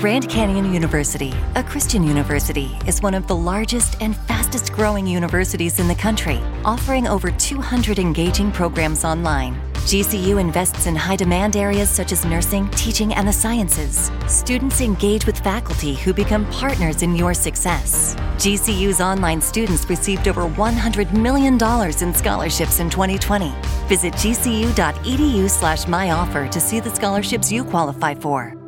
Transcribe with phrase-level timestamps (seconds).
[0.00, 5.78] Grand Canyon University, a Christian university, is one of the largest and fastest growing universities
[5.78, 9.60] in the country, offering over 200 engaging programs online.
[9.74, 14.10] GCU invests in high demand areas such as nursing, teaching, and the sciences.
[14.26, 18.14] Students engage with faculty who become partners in your success.
[18.38, 21.58] GCU's online students received over $100 million
[22.02, 23.52] in scholarships in 2020.
[23.86, 28.59] Visit gcu.edu slash myoffer to see the scholarships you qualify for.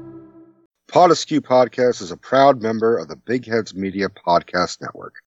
[0.93, 5.23] Pod Askew Podcast is a proud member of the Big Heads Media Podcast Network.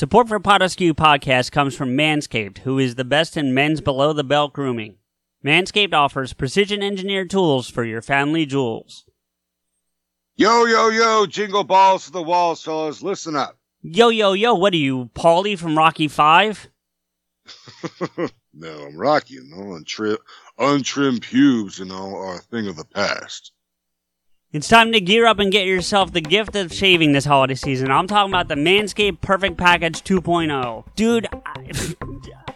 [0.00, 4.14] Support for Pod Askew podcast comes from Manscaped, who is the best in men's below
[4.14, 4.96] the belt grooming.
[5.44, 9.04] Manscaped offers precision engineered tools for your family jewels.
[10.36, 13.02] Yo, yo, yo, jingle balls to the walls, fellas.
[13.02, 13.58] Listen up.
[13.82, 16.70] Yo, yo, yo, what are you, Paulie from Rocky Five?
[18.54, 20.16] no, I'm Rocky, you know, untri-
[20.56, 23.52] untrimmed pubes, you know, are a thing of the past.
[24.52, 27.88] It's time to gear up and get yourself the gift of shaving this holiday season.
[27.88, 30.84] I'm talking about the Manscaped Perfect Package 2.0.
[30.96, 31.94] Dude, I,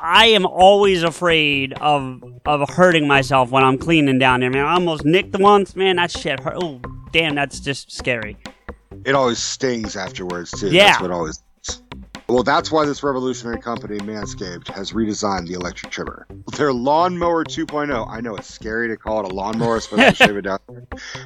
[0.01, 4.67] I am always afraid of of hurting myself when I'm cleaning down there, man.
[4.67, 5.95] I almost nicked the once, man.
[5.95, 6.55] That shit hurt.
[6.61, 6.81] Oh,
[7.13, 8.39] damn, that's just scary.
[9.05, 10.71] It always stings afterwards, too.
[10.71, 10.89] Yeah.
[10.89, 11.44] That's what always.
[12.27, 16.27] Well, that's why this revolutionary company, Manscaped, has redesigned the electric trimmer.
[16.57, 20.59] Their lawnmower 2.0, I know it's scary to call it a lawnmower, especially it down,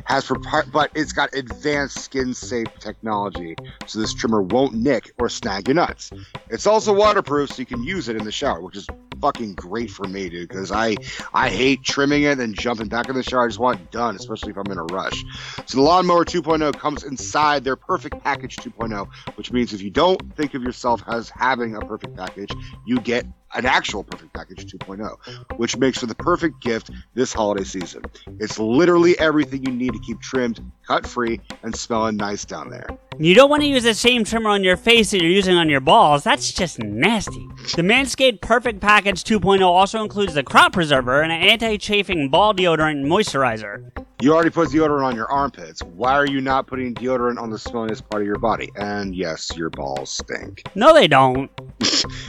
[0.07, 3.55] has prop- but it's got advanced skin safe technology,
[3.87, 6.11] so this trimmer won't nick or snag your nuts.
[6.51, 8.87] It's also waterproof, so you can use it in the shower, which is
[9.21, 10.97] fucking great for me, dude, because I
[11.35, 13.45] I hate trimming it and jumping back in the shower.
[13.45, 15.25] I just want it done, especially if I'm in a rush.
[15.67, 20.37] So the lawnmower 2.0 comes inside their perfect package 2.0, which means if you don't
[20.37, 22.51] think of yourself as having a perfect package,
[22.87, 27.65] you get an actual perfect package 2.0, which makes for the perfect gift this holiday
[27.65, 28.03] season.
[28.41, 32.89] It's literally everything you need to keep trimmed, cut free, and smelling nice down there.
[33.19, 35.69] You don't want to use the same trimmer on your face that you're using on
[35.69, 36.25] your balls.
[36.25, 37.47] That's just nasty.
[37.77, 42.93] The Manscaped Perfect Package 2.0 also includes the crop preserver and an anti-chafing ball deodorant
[42.93, 43.91] and moisturizer.
[44.21, 45.81] You already put deodorant on your armpits.
[45.83, 48.69] Why are you not putting deodorant on the smelliest part of your body?
[48.75, 50.65] And yes, your balls stink.
[50.75, 51.51] No, they don't.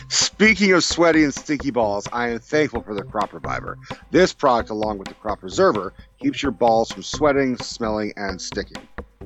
[0.09, 3.79] Speaking of sweaty and stinky balls, I am thankful for the Crop Reviver.
[4.11, 8.77] This product, along with the Crop Preserver, keeps your balls from sweating, smelling, and sticking.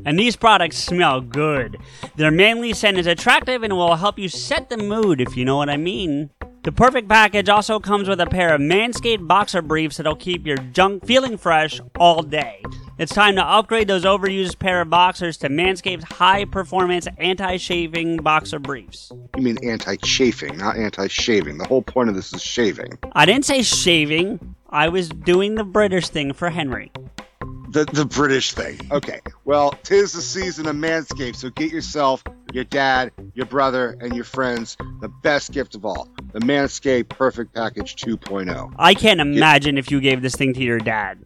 [0.05, 1.77] And these products smell good.
[2.15, 5.57] Their manly scent is attractive and will help you set the mood, if you know
[5.57, 6.29] what I mean.
[6.63, 10.55] The perfect package also comes with a pair of Manscaped boxer briefs that'll keep your
[10.55, 12.63] junk feeling fresh all day.
[12.97, 18.15] It's time to upgrade those overused pair of boxers to Manscaped's high performance anti shaving
[18.15, 19.11] boxer briefs.
[19.35, 21.57] You mean anti chafing, not anti shaving.
[21.57, 22.97] The whole point of this is shaving.
[23.11, 26.93] I didn't say shaving, I was doing the British thing for Henry.
[27.69, 28.79] The, the British thing.
[28.91, 29.19] Okay.
[29.45, 32.23] Well, tis the season of Manscaped, so get yourself,
[32.53, 37.53] your dad, your brother, and your friends the best gift of all the Manscaped Perfect
[37.53, 38.73] Package 2.0.
[38.77, 41.23] I can't imagine if you gave this thing to your dad.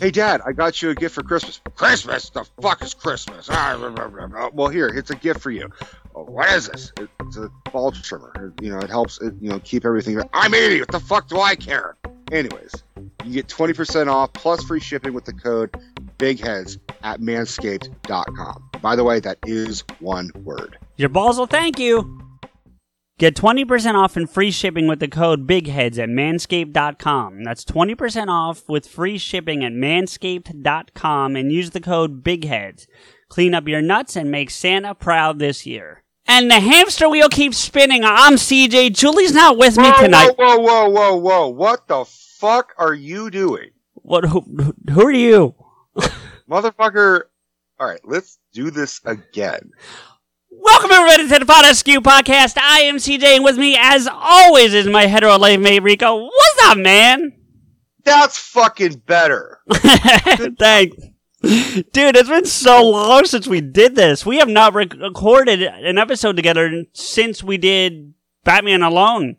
[0.00, 1.60] Hey, Dad, I got you a gift for Christmas.
[1.74, 2.30] Christmas?
[2.30, 3.48] The fuck is Christmas?
[3.50, 4.50] Ah, blah, blah, blah, blah.
[4.52, 5.70] Well, here, it's a gift for you.
[6.14, 6.92] Oh, what is this?
[7.20, 8.54] It's a ball trimmer.
[8.60, 9.20] You know, it helps.
[9.20, 10.20] It, you know, keep everything.
[10.32, 10.80] I'm 80.
[10.80, 11.96] What the fuck do I care?
[12.32, 12.82] Anyways,
[13.24, 15.74] you get 20% off plus free shipping with the code
[16.18, 18.70] BIGHEADS at manscaped.com.
[18.82, 20.78] By the way, that is one word.
[20.96, 22.20] Your balls will thank you.
[23.18, 27.44] Get 20% off and free shipping with the code BIGHEADS at manscaped.com.
[27.44, 32.86] That's 20% off with free shipping at manscaped.com and use the code BIGHEADS.
[33.28, 36.02] Clean up your nuts and make Santa proud this year.
[36.28, 38.02] And the hamster wheel keeps spinning.
[38.04, 38.94] I'm CJ.
[38.94, 40.30] Julie's not with me Whoa, tonight.
[40.36, 41.48] whoa, whoa, whoa, whoa, whoa.
[41.48, 43.70] What the fuck are you doing?
[43.94, 44.24] What?
[44.24, 44.40] Who,
[44.90, 45.54] who are you?
[46.50, 47.22] Motherfucker.
[47.78, 49.70] All right, let's do this again.
[50.50, 52.56] Welcome everybody to the Pod Askew podcast.
[52.58, 56.24] I am CJ, and with me, as always, is my hetero life mate Rico.
[56.24, 57.32] What's up, man?
[58.04, 59.60] That's fucking better.
[60.58, 60.96] Thanks.
[61.46, 64.26] Dude, it's been so long since we did this.
[64.26, 69.36] We have not rec- recorded an episode together since we did Batman Alone.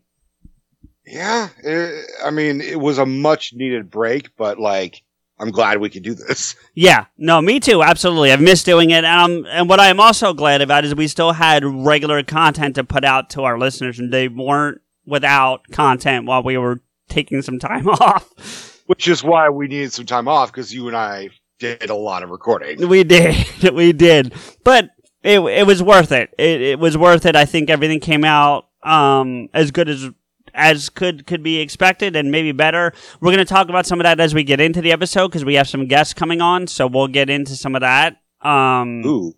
[1.06, 5.02] Yeah, it, I mean, it was a much needed break, but like,
[5.38, 6.56] I'm glad we could do this.
[6.76, 7.84] Yeah, no, me too.
[7.84, 10.96] Absolutely, I've missed doing it, and um, and what I am also glad about is
[10.96, 15.68] we still had regular content to put out to our listeners, and they weren't without
[15.72, 18.82] content while we were taking some time off.
[18.86, 22.24] Which is why we needed some time off because you and I did a lot
[22.24, 22.88] of recording.
[22.88, 23.36] We did,
[23.74, 24.34] we did,
[24.64, 24.90] but
[25.24, 26.34] it it was worth it.
[26.38, 27.36] It it was worth it.
[27.36, 30.10] I think everything came out um as good as
[30.54, 32.94] as could could be expected and maybe better.
[33.20, 35.46] We're going to talk about some of that as we get into the episode because
[35.46, 38.18] we have some guests coming on, so we'll get into some of that.
[38.42, 39.34] Um, Ooh,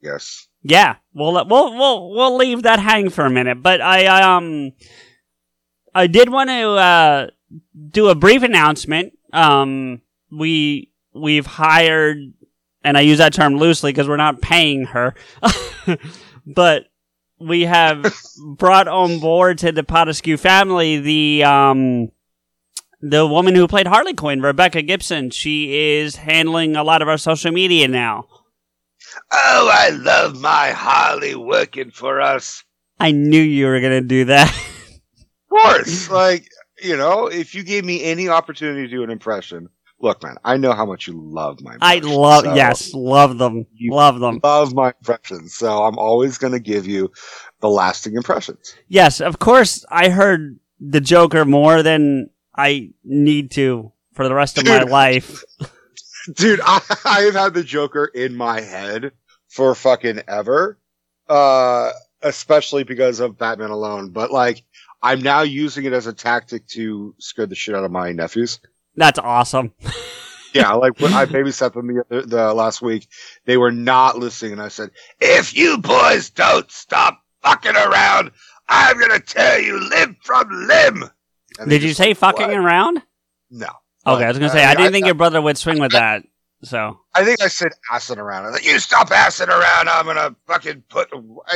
[0.00, 0.48] yes.
[0.62, 3.62] yeah, we'll let- we'll we'll we'll leave that hang for a minute.
[3.62, 4.72] But I um
[5.94, 7.26] I did want to uh
[7.90, 9.12] do a brief announcement.
[9.32, 10.90] Um, we
[11.20, 12.18] we've hired,
[12.84, 15.14] and I use that term loosely because we're not paying her,
[16.46, 16.86] but
[17.38, 18.14] we have
[18.56, 22.10] brought on board to the Pod Askew family the um
[23.02, 25.30] the woman who played Harley Quinn, Rebecca Gibson.
[25.30, 28.26] She is handling a lot of our social media now.
[29.32, 32.64] Oh, I love my Harley working for us.
[32.98, 34.54] I knew you were gonna do that.
[35.48, 36.10] Of course.
[36.10, 36.50] like,
[36.82, 39.70] you know, if you gave me any opportunity to do an impression,
[40.00, 43.66] look, man, I know how much you love my I love so yes, love them,
[43.74, 44.40] You- love them.
[44.42, 45.54] Love my impressions.
[45.54, 47.10] So I'm always going to give you
[47.60, 48.74] the lasting impressions.
[48.88, 49.84] Yes, of course.
[49.90, 55.42] I heard the Joker more than I need to for the rest of my life.
[56.34, 59.12] Dude, I, I have had the Joker in my head
[59.48, 60.78] for fucking ever.
[61.28, 61.90] Uh,
[62.22, 64.10] especially because of Batman alone.
[64.10, 64.62] But like,
[65.02, 68.60] I'm now using it as a tactic to scare the shit out of my nephews.
[68.96, 69.72] That's awesome.
[70.54, 73.08] Yeah, like when I babysat them the, the last week,
[73.44, 74.88] they were not listening, and I said,
[75.20, 78.30] "If you boys don't stop fucking around,
[78.66, 81.04] I'm gonna tear you limb from limb."
[81.58, 83.02] And Did you say like, fucking "What?" around?
[83.50, 83.66] No.
[84.06, 85.92] Okay, I was gonna say I, I- didn't I- think your brother would swing with
[85.92, 86.22] that.
[86.62, 88.44] So I think I said assing around.
[88.44, 91.08] I was like, "You stop assing around, I'm gonna fucking put."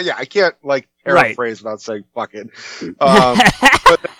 [0.02, 1.22] Yeah, I can't like Right.
[1.36, 2.50] paraphrase without saying fucking.
[3.00, 3.38] Um,
[3.86, 4.10] but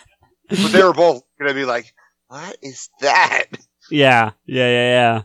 [0.49, 1.93] they were both gonna be like,
[2.31, 3.47] "What is that?"
[3.91, 5.23] yeah, yeah, yeah, yeah.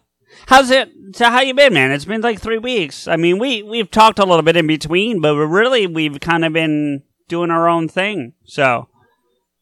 [0.47, 0.89] How's it?
[1.13, 1.91] So how you been, man?
[1.91, 3.07] It's been like three weeks.
[3.07, 6.51] I mean, we we've talked a little bit in between, but really we've kind of
[6.51, 8.33] been doing our own thing.
[8.43, 8.89] So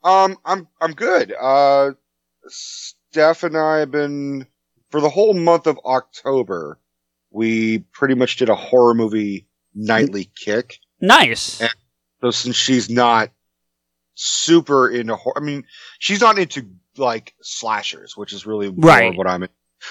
[0.03, 1.33] Um, I'm I'm good.
[1.39, 1.91] Uh,
[2.47, 4.47] Steph and I have been
[4.89, 6.79] for the whole month of October.
[7.29, 10.77] We pretty much did a horror movie nightly kick.
[11.01, 11.59] nice.
[11.61, 11.67] Yeah.
[12.21, 13.31] So since she's not
[14.15, 15.65] super into horror, I mean,
[15.99, 16.67] she's not into
[16.97, 19.17] like slashers, which is really more Right.
[19.17, 19.43] what I'm.
[19.43, 19.49] in.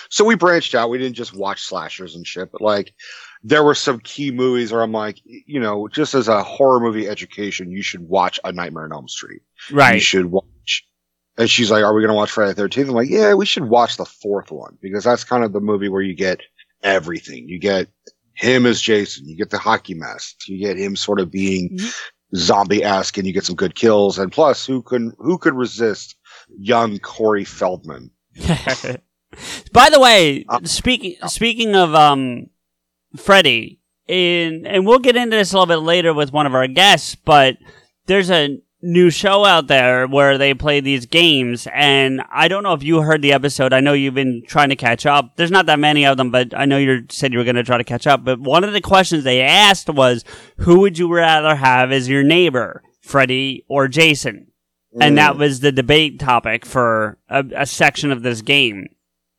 [0.08, 0.88] So we branched out.
[0.88, 2.94] We didn't just watch slashers and shit, but like
[3.42, 7.08] there were some key movies where I'm like, you know, just as a horror movie
[7.08, 9.94] education, you should watch A Nightmare on Elm Street Right.
[9.94, 10.46] you should watch.
[11.38, 12.88] And she's like, "Are we going to watch Friday the 13th?
[12.88, 15.88] I'm like, "Yeah, we should watch the fourth one because that's kind of the movie
[15.88, 16.40] where you get
[16.82, 17.48] everything.
[17.48, 17.88] You get
[18.34, 21.90] him as Jason, you get the hockey mask, you get him sort of being Ye-
[22.36, 24.18] zombie-esque, and you get some good kills.
[24.18, 26.16] And plus, who can who could resist
[26.58, 28.10] young Corey Feldman?
[29.72, 32.48] By the way, Uh, speaking speaking of um
[33.16, 36.66] Freddy, in and we'll get into this a little bit later with one of our
[36.66, 37.56] guests, but
[38.06, 42.72] there's a new show out there where they play these games and I don't know
[42.72, 43.72] if you heard the episode.
[43.72, 45.36] I know you've been trying to catch up.
[45.36, 47.62] There's not that many of them, but I know you said you were going to
[47.62, 48.24] try to catch up.
[48.24, 50.24] But one of the questions they asked was
[50.58, 54.48] who would you rather have as your neighbor, Freddy or Jason?
[55.00, 58.88] And that was the debate topic for a, a section of this game.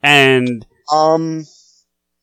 [0.01, 1.45] And um,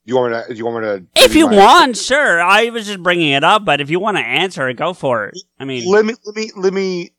[0.05, 0.49] you want me to?
[0.49, 1.07] Do you want me to?
[1.25, 2.41] if you want, sure.
[2.43, 5.27] I was just bringing it up, but if you want to answer it, go for
[5.27, 5.39] it.
[5.59, 7.11] I mean, let me let me let me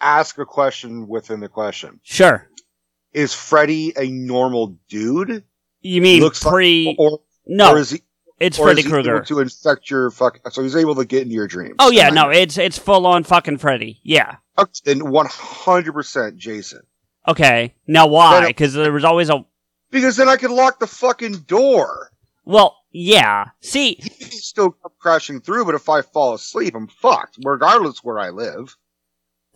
[0.00, 2.00] ask a question within the question.
[2.02, 2.48] sure.
[3.12, 5.44] Is Freddy a normal dude?
[5.80, 6.96] You mean Looks like- pre?
[6.98, 8.02] or no, or is he
[8.44, 9.24] it's or Freddy is he able Krueger.
[9.24, 10.38] to infect your fuck?
[10.52, 11.76] So he's able to get into your dreams.
[11.78, 14.00] Oh yeah, no, it's it's full on fucking Freddy.
[14.02, 14.36] Yeah.
[14.84, 16.82] Then one hundred percent Jason.
[17.26, 17.74] Okay.
[17.86, 18.46] Now why?
[18.48, 19.44] Because there was always a.
[19.90, 22.10] Because then I could lock the fucking door.
[22.44, 23.46] Well, yeah.
[23.60, 28.18] See, He can still crashing through, but if I fall asleep, I'm fucked, regardless where
[28.18, 28.76] I live.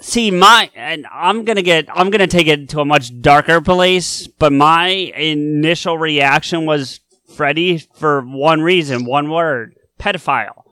[0.00, 4.28] see my and i'm gonna get i'm gonna take it to a much darker place
[4.28, 7.00] but my initial reaction was
[7.38, 10.64] freddy for one reason one word pedophile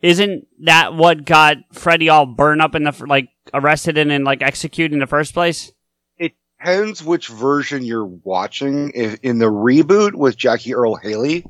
[0.00, 4.42] isn't that what got freddy all burned up in the like arrested and then like
[4.42, 5.70] executed in the first place
[6.18, 8.90] It Depends which version you're watching.
[8.94, 11.44] If in the reboot with Jackie Earle Haley,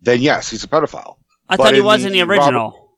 [0.00, 1.18] then yes, he's a pedophile.
[1.50, 2.96] i But thought he was in the original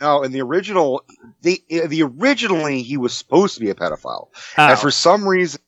[0.00, 1.04] No, in the original,
[1.42, 4.28] the the originally he was supposed to be a pedophile.
[4.58, 4.68] Oh.
[4.70, 5.60] And for some reason,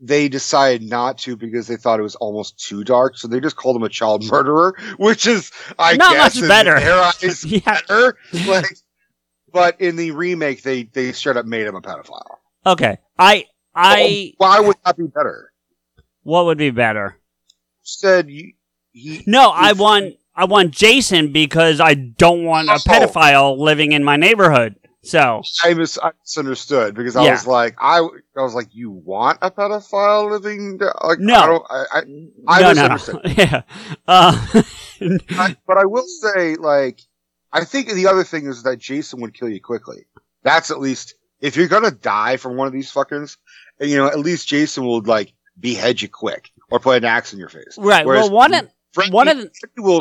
[0.00, 3.56] they decided not to because they thought it was almost too dark, so they just
[3.56, 6.78] called him a child murderer, which is I Not guess much better.
[7.46, 7.60] Yeah.
[7.88, 8.16] better.
[8.46, 8.76] Like,
[9.52, 12.36] but in the remake, they they straight up made him a pedophile.
[12.66, 12.98] Okay.
[13.18, 15.52] I I Why would that be better?
[16.22, 17.18] what would be better?
[17.82, 18.52] Said you,
[18.92, 24.04] he No, I want I want Jason because I don't want a pedophile living in
[24.04, 24.74] my neighborhood.
[25.06, 27.30] So I, mis- I misunderstood because I Yeah.
[27.32, 30.78] was like, I, I was like, you want a pedophile living?
[30.78, 31.34] Like, No.
[31.34, 31.98] I don't, I, I,
[32.48, 32.94] I no, no, no.
[32.94, 33.20] misunderstood.
[33.38, 33.62] yeah.
[34.06, 34.46] Uh,
[35.30, 37.00] I- but I will say, like,
[37.52, 40.06] I think the other thing is that Jason would kill you quickly.
[40.42, 43.36] That's at least if you're gonna die from one of these fuckers,
[43.80, 47.38] you know, at least Jason will like behead you quick or put an axe in
[47.38, 47.76] your face.
[47.78, 48.04] right.
[48.04, 48.68] Whereas well, one of
[49.10, 49.96] one of the- will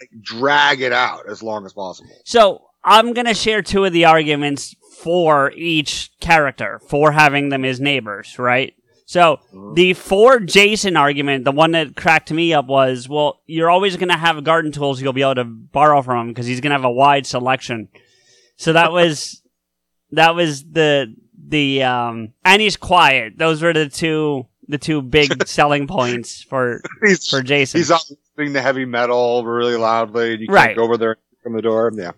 [0.00, 2.10] like, drag it out as long as possible.
[2.24, 7.80] So I'm gonna share two of the arguments for each character for having them as
[7.80, 8.74] neighbors, right?
[9.06, 9.40] So
[9.74, 14.16] the for Jason argument, the one that cracked me up was, well, you're always gonna
[14.16, 16.90] have garden tools you'll be able to borrow from him because he's gonna have a
[16.90, 17.88] wide selection.
[18.56, 19.42] So that was
[20.12, 21.14] that was the
[21.48, 23.34] the um and he's quiet.
[23.36, 26.80] Those were the two the two big selling points for
[27.28, 27.80] for Jason.
[27.80, 30.66] he's listening to heavy metal really loudly, and you Right.
[30.68, 31.92] can't go over there from the door.
[31.94, 32.12] Yeah.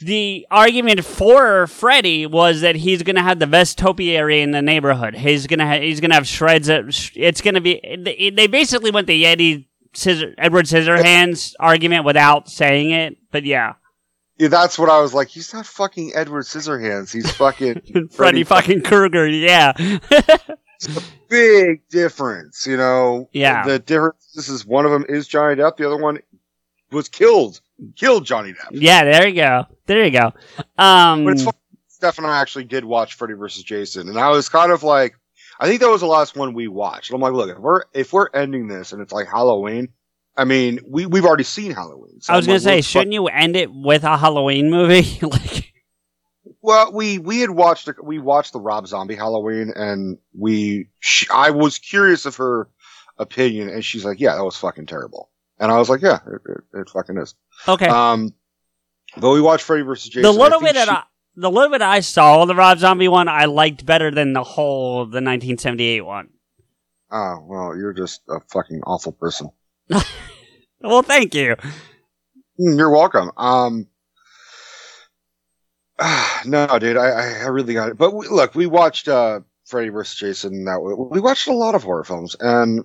[0.00, 5.14] The argument for Freddy was that he's gonna have the best topiary in the neighborhood.
[5.14, 6.68] He's gonna ha- he's gonna have shreds.
[6.68, 7.80] Of, sh- it's gonna be.
[7.98, 13.74] They they basically went the Yeti Scissor Edward Scissorhands argument without saying it, but yeah,
[14.38, 15.28] Yeah, that's what I was like.
[15.28, 17.12] He's not fucking Edward Scissorhands.
[17.12, 19.26] He's fucking Freddy Freddy fucking Krueger.
[19.28, 19.72] Yeah,
[21.28, 22.66] big difference.
[22.66, 23.28] You know.
[23.32, 23.64] Yeah.
[23.66, 24.32] The difference.
[24.34, 25.76] This is one of them is Johnny Depp.
[25.76, 26.20] The other one
[26.90, 27.60] was killed.
[27.96, 28.68] Killed Johnny Depp.
[28.72, 29.04] yeah.
[29.04, 29.66] There you go.
[29.86, 30.32] There you go.
[30.78, 31.56] Um, But it's funny.
[31.88, 33.62] Steph and I actually did watch Freddy vs.
[33.62, 35.14] Jason, and I was kind of like,
[35.58, 37.10] I think that was the last one we watched.
[37.10, 39.88] And I'm like, look, if we're if we're ending this and it's like Halloween,
[40.36, 42.20] I mean, we we've already seen Halloween.
[42.22, 44.70] So I was I'm gonna like, say, fuck- shouldn't you end it with a Halloween
[44.70, 45.18] movie?
[45.22, 45.72] like,
[46.62, 51.50] Well, we we had watched we watched the Rob Zombie Halloween, and we sh I
[51.50, 52.68] was curious of her
[53.18, 56.40] opinion, and she's like, "Yeah, that was fucking terrible," and I was like, "Yeah, it,
[56.50, 57.34] it, it fucking is."
[57.68, 58.34] Okay, Um,
[59.16, 60.22] but we watched Freddy versus Jason.
[60.22, 61.02] the little bit that I,
[61.36, 64.98] the little bit I saw the Rob Zombie one, I liked better than the whole
[65.04, 66.28] the 1978 one.
[67.10, 69.50] oh well, you're just a fucking awful person.
[70.82, 71.56] Well, thank you.
[72.58, 73.30] Mm, You're welcome.
[73.36, 73.86] Um,
[76.46, 77.98] no, dude, I, I really got it.
[77.98, 80.18] But we, look, we watched uh Freddy vs.
[80.18, 80.64] Jason.
[80.64, 82.84] That we watched a lot of horror films, and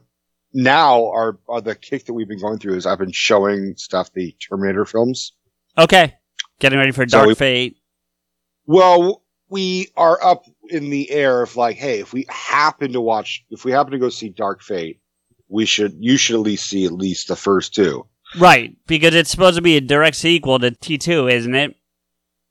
[0.55, 4.11] now our, our the kick that we've been going through is I've been showing stuff
[4.13, 5.33] the Terminator films.
[5.77, 6.15] Okay,
[6.59, 7.77] getting ready for So Dark we- Fate.
[8.65, 13.45] Well, we are up in the air of like, hey, if we happen to watch,
[13.51, 15.01] if we happen to go see Dark Fate,
[15.49, 18.07] we should, you should at least see at least the first two.
[18.39, 21.75] Right, because it's supposed to be a direct sequel to T2, isn't it?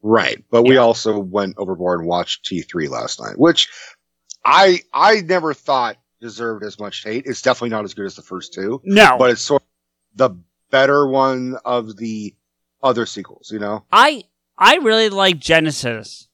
[0.02, 0.44] Right.
[0.50, 3.68] But we also went overboard and watched T3 last night, which
[4.44, 7.26] I, I never thought deserved as much hate.
[7.26, 9.68] It's definitely not as good as the first two, No, but it's sort of
[10.16, 10.30] the
[10.70, 12.34] better one of the
[12.82, 13.84] other sequels, you know?
[13.92, 14.24] I
[14.56, 16.28] I really like Genisys.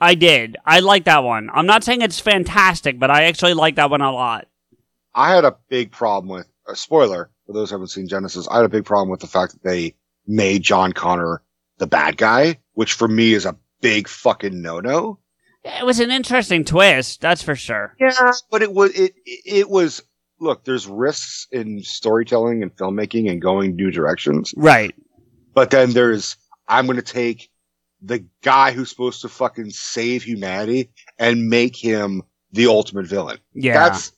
[0.00, 0.56] I did.
[0.64, 1.50] I like that one.
[1.52, 4.48] I'm not saying it's fantastic, but I actually like that one a lot.
[5.14, 8.48] I had a big problem with a spoiler for those who haven't seen Genisys.
[8.50, 9.94] I had a big problem with the fact that they
[10.26, 11.42] made John Connor
[11.78, 15.18] the bad guy, which for me is a big fucking no no.
[15.64, 17.94] It was an interesting twist, that's for sure.
[17.98, 20.02] Yeah, but it was it it was
[20.40, 20.64] look.
[20.64, 24.94] There's risks in storytelling and filmmaking and going new directions, Right.
[25.54, 26.36] but then there's
[26.68, 27.50] I'm going to take
[28.02, 33.38] the guy who's supposed to fucking save humanity and make him the ultimate villain.
[33.54, 33.72] Yeah.
[33.88, 34.12] That's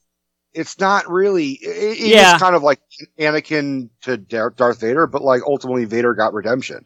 [0.52, 1.50] it's not really.
[1.52, 2.38] It, it is Yeah.
[2.38, 2.80] kind of like
[3.20, 6.84] Anakin to Darth Vader, but like ultimately Vader got redemption,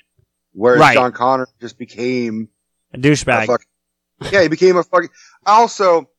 [0.52, 0.94] whereas Right.
[0.94, 2.48] John Connor just became
[2.92, 3.46] a a douchebag.
[3.46, 3.62] fuck.
[4.30, 5.10] Yeah, he became a fucking.
[5.46, 6.10] Also,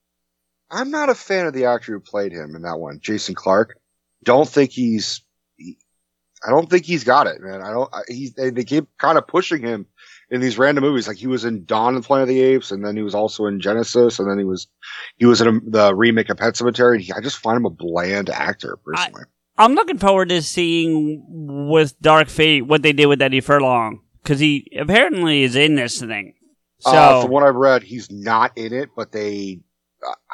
[0.70, 3.78] I'm not a fan of the actor who played him in that one, Jason Clarke.
[4.24, 5.22] Don't think he's.
[5.58, 5.78] he-
[6.46, 7.62] I don't think he's got it, man.
[7.62, 7.94] I don't.
[7.94, 8.34] I, he's.
[8.34, 9.86] They, they keep kind of pushing him
[10.32, 11.08] in these random movies.
[11.08, 13.14] Like he was in Dawn of the Planet of the Apes, and then he was
[13.14, 14.68] also in Genisys, and then he was
[15.18, 17.00] he was in a, the remake of Pet Sematary.
[17.02, 19.26] He, I just find him a bland actor personally.
[19.58, 21.24] I'm looking forward to seeing
[21.70, 26.00] with Dark Fate what they did with Eddie Furlong because he apparently is in this
[26.00, 26.34] thing.
[26.82, 29.60] So uh, from what I've read, he's not in it, but they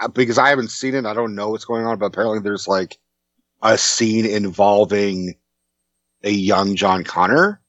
[0.02, 2.00] uh, because I haven't seen it, I don't know what's going on.
[2.00, 2.98] But apparently, there's like
[3.62, 5.36] a scene involving
[6.24, 7.62] a young John Connor,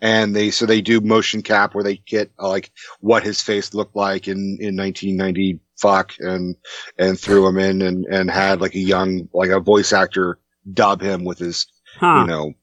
[0.00, 2.70] and they so they do motion cap where they get uh, like
[3.00, 6.56] what his face looked like in in 1990 fuck and
[6.98, 10.38] and threw him in and and had like a young like a voice actor
[10.74, 11.66] dub him with his
[11.98, 12.20] Huh.
[12.20, 12.54] you know.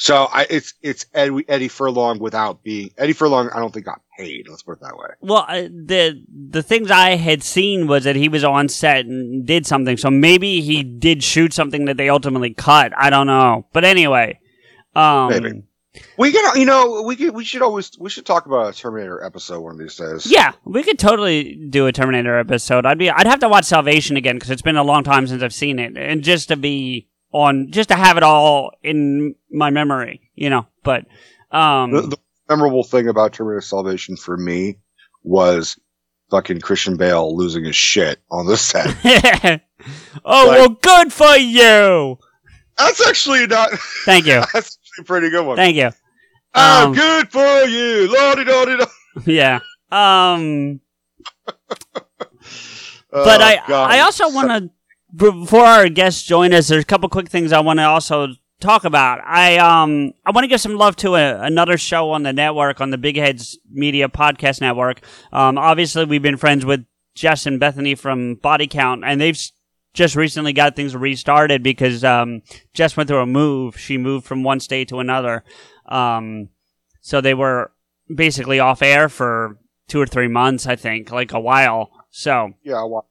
[0.00, 3.50] So I it's it's Eddie, Eddie Furlong without being Eddie Furlong.
[3.52, 4.46] I don't think got paid.
[4.48, 5.08] Let's put it that way.
[5.20, 9.44] Well, uh, the the things I had seen was that he was on set and
[9.44, 9.96] did something.
[9.96, 12.92] So maybe he did shoot something that they ultimately cut.
[12.96, 13.66] I don't know.
[13.72, 14.38] But anyway,
[14.94, 15.64] um, Maybe.
[16.16, 19.24] We can you know we could we should always we should talk about a Terminator
[19.24, 20.30] episode one of these days.
[20.30, 22.86] yeah, we could totally do a Terminator episode.
[22.86, 25.42] I'd be I'd have to watch Salvation again because it's been a long time since
[25.42, 29.70] I've seen it, and just to be on, just to have it all in my
[29.70, 30.66] memory, you know.
[30.82, 31.06] But
[31.50, 32.18] um, The, the
[32.48, 34.78] memorable thing about Terminator Salvation for me
[35.22, 35.78] was
[36.30, 38.86] fucking Christian Bale losing his shit on the set.
[40.24, 42.18] oh Like- well, good for you.
[42.76, 43.70] That's actually not.
[44.04, 45.56] Thank you, That's actually a pretty good one.
[45.56, 45.90] thank you.
[46.54, 48.86] I'm Um, good for you, lordy dordy do.
[49.32, 49.58] Yeah.
[49.90, 50.80] Um.
[53.10, 54.70] Oh, but I I also want to
[55.14, 56.68] before our guests join us.
[56.68, 58.28] There's a couple quick things I want to also
[58.60, 59.20] talk about.
[59.24, 62.80] I um I want to give some love to a, another show on the network
[62.80, 65.00] on the Big Heads Media Podcast Network.
[65.32, 66.84] Um, obviously we've been friends with
[67.14, 69.40] Jess and Bethany from Body Count, and they've
[69.94, 72.42] just recently got things restarted because um
[72.74, 73.78] Jess went through a move.
[73.78, 75.44] She moved from one state to another.
[75.86, 76.50] Um,
[77.00, 77.72] so they were
[78.14, 81.90] basically off air for two or three months, I think, like a while.
[82.10, 83.08] So Yeah, well,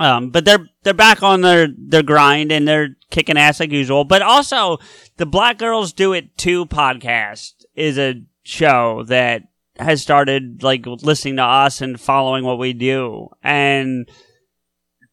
[0.00, 4.04] um, but they're they're back on their their grind and they're kicking ass like usual.
[4.04, 4.78] But also,
[5.16, 9.42] the Black Girls Do It Too podcast is a show that
[9.78, 13.28] has started like listening to us and following what we do.
[13.42, 14.08] And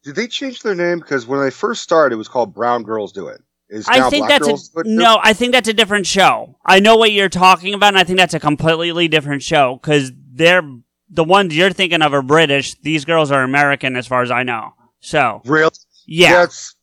[0.04, 1.00] did they change their name?
[1.00, 3.42] Because when they first started, it was called Brown Girls Do It.
[3.70, 5.20] Is I now think Black that's Girls Do a It no.
[5.22, 6.58] I think that's a different show.
[6.66, 10.12] I know what you're talking about, and I think that's a completely different show because
[10.34, 10.64] they're
[11.12, 12.76] the ones you're thinking of are British.
[12.82, 14.74] These girls are American, as far as I know.
[15.02, 15.72] So real,
[16.08, 16.76] yeah, That's.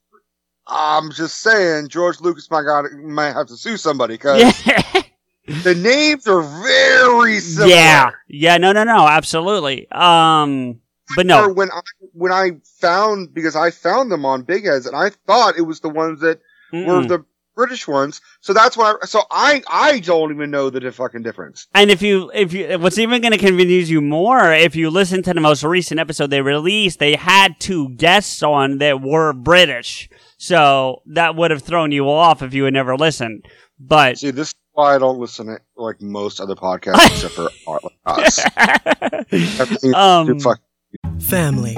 [0.67, 5.03] I'm just saying, George Lucas might got might have to sue somebody because yeah.
[5.63, 7.75] the names are very similar.
[7.75, 9.91] Yeah, yeah, no, no, no, absolutely.
[9.91, 10.81] Um,
[11.17, 11.81] but no, when I
[12.13, 15.81] when I found because I found them on Big Heads and I thought it was
[15.81, 16.41] the ones that
[16.73, 17.09] were mm-mm.
[17.09, 17.25] the
[17.59, 18.21] British ones.
[18.41, 18.95] So that's why.
[19.05, 21.67] So I I don't even know the fucking difference.
[21.75, 25.25] and if you, if you, what's even going to convince you more, if you listen
[25.25, 30.09] to the most recent episode they released, they had two guests on that were British,
[30.37, 33.45] so that would have thrown you off if you had never listened.
[33.81, 37.51] But See, this is why I don't listen to like most other podcasts except for
[37.67, 38.39] our- us.
[39.95, 40.39] Um,
[41.21, 41.77] Family.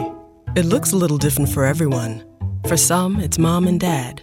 [0.56, 2.24] It looks a little different for everyone.
[2.66, 4.22] For some, it's mom and dad.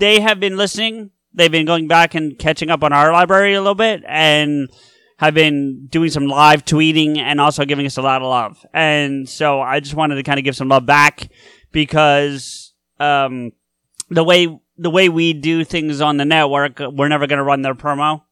[0.00, 1.10] they have been listening.
[1.32, 4.68] They've been going back and catching up on our library a little bit, and
[5.18, 8.66] have been doing some live tweeting and also giving us a lot of love.
[8.74, 11.28] And so I just wanted to kind of give some love back
[11.72, 13.52] because um,
[14.08, 17.62] the way the way we do things on the network, we're never going to run
[17.62, 18.22] their promo,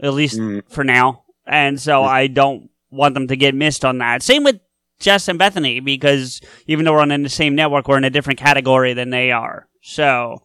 [0.00, 0.62] at least Mm.
[0.70, 1.24] for now.
[1.44, 4.22] And so I don't want them to get missed on that.
[4.22, 4.60] Same with
[5.00, 8.38] Jess and Bethany because even though we're on the same network, we're in a different
[8.38, 9.66] category than they are.
[9.82, 10.42] So,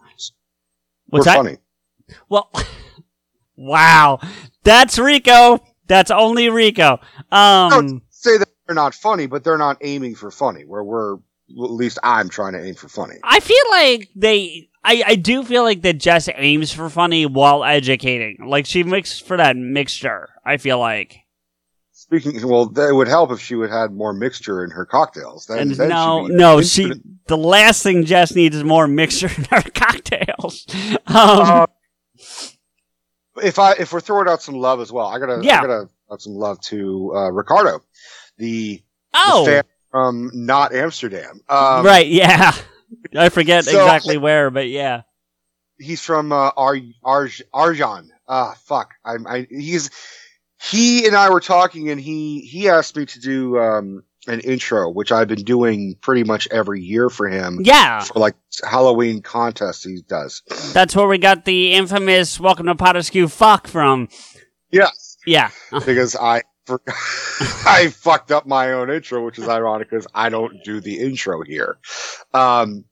[1.13, 1.38] what's We're that?
[1.38, 1.58] funny.
[2.30, 2.52] Well,
[3.56, 4.19] wow,
[4.63, 5.63] that's Rico.
[5.88, 6.99] That's only Rico.
[7.32, 10.63] Um, say that they're not funny, but they're not aiming for funny.
[10.63, 11.17] Where we're
[11.56, 13.15] well, at least I'm trying to aim for funny.
[13.23, 14.69] I feel like they.
[14.86, 18.45] I, I do feel like that Jess aims for funny while educating.
[18.45, 20.30] Like she makes for that mixture.
[20.45, 21.19] I feel like.
[22.04, 25.46] Speaking, well, that would help if she would had more mixture in her cocktails.
[25.46, 26.92] Then, And then no, no, she.
[27.28, 30.66] The last thing Jess needs is more mixture in her cocktails.
[31.08, 31.66] Um, Uh,
[33.42, 35.60] if I if we're throwing out some love as well, I gotta Yeah.
[35.60, 37.80] I gotta have some love to uh, Ricardo,
[38.38, 41.39] the, oh, the fan from not Amsterdam.
[41.48, 42.54] Um, right, yeah.
[43.16, 45.04] I forget so- exactly where, but yeah.
[45.80, 48.10] He's from uh, Ar Arj Arjan.
[48.28, 48.94] Ah, fuck.
[49.04, 49.26] I'm.
[49.26, 49.89] I he's
[50.71, 54.89] he and I were talking, and he he asked me to do um an intro,
[54.89, 57.60] which I've been doing pretty much every year for him.
[57.63, 60.41] Yeah, For like Halloween contests he does.
[60.73, 64.08] that's where we got the infamous "Welcome to Pod Askew" fuck from.
[64.71, 64.89] Yeah,
[65.26, 65.52] Yeah,
[65.86, 66.43] because I
[67.65, 71.41] I fucked up my own intro, which is ironic because I don't do the intro
[71.43, 71.78] here.
[72.34, 72.86] Um,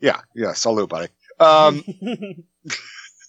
[0.00, 1.08] yeah, yeah, salute, buddy.
[1.38, 1.84] Um,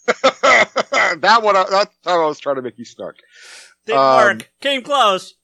[0.23, 3.17] that one, I- that's how I was trying to make you start.
[3.85, 4.51] Didn't Um, work.
[4.61, 5.35] Came close.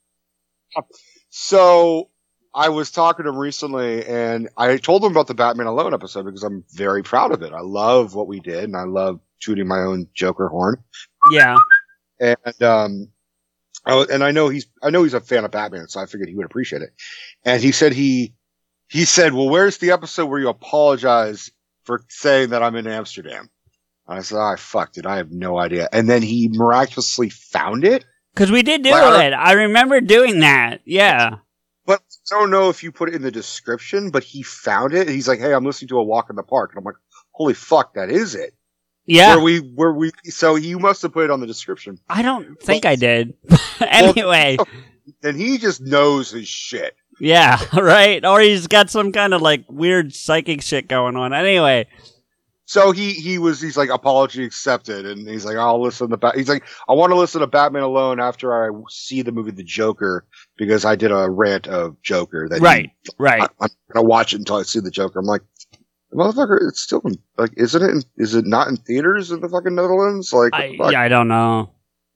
[1.29, 2.09] So
[2.53, 6.25] I was talking to him recently and I told him about the Batman Alone episode
[6.25, 7.53] because I'm very proud of it.
[7.53, 10.83] I love what we did and I love tooting my own Joker horn.
[11.31, 11.55] Yeah.
[12.19, 13.09] And, um,
[13.85, 16.05] I, was- and I know he's, I know he's a fan of Batman, so I
[16.05, 16.89] figured he would appreciate it.
[17.45, 18.33] And he said he,
[18.87, 21.51] he said, well, where's the episode where you apologize
[21.83, 23.49] for saying that I'm in Amsterdam?
[24.07, 25.05] And I said, oh, I fucked it.
[25.05, 25.87] I have no idea.
[25.93, 28.03] And then he miraculously found it.
[28.39, 29.33] Because we did do Well, it.
[29.33, 30.79] I remember doing that.
[30.85, 31.39] Yeah.
[31.85, 35.09] But I don't know if you put it in the description, but he found it.
[35.09, 36.71] He's like, Hey, I'm listening to a walk in the park.
[36.71, 36.95] And I'm like,
[37.31, 38.53] holy fuck, that is it.
[39.05, 39.35] Yeah.
[39.35, 41.99] Where we, where we, so you must have put it on the description.
[42.07, 43.33] I don't think I did.
[43.81, 44.57] anyway.
[45.21, 46.95] And he just knows his shit.
[47.19, 48.23] Yeah, right?
[48.23, 51.33] Or he's got some kind of like weird psychic shit going on.
[51.33, 51.87] Anyway.
[52.69, 55.03] So he, he was, he's like, apology accepted.
[55.03, 56.35] And he's like, I'll listen to Bat.
[56.35, 59.63] He's like, I want to listen to Batman alone after I see the movie The
[59.63, 62.91] Joker because I did a rant of Joker that he- Right.
[63.17, 63.41] Right.
[63.41, 65.17] I, I'm gonna watch it until I see the Joker.
[65.17, 65.41] I'm like,
[66.13, 67.89] motherfucker, it's still in, like, isn't it?
[67.89, 70.31] In, is it not in theaters in the fucking Netherlands?
[70.31, 71.71] Like, I, yeah, I don't know.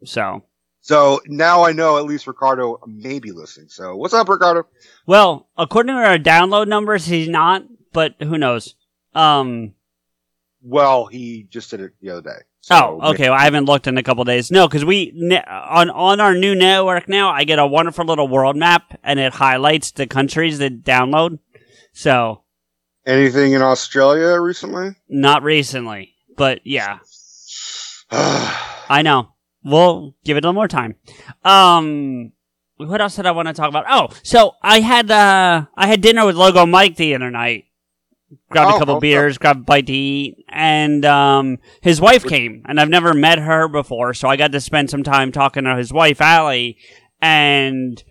[0.05, 0.43] So.
[0.81, 3.69] So now I know at least Ricardo may be listening.
[3.69, 4.67] So what's up, Ricardo?
[5.07, 8.75] Well, according to our download numbers, he's not, but who knows?
[9.15, 9.73] Um,
[10.63, 12.39] Well, he just did it the other day.
[12.61, 13.29] So oh, okay.
[13.29, 14.49] Well, I haven't looked in a couple days.
[14.49, 15.11] No, because we
[15.47, 19.33] on on our new network now, I get a wonderful little world map, and it
[19.33, 21.39] highlights the countries that download.
[21.91, 22.43] So
[23.05, 24.95] Anything in Australia recently?
[25.09, 26.99] not recently, but yeah,
[28.11, 29.29] I know.
[29.65, 30.95] We'll give it a little more time.
[31.43, 32.31] Um,
[32.77, 33.85] what else did I want to talk about?
[33.89, 37.65] Oh, so I had uh I had dinner with Logo Mike the other night.
[38.49, 39.09] Grabbed Oh, a couple okay.
[39.09, 43.39] beers, grabbed a bite to eat, and um his wife came, and I've never met
[43.39, 46.77] her before, so I got to spend some time talking to his wife Allie,
[47.21, 48.03] and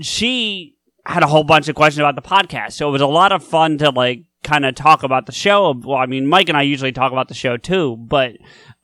[0.00, 2.72] she had a whole bunch of questions about the podcast.
[2.72, 5.72] So it was a lot of fun to like kind of talk about the show.
[5.84, 8.32] Well, I mean, Mike and I usually talk about the show too, but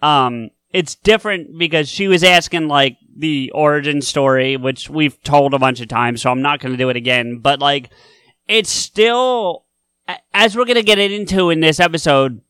[0.00, 5.58] um, it's different because she was asking like the origin story, which we've told a
[5.58, 7.38] bunch of times, so I'm not going to do it again.
[7.38, 7.90] But like,
[8.48, 9.64] it's still
[10.34, 12.40] as we're going to get it into in this episode.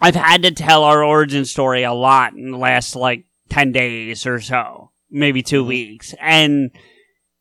[0.00, 4.26] I've had to tell our origin story a lot in the last like 10 days
[4.26, 5.68] or so, maybe two mm-hmm.
[5.68, 6.14] weeks.
[6.18, 6.70] And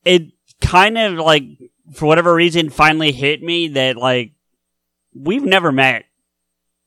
[0.04, 1.44] it kind of like,
[1.94, 4.34] for whatever reason, finally hit me that like,
[5.14, 6.06] we've never met,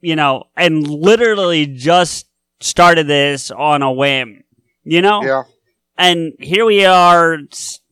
[0.00, 2.26] you know, and literally just
[2.60, 4.44] started this on a whim,
[4.84, 5.22] you know?
[5.22, 5.42] yeah.
[5.98, 7.38] And here we are,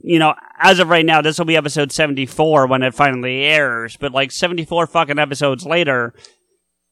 [0.03, 3.97] you know, as of right now, this will be episode 74 when it finally airs,
[3.97, 6.15] but like 74 fucking episodes later,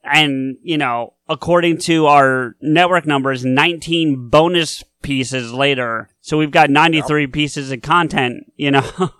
[0.04, 6.08] and, you know, according to our network numbers, 19 bonus pieces later.
[6.20, 8.82] So we've got 93 pieces of content, you know.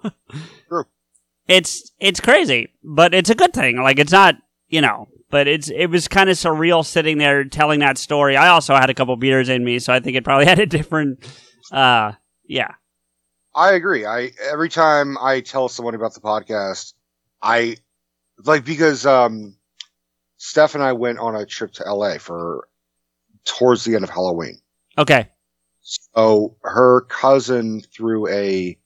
[0.68, 0.84] True.
[1.46, 3.80] It's it's crazy, but it's a good thing.
[3.80, 4.36] Like it's not,
[4.68, 8.36] you know, but it's it was kind of surreal sitting there telling that story.
[8.36, 10.66] I also had a couple beers in me, so I think it probably had a
[10.66, 11.26] different
[11.72, 12.12] uh
[12.46, 12.74] yeah.
[13.54, 14.06] I agree.
[14.06, 16.94] I every time I tell someone about the podcast,
[17.42, 17.76] I
[18.44, 19.56] like because um
[20.36, 22.68] Steph and I went on a trip to LA for
[23.44, 24.60] towards the end of Halloween.
[24.96, 25.28] Okay.
[25.80, 28.78] So her cousin threw a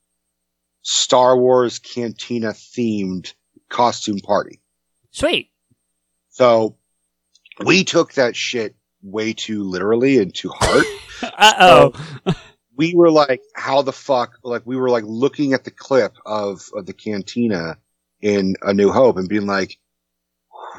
[0.81, 3.33] Star Wars cantina themed
[3.69, 4.61] costume party.
[5.11, 5.51] Sweet.
[6.29, 6.77] So
[7.63, 10.85] we took that shit way too literally and too hard.
[11.23, 12.33] Uh-oh.
[12.75, 14.39] We were like, how the fuck?
[14.43, 17.77] Like, we were like looking at the clip of, of the cantina
[18.21, 19.77] in A New Hope and being like,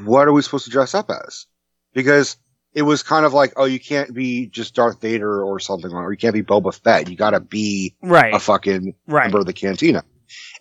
[0.03, 1.47] what are we supposed to dress up as?
[1.93, 2.37] Because
[2.75, 6.11] it was kind of like, oh, you can't be just Darth Vader or something, or
[6.11, 7.09] you can't be Boba Fett.
[7.09, 8.35] You gotta be right.
[8.35, 9.25] a fucking right.
[9.25, 10.05] member of the cantina.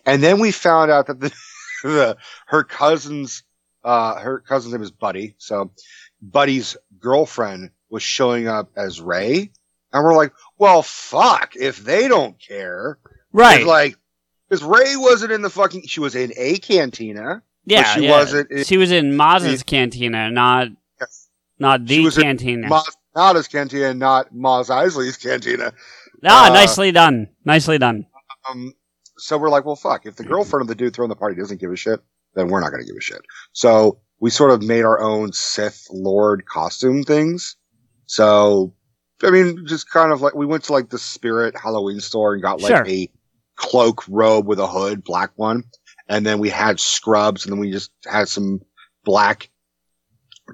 [0.06, 1.32] And then we found out that the,
[1.82, 2.16] the
[2.46, 3.42] her cousin's
[3.82, 5.34] uh her cousin's name is Buddy.
[5.38, 5.72] So
[6.22, 9.50] Buddy's girlfriend was showing up as Rey.
[9.94, 12.98] And we're like, well fuck, if they don't care.
[13.32, 13.60] Right.
[13.60, 13.96] It's like
[14.50, 17.42] because Rey wasn't in the fucking she was in a cantina.
[17.64, 18.10] yeah, she yeah.
[18.10, 20.68] wasn't in- she was in Maz's cantina, not
[21.00, 21.28] Yes.
[21.58, 22.68] not the in cantina.
[22.68, 22.84] Maz
[23.16, 25.72] Kanata's cantina, not Mos Eisley's cantina.
[26.24, 27.28] ah, uh, nicely done.
[27.44, 28.06] Nicely done.
[28.50, 28.74] Um,
[29.16, 30.06] so we're like, well, fuck.
[30.06, 32.00] If the girlfriend of the dude throwing the party doesn't give a shit,
[32.34, 33.22] then we're not going to give a shit.
[33.52, 37.56] So we sort of made our own Sith Lord costume things.
[38.06, 38.74] So
[39.24, 42.42] I mean, just kind of like we went to like the Spirit Halloween store and
[42.42, 42.86] got like Sure.
[42.86, 43.10] a
[43.56, 45.64] cloak robe with a hood, black one,
[46.08, 48.60] and then we had scrubs, and then we just had some
[49.04, 49.50] black,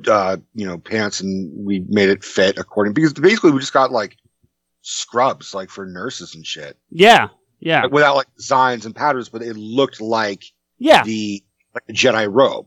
[0.08, 3.90] uh, you know, pants, and we made it fit according because basically we just got
[3.92, 4.16] like
[4.82, 7.28] scrubs like for nurses and shit Yeah.
[7.58, 7.86] Yeah.
[7.86, 10.44] without like designs and patterns, but it looked like
[10.78, 11.02] Yeah.
[11.04, 12.66] the like a Jedi robe.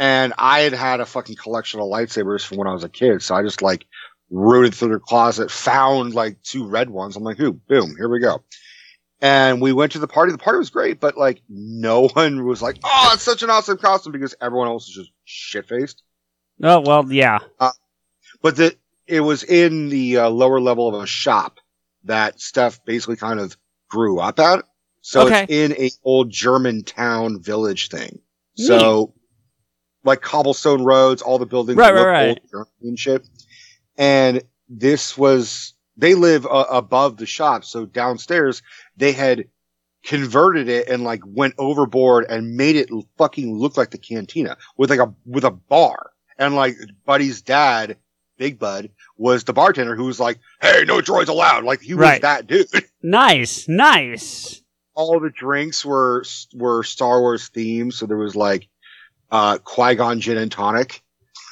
[0.00, 3.22] And I had had a fucking collection of lightsabers from when I was a kid,
[3.22, 3.86] so I just like
[4.30, 7.16] rooted through the closet, found like two red ones.
[7.16, 8.42] I'm like, ooh, boom, here we go.
[9.20, 10.32] And we went to the party.
[10.32, 13.78] The party was great, but like no one was like, oh, it's such an awesome
[13.78, 16.02] costume because everyone else was just shit faced.
[16.62, 17.10] Oh well.
[17.12, 17.38] Yeah.
[18.42, 21.58] But the it was in the uh, lower level of a shop
[22.04, 23.56] that Steph basically kind of
[23.90, 24.64] grew up at.
[25.00, 25.44] So Okay.
[25.48, 28.20] it's in a old German town village thing.
[28.54, 29.14] So
[30.04, 32.28] like cobblestone roads, all the buildings Right, right, right.
[32.28, 33.26] old German and shit.
[33.98, 38.62] And this was they live uh, above the shop, so downstairs
[38.96, 39.46] they had
[40.04, 44.90] converted it and like went overboard and made it fucking look like the cantina with
[44.90, 46.12] like a with a bar.
[46.38, 47.96] And like Buddy's dad,
[48.36, 52.02] Big Bud, was the bartender who was like, "Hey, no droids allowed." Like he was
[52.02, 52.22] Right.
[52.22, 52.68] that dude.
[53.02, 53.68] Nice.
[53.68, 54.60] Nice.
[54.94, 58.68] All the drinks were were Star Wars themed, so there was like
[59.32, 61.02] uh Qui Gon gin and tonic.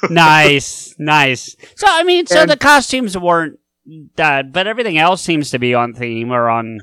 [0.09, 0.95] Nice.
[0.97, 1.55] Nice.
[1.75, 3.59] So I mean, so And- the costumes weren't
[4.15, 6.79] that, but everything else seems to be on theme or on.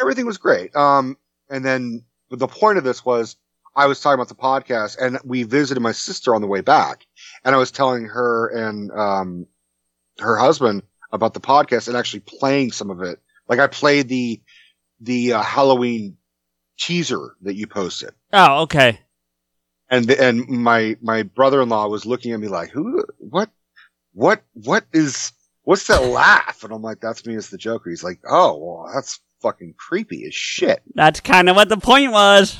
[0.00, 0.74] everything was great.
[0.74, 1.16] Um,
[1.50, 3.36] and then the point of this was
[3.76, 7.06] I was talking about the podcast and we visited my sister on the way back
[7.44, 9.46] and I was telling her and, um,
[10.20, 10.82] her husband
[11.12, 13.18] about the podcast and actually playing some of it.
[13.48, 14.40] Like I played the,
[15.00, 16.16] the uh, Halloween
[16.78, 19.00] teaser that you posted Oh, okay.
[19.90, 23.50] And, the, and my, my brother-in-law was looking at me like, who, what,
[24.12, 26.62] what, what is, what's that laugh?
[26.64, 27.90] And I'm like, that's me as the Joker.
[27.90, 30.82] He's like, oh, well, that's fucking creepy as shit.
[30.94, 32.56] That's kind of what the point was.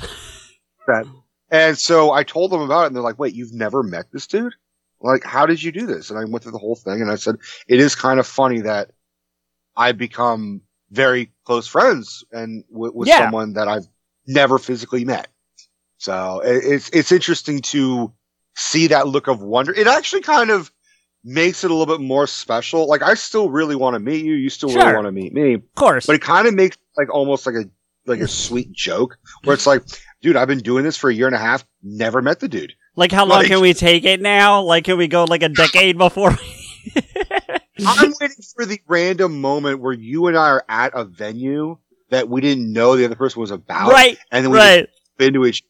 [0.86, 1.06] that,
[1.50, 4.26] And so I told them about it and they're like, wait, you've never met this
[4.26, 4.54] dude?
[5.02, 6.10] Like, how did you do this?
[6.10, 7.36] And I went through the whole thing and I said,
[7.68, 8.90] it is kind of funny that
[9.76, 13.18] I become very close friends and with, with Yeah.
[13.24, 13.86] someone that I've
[14.26, 15.28] never physically met.
[16.00, 18.10] So it's, it's interesting to
[18.56, 19.74] see that look of wonder.
[19.74, 20.72] It actually kind of
[21.22, 22.86] makes it a little bit more special.
[22.88, 24.32] Like I still really want to meet you.
[24.32, 26.06] You still really want to meet me Of course.
[26.06, 27.64] but it kind of makes like almost like a
[28.06, 29.82] like a sweet joke where it's like,
[30.22, 32.72] dude, I've been doing this for a year and a half, never met the dude.
[32.96, 34.62] Like, how long Like- can we take it now?
[34.62, 36.30] Like, can we go like a decade before?
[37.86, 41.76] I'm waiting for the random moment where you and I are at a venue
[42.08, 44.88] that we didn't know the other person was about, right, and then we right.
[45.18, 45.62] into each.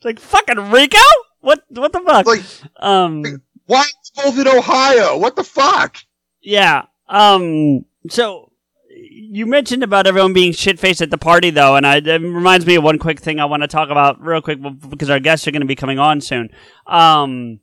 [0.00, 0.98] It's like fucking Rico.
[1.40, 1.62] What?
[1.68, 2.24] What the fuck?
[2.24, 2.40] Like,
[2.76, 3.42] um.
[3.66, 5.18] why it's both in Ohio?
[5.18, 5.98] What the fuck?
[6.40, 6.86] Yeah.
[7.06, 7.84] Um.
[8.08, 8.50] So
[8.88, 12.64] you mentioned about everyone being shit faced at the party, though, and I, it reminds
[12.64, 14.58] me of one quick thing I want to talk about real quick
[14.88, 16.48] because our guests are going to be coming on soon.
[16.86, 17.60] Um.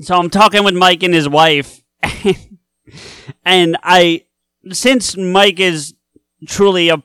[0.00, 1.82] So I'm talking with Mike and his wife,
[3.44, 4.24] and I,
[4.72, 5.94] since Mike is
[6.48, 7.00] truly a,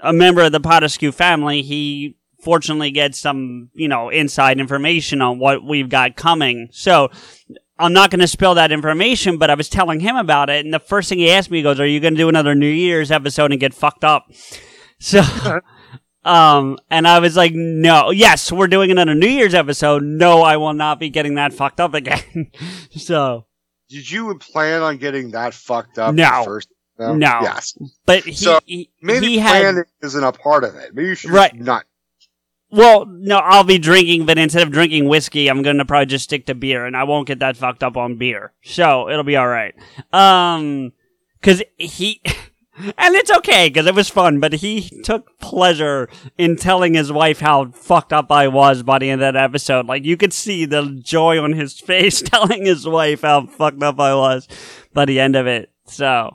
[0.00, 5.20] a member of the Pod Askew family, he fortunately get some, you know, inside information
[5.22, 6.68] on what we've got coming.
[6.72, 7.10] So
[7.78, 10.74] I'm not going to spill that information, but I was telling him about it, and
[10.74, 12.66] the first thing he asked me he goes, "Are you going to do another New
[12.66, 14.30] Year's episode and get fucked up?"
[15.00, 15.22] So,
[16.24, 20.02] um, and I was like, "No, yes, we're doing another New Year's episode.
[20.02, 22.50] No, I will not be getting that fucked up again."
[22.96, 23.46] so,
[23.88, 26.16] Did you plan on getting that fucked up?
[26.16, 26.42] No.
[26.44, 27.38] First, No.
[27.42, 27.78] Yes.
[28.06, 30.94] but he So, he, Maybe he had isn't a part of it.
[30.94, 31.54] Maybe you should Right.
[31.54, 31.84] not.
[32.70, 36.46] Well, no, I'll be drinking, but instead of drinking whiskey, I'm gonna probably just stick
[36.46, 38.52] to beer, and I won't get that fucked up on beer.
[38.62, 39.74] So it'll be all right.
[40.12, 40.92] Um,
[41.40, 42.20] cause he,
[42.76, 47.40] and it's okay, cause it was fun, but he took pleasure in telling his wife
[47.40, 49.86] how fucked up I was by the end of that episode.
[49.86, 53.98] Like you could see the joy on his face telling his wife how fucked up
[53.98, 54.46] I was
[54.92, 55.70] by the end of it.
[55.86, 56.30] So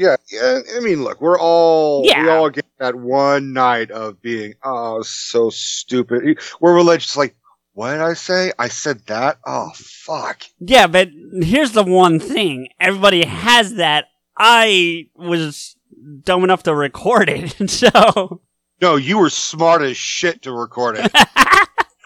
[0.00, 0.60] Yeah, yeah.
[0.76, 5.50] I mean, look, we're all we all get that one night of being oh so
[5.50, 6.38] stupid.
[6.58, 7.36] We're religious, like,
[7.74, 8.50] what did I say?
[8.58, 9.38] I said that.
[9.46, 10.42] Oh fuck.
[10.58, 11.10] Yeah, but
[11.42, 12.68] here's the one thing.
[12.80, 14.06] Everybody has that.
[14.38, 15.76] I was
[16.24, 18.40] dumb enough to record it, so
[18.80, 21.12] No, you were smart as shit to record it.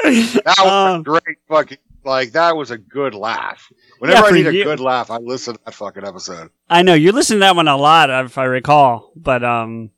[0.04, 2.32] That was Um, a great fucking like.
[2.32, 3.70] That was a good laugh.
[3.98, 6.50] Whenever Yeah, I need a good laugh, I listen to that fucking episode.
[6.68, 9.12] I know you listen to that one a lot, if I recall.
[9.16, 9.90] But um,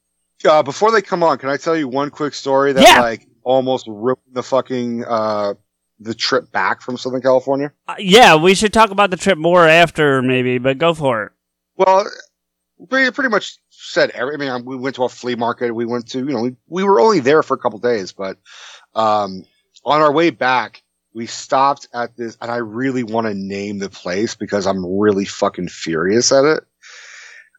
[0.45, 3.01] Uh, before they come on, can I tell you one quick story that Yeah.
[3.01, 5.55] like almost ruined the fucking uh
[5.99, 7.73] the trip back from Southern California?
[7.88, 10.59] uh, yeah, we should talk about the trip more after, maybe.
[10.59, 11.33] But go for it.
[11.77, 12.07] Well,
[12.79, 14.35] we pretty much said every.
[14.35, 15.73] I mean, we went to a flea market.
[15.75, 18.37] We went to, you know, we, we were only there for a couple days, but
[18.95, 19.45] um,
[19.85, 20.83] on our way back,
[21.16, 25.24] we stopped at this, and I really want to name the place because I'm really
[25.24, 26.62] fucking furious at it.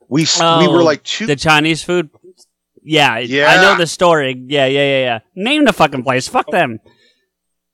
[0.07, 1.25] We s we were Oh, like two.
[1.25, 2.11] The Chinese food.
[2.83, 3.47] Yeah, yeah.
[3.49, 4.35] I know the story.
[4.47, 5.19] Yeah, yeah, yeah, yeah.
[5.35, 6.27] Name the fucking place.
[6.27, 6.79] Fuck them.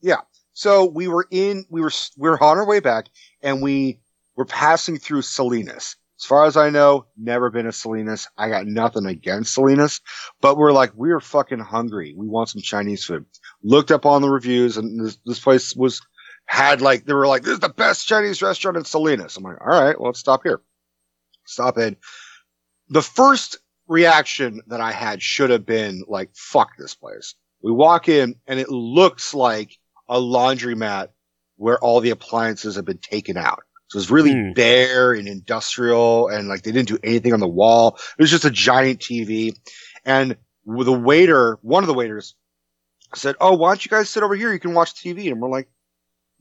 [0.01, 0.21] Yeah.
[0.53, 1.65] So we were in.
[1.69, 3.07] We were we were on our way back,
[3.41, 3.99] and we
[4.37, 5.97] were passing through Salinas.
[6.17, 8.29] As far as I know, never been to Salinas.
[8.37, 9.99] I got nothing against Salinas,
[10.39, 12.13] but we're like, we are fucking hungry.
[12.15, 13.25] We want some Chinese food.
[13.63, 16.02] Looked up on the reviews and this, this place was,
[16.45, 19.38] had like, they were like, this is the best Chinese restaurant in Salinas.
[19.38, 20.62] I'm like, all right, well, let's stop here.
[21.45, 21.95] Stop in.
[22.89, 27.36] The first reaction that I had should have been like, fuck this place.
[27.62, 29.78] We walk in and it looks like
[30.10, 31.10] a laundromat
[31.56, 33.63] where all the appliances have been taken out.
[33.88, 34.54] So it's really Hmm.
[34.54, 37.97] bare and industrial and like they didn't do anything on the wall.
[38.17, 39.56] It was just a giant TV.
[40.04, 42.36] And the waiter, one of the waiters
[43.15, 44.52] said, Oh, why don't you guys sit over here?
[44.54, 45.32] You can watch TV.
[45.32, 45.67] And we're like,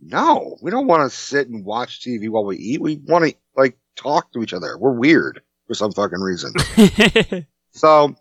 [0.00, 2.80] no, we don't want to sit and watch TV while we eat.
[2.80, 4.76] We want to like talk to each other.
[4.76, 6.52] We're weird for some fucking reason.
[7.74, 8.14] So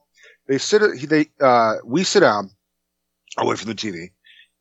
[0.48, 2.52] they sit, they, uh, we sit down
[3.38, 4.12] away from the TV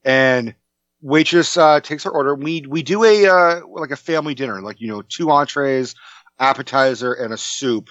[0.04, 0.54] and
[1.00, 2.34] waitress, uh, takes our order.
[2.34, 5.94] We, we do a, uh, like a family dinner, like, you know, two entrees,
[6.40, 7.90] appetizer and a soup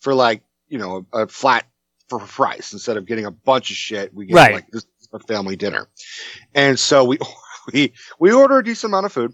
[0.00, 1.64] for like, you know, a, flat
[2.08, 4.14] for price instead of getting a bunch of shit.
[4.14, 4.54] We get Right.
[4.54, 5.88] like this is a family dinner.
[6.54, 7.18] And so we,
[7.72, 9.32] we, we order a decent amount of food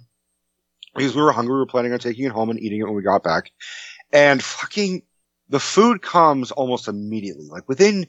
[0.94, 1.54] because we were hungry.
[1.54, 3.50] We were planning on taking it home and eating it when we got back.
[4.12, 5.02] And fucking
[5.48, 8.06] the food comes almost immediately, like within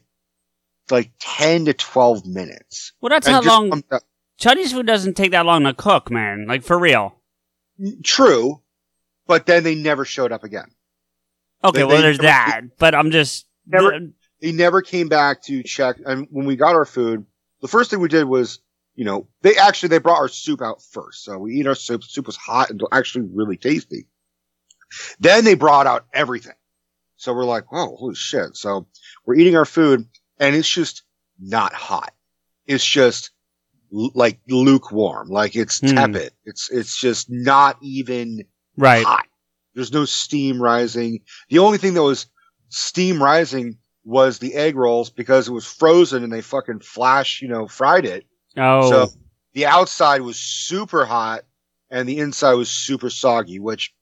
[0.92, 2.92] like 10 to 12 minutes.
[3.02, 3.84] well, that's And how long
[4.38, 6.46] Chinese food doesn't take that long to cook, man.
[6.48, 7.16] Like for real.
[8.04, 8.62] True,
[9.28, 10.66] but then they never showed up again.
[11.64, 12.62] Okay, They- well, they there's never- that.
[12.78, 13.46] But I'm just.
[13.66, 13.98] Never-
[14.42, 15.96] They never came back to check.
[16.06, 17.26] And when we got our food,
[17.64, 18.60] the first thing we did was,
[18.94, 21.24] you know, they actually, they brought our soup out first.
[21.24, 22.02] So we eat our soup.
[22.02, 24.06] The soup was hot and actually really tasty.
[25.22, 26.54] Then they brought out everything.
[27.16, 28.58] So we're like, oh, holy shit.
[28.58, 28.86] So
[29.26, 30.06] we're eating our food
[30.40, 31.04] and it's just
[31.40, 32.14] not hot.
[32.68, 33.32] It's just
[33.96, 35.30] l- like lukewarm.
[35.30, 35.88] Like it's Hmm.
[35.96, 36.34] tepid.
[36.44, 38.44] It's, it's just not even
[38.76, 39.06] right.
[39.06, 39.26] hot.
[39.74, 41.22] There's no steam rising.
[41.50, 42.28] The only thing that was
[42.68, 47.48] steam rising was the egg rolls because it was frozen and they fucking flash, you
[47.48, 48.26] know, fried it.
[48.58, 48.90] Oh.
[48.90, 49.10] So
[49.54, 51.44] the outside was super hot
[51.90, 53.94] and the inside was super soggy, which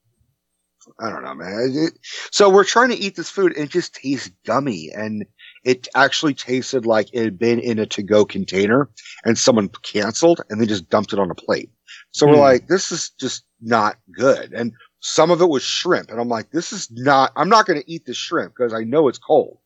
[1.00, 1.72] I don't know, man.
[1.76, 2.00] It-
[2.32, 5.26] so we're trying to eat this food and it just tastes gummy and
[5.64, 8.90] it actually tasted like it had been in a to-go container
[9.24, 11.70] and someone canceled and they just dumped it on a plate.
[12.12, 12.40] So we're Hmm.
[12.40, 14.54] like, this is just not good.
[14.54, 16.10] And some of it was shrimp.
[16.10, 18.84] And I'm like, this is not, I'm not going to eat the shrimp because I
[18.84, 19.60] know it's cold.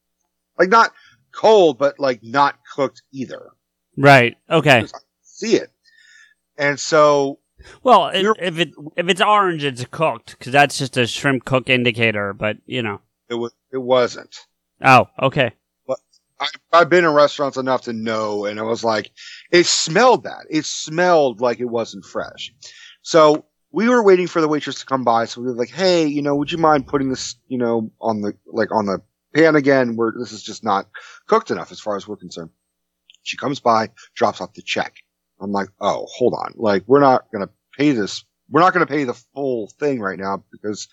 [0.58, 0.92] Like not
[1.32, 3.52] cold, but like not cooked either.
[3.98, 4.38] right.
[4.50, 4.86] Okay.
[5.24, 5.70] See it.
[6.58, 7.40] And so
[7.84, 11.70] Well, You're- if it if it's orange, it's cooked because that's just a shrimp cook
[11.70, 12.34] indicator.
[12.34, 13.02] But you know.
[13.30, 14.36] it was, it wasn't.
[14.82, 15.52] Oh, okay.
[16.38, 19.10] I, I've been in restaurants enough to know, and I was like,
[19.52, 20.46] it smelled that.
[20.50, 22.54] It smelled like it wasn't fresh.
[23.04, 25.26] So we were waiting for the waitress to come by.
[25.26, 28.20] So we were like, hey, you know, would you mind putting this, you know, on
[28.20, 29.00] the, like on the
[29.36, 30.88] pan again where this is just not
[31.28, 32.52] cooked enough as far as we're concerned.
[33.24, 34.96] She comes by, drops off the check.
[35.42, 36.54] I'm like, oh, hold on.
[36.58, 38.26] Like, we're not going to pay this.
[38.50, 40.88] We're not going to pay the full thing right now because,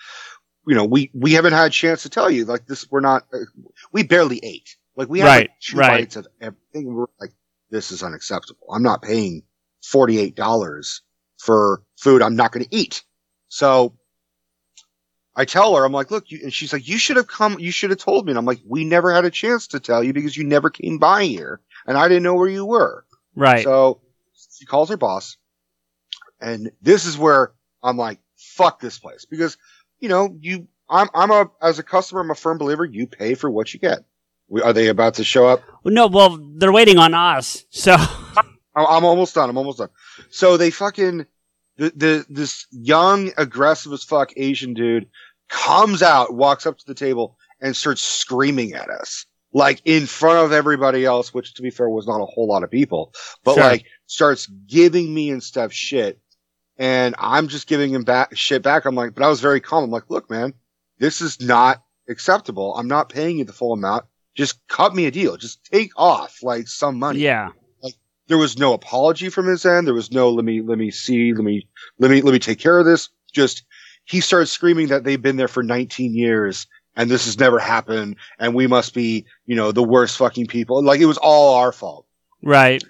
[0.67, 2.91] you know, we, we haven't had a chance to tell you like this.
[2.91, 3.39] We're not, uh,
[3.93, 4.77] we barely ate.
[4.97, 5.89] Like we had Right, like two right.
[5.89, 6.95] bites of everything.
[6.95, 7.33] We're like,
[7.71, 8.69] this is unacceptable.
[8.73, 9.45] I'm not paying
[9.85, 11.01] $48
[11.39, 13.05] for food I'm not going to eat.
[13.49, 13.97] So
[15.35, 17.71] I tell her, I'm like, look, you, and she's like, you should have come, you
[17.71, 18.33] should have told me.
[18.33, 20.99] And I'm like, we never had a chance to tell you because you never came
[20.99, 23.05] by here and I didn't know where you were.
[23.35, 23.64] Right.
[23.64, 24.01] So
[24.59, 25.38] she calls her boss
[26.40, 29.57] and this is where I'm like, fuck this place because,
[30.01, 32.85] you know, you, I'm, I'm a, as a customer, I'm a firm believer.
[32.85, 34.01] You pay for what you get.
[34.49, 35.62] We, are they about to show up?
[35.85, 37.65] no, well, they're waiting on us.
[37.71, 37.96] So.
[38.75, 39.50] I'm almost done.
[39.50, 39.90] I'm almost done.
[40.31, 41.27] So they fucking
[41.91, 45.09] the the this young aggressive as fuck Asian dude
[45.49, 50.39] comes out, walks up to the table, and starts screaming at us like in front
[50.45, 51.35] of everybody else.
[51.35, 53.13] Which, to be fair, was not a whole lot of people,
[53.45, 53.65] but Sure.
[53.65, 56.21] like starts giving me and stuff shit,
[56.79, 58.85] and I'm just giving him back shit back.
[58.85, 59.85] I'm like, but I was very calm.
[59.85, 60.55] I'm like, look, man,
[60.99, 62.75] this is not acceptable.
[62.77, 64.05] I'm not paying you the full amount.
[64.35, 65.37] Just cut me a deal.
[65.37, 67.51] Just take off like some money Yeah.
[68.33, 69.87] There was no apology from his end.
[69.87, 71.69] There was no let me let me see, let me
[71.99, 73.11] let me let me take care of this.
[73.31, 73.65] Just
[74.05, 76.67] he started screaming that they've been there for 19 years
[76.97, 80.83] and this has never happened and we must be, you know, the worst fucking people.
[80.83, 82.07] Like it was all our fault.
[82.43, 82.83] Right.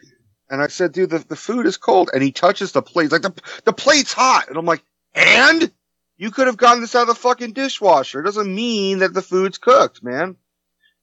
[0.48, 2.10] And I said, dude, the, the food is cold.
[2.12, 3.10] And he touches the plate.
[3.10, 3.32] Like, the,
[3.64, 4.48] the plate's hot.
[4.48, 4.82] And I'm like,
[5.14, 5.72] and
[6.18, 8.20] you could have gotten this out of the fucking dishwasher.
[8.20, 10.36] It doesn't mean that the food's cooked, man.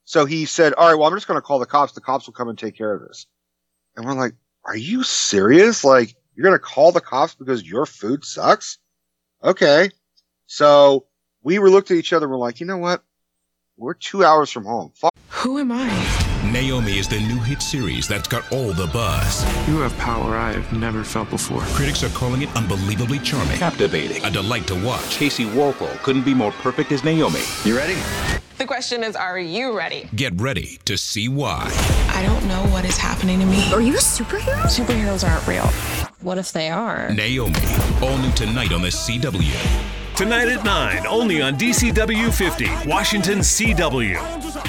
[0.05, 1.93] So he said, all right, well, I'm just going to call the cops.
[1.93, 3.25] The cops will come and take care of this.
[3.99, 4.33] And we're like,
[4.63, 5.83] are you serious?
[5.83, 8.77] Like, you're going to call the cops because your food sucks?
[9.43, 9.89] Okay.
[10.47, 11.05] So
[11.43, 13.03] we were looked at each other we're like, you know what?
[13.75, 14.93] We're two hours from home.
[14.95, 15.11] Fuck.
[15.31, 15.89] Who am I?
[16.49, 19.43] Naomi is the new hit series that's got all the buzz.
[19.67, 21.59] You have power I have never felt before.
[21.75, 24.23] Critics are calling it unbelievably charming, Captivating.
[24.23, 25.19] a delight to watch.
[25.19, 27.41] Kaci Walfall couldn't be more perfect as Naomi.
[27.65, 27.97] You ready?
[28.59, 30.09] The question is, are you ready?
[30.13, 31.71] Get ready to see why.
[32.09, 33.71] I don't know what is happening to me.
[33.71, 34.63] Are you a superhero?
[34.63, 35.65] Superheroes aren't real.
[36.19, 37.09] What if they are?
[37.13, 37.55] Naomi,
[38.01, 40.17] all new tonight on the CW.
[40.17, 44.68] Tonight at 9, only on DCW 50, Washington CW.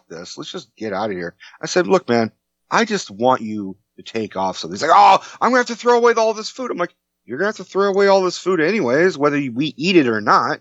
[0.00, 0.38] Fuck this.
[0.38, 1.34] Let's just get out of here.
[1.60, 2.32] I said, look, man,
[2.70, 4.56] I just want you to take off.
[4.58, 6.70] So he's like, oh, I'm going to have to throw away all this food.
[6.70, 6.94] I'm like,
[7.24, 10.06] you're going to have to throw away all this food anyways, whether we eat it
[10.08, 10.60] or not.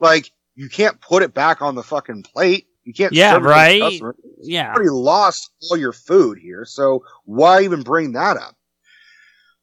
[0.00, 2.66] Like, you can't put it back on the fucking plate.
[2.84, 3.80] You can't Yeah, serve it to the right.
[3.80, 4.16] customer.
[4.40, 4.68] Yeah.
[4.68, 6.64] You already lost all your food here.
[6.64, 8.56] So why even bring that up?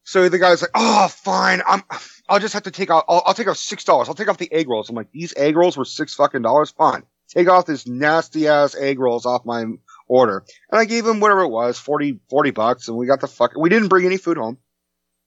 [0.04, 1.60] So the guy's like, oh, fine.
[1.68, 1.82] I'm,
[2.28, 4.08] I'll just have to take out, I'll, I'll take off $6.
[4.08, 4.88] I'll take off the egg rolls.
[4.88, 6.70] I'm like, these egg rolls were six fucking dollars.
[6.70, 7.02] Fine.
[7.30, 9.64] Take off this nasty ass egg rolls off my
[10.08, 10.44] order.
[10.70, 12.88] And I gave him whatever it was, 40, 40 bucks.
[12.88, 14.58] And we got the fuck, we didn't bring any food home.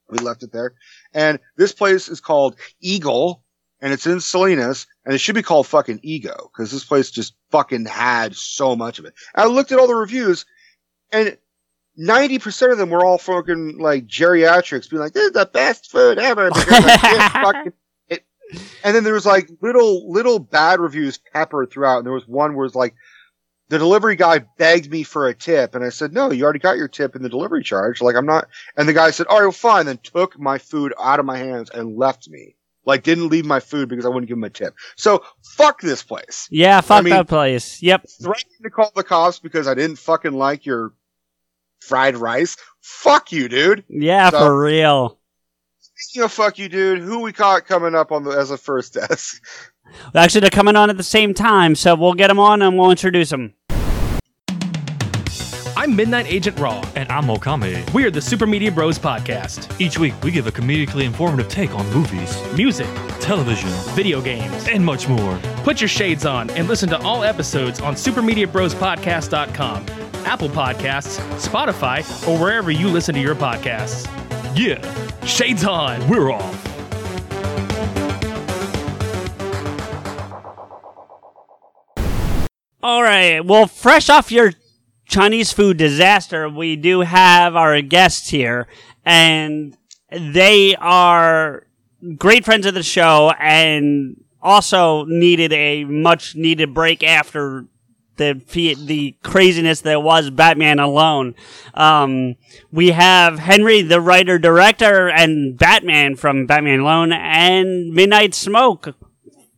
[0.09, 0.73] We left it there.
[1.13, 3.43] And this place is called Eagle
[3.81, 7.35] and it's in Salinas and it should be called fucking Ego because this place just
[7.51, 9.13] fucking had so much of it.
[9.33, 10.45] And I looked at all the reviews
[11.11, 11.37] and
[11.99, 16.17] 90% of them were all fucking like geriatrics being like, this is the best food
[16.17, 16.49] ever.
[16.49, 17.73] Because I can't fucking.
[18.83, 21.97] And then there was like little, little bad reviews peppered throughout.
[21.97, 22.95] And there was one where it's like,
[23.69, 25.73] the delivery guy begged me for a tip.
[25.73, 28.01] And I said, no, you already got your tip in the delivery charge.
[28.01, 28.47] Like I'm not,
[28.77, 29.85] and the guy said, all right, well, fine.
[29.85, 32.55] Then took my food out of my hands and left me.
[32.85, 34.75] Like didn't leave my food because I wouldn't give him a tip.
[34.97, 35.23] So
[35.55, 36.47] fuck this place.
[36.51, 37.81] Yeah, fuck I mean- that place.
[37.81, 38.05] Yep.
[38.21, 40.93] Threatening to call the cops because I didn't fucking like your
[41.79, 42.57] fried rice.
[42.81, 43.85] Fuck you, dude.
[43.87, 45.17] Yeah, So- for real.
[46.03, 48.93] Speaking of fuck you, dude, who we caught coming up on the as a first
[48.93, 49.41] desk?
[50.13, 52.91] Actually, they're coming on at the same time, so we'll get them on and we'll
[52.91, 53.53] introduce them.
[55.77, 56.85] I'm Midnight Agent Raw.
[56.95, 57.91] And I'm Okami.
[57.93, 59.79] We are the Super Media Bros podcast.
[59.79, 62.87] Each week, we give a comedically informative take on movies, Music,
[63.21, 64.67] television, video games.
[64.67, 65.39] and much more.
[65.63, 69.85] Put your shades on and listen to all episodes on supermediabrospodcast.com,
[70.25, 74.05] Apple Podcasts, Spotify, or wherever you listen to your podcasts.
[74.55, 74.79] Yeah,
[75.25, 76.07] Shades on.
[76.07, 76.59] we're off.
[82.83, 83.39] All right.
[83.43, 84.51] Well, fresh off your
[85.05, 88.67] Chinese food disaster, we do have our guests here,
[89.05, 89.75] and
[90.11, 91.65] they are
[92.17, 97.65] great friends of the show and also needed a much needed break after
[98.17, 98.41] the
[98.85, 101.35] the craziness that was Batman alone.
[101.73, 102.35] Um,
[102.71, 108.95] we have Henry, the writer director, and Batman from Batman Alone, and Midnight Smoke,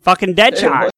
[0.01, 0.89] fucking Deadshot.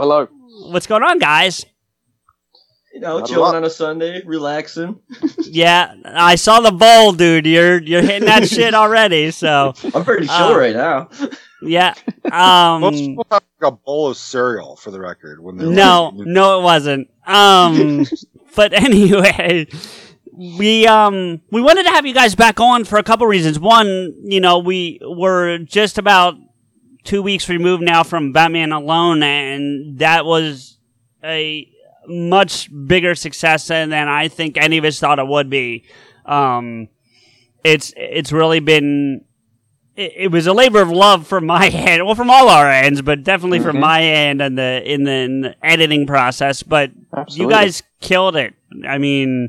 [0.00, 0.70] Hello, hello.
[0.72, 1.64] What's going on, guys?
[2.92, 3.54] You know, Not a chilling lot.
[3.56, 5.00] on a Sunday, relaxing.
[5.46, 7.46] Yeah, I saw the bowl, dude.
[7.46, 9.30] You're you're hitting that shit already.
[9.30, 11.08] So I'm pretty Uh, chill right now.
[11.62, 11.94] yeah.
[12.24, 12.92] Most Um.
[12.94, 16.58] people have like a bowl of cereal for the record when they're No, like, no,
[16.58, 17.10] it wasn't.
[17.26, 18.06] Um.
[18.56, 19.66] but anyway,
[20.32, 23.58] we um we wanted to have you guys back on for a couple reasons.
[23.58, 26.34] One, you know, we were just about
[27.04, 30.78] two weeks removed now from Batman Alone, and that was
[31.22, 31.68] a
[32.06, 35.84] much bigger success than I think any of us thought it would be.
[36.26, 36.88] Um,
[37.62, 39.24] it's it's really been
[39.96, 43.00] it, it was a labor of love from my end, well, from all our ends,
[43.00, 43.80] but definitely from Mhm.
[43.80, 46.62] my end and the in the, in the editing process.
[46.62, 46.90] But
[47.30, 48.54] you guys killed it.
[48.86, 49.48] I mean,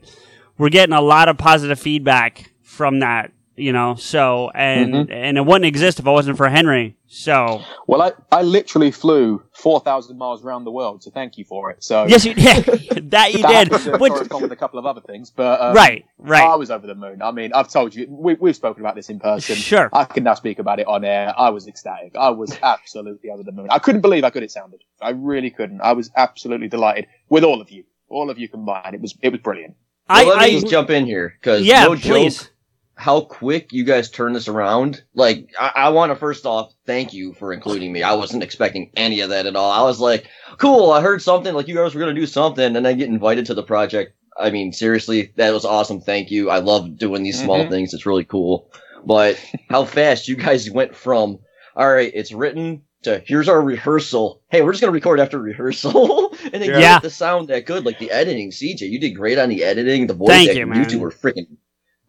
[0.58, 3.96] we're getting a lot of positive feedback from that, you know.
[3.96, 5.12] So and Mhm.
[5.12, 6.96] and it wouldn't exist if it wasn't for Henry.
[7.08, 11.72] So Well, I, I literally flew 4,000 miles around the world, so thank you for
[11.72, 11.84] it.
[11.84, 12.44] So yes, you did
[13.12, 13.34] that.
[13.34, 13.68] You that did.
[13.72, 16.44] happens to Which- correspond with a couple of other things, but um, Right, right.
[16.44, 17.22] I was over the moon.
[17.22, 19.56] I mean, I've told you, we, we've spoken about this in person.
[19.56, 19.90] Sure.
[19.94, 21.34] I can now speak about it on air.
[21.38, 22.14] I was ecstatic.
[22.16, 23.68] I was absolutely over the moon.
[23.70, 24.82] I couldn't believe how good it sounded.
[25.02, 25.82] I really couldn't.
[25.82, 28.94] I was absolutely delighted with all of you, all of you combined.
[28.96, 29.76] It was it was brilliant.
[30.10, 32.38] Well, let me just jump in here because Yeah, no please.
[32.44, 32.52] joke,
[32.96, 35.04] how quick you guys turn this around.
[35.14, 38.04] Like, I, I want to first off thank you for including me.
[38.04, 39.70] I wasn't expecting any of that at all.
[39.72, 40.28] I was like,
[40.58, 40.92] cool.
[40.92, 43.54] I heard something like you guys were gonna do something, and then get invited to
[43.54, 44.14] the project.
[44.38, 46.02] I mean, seriously, that was awesome.
[46.02, 46.50] Thank you.
[46.50, 47.70] I love doing these small Mhm.
[47.70, 47.94] things.
[47.94, 48.70] It's really cool.
[49.06, 49.40] But
[49.70, 51.40] how fast you guys went from
[51.76, 54.42] all right, it's written to here's our rehearsal.
[54.50, 56.80] Hey, we're just gonna record after rehearsal, and then Yeah.
[56.96, 57.86] get the sound that good.
[57.86, 60.08] Like the editing, CJ, you did great on the editing.
[60.08, 60.90] The voice Thank acting, you, man.
[60.90, 61.48] two were freaking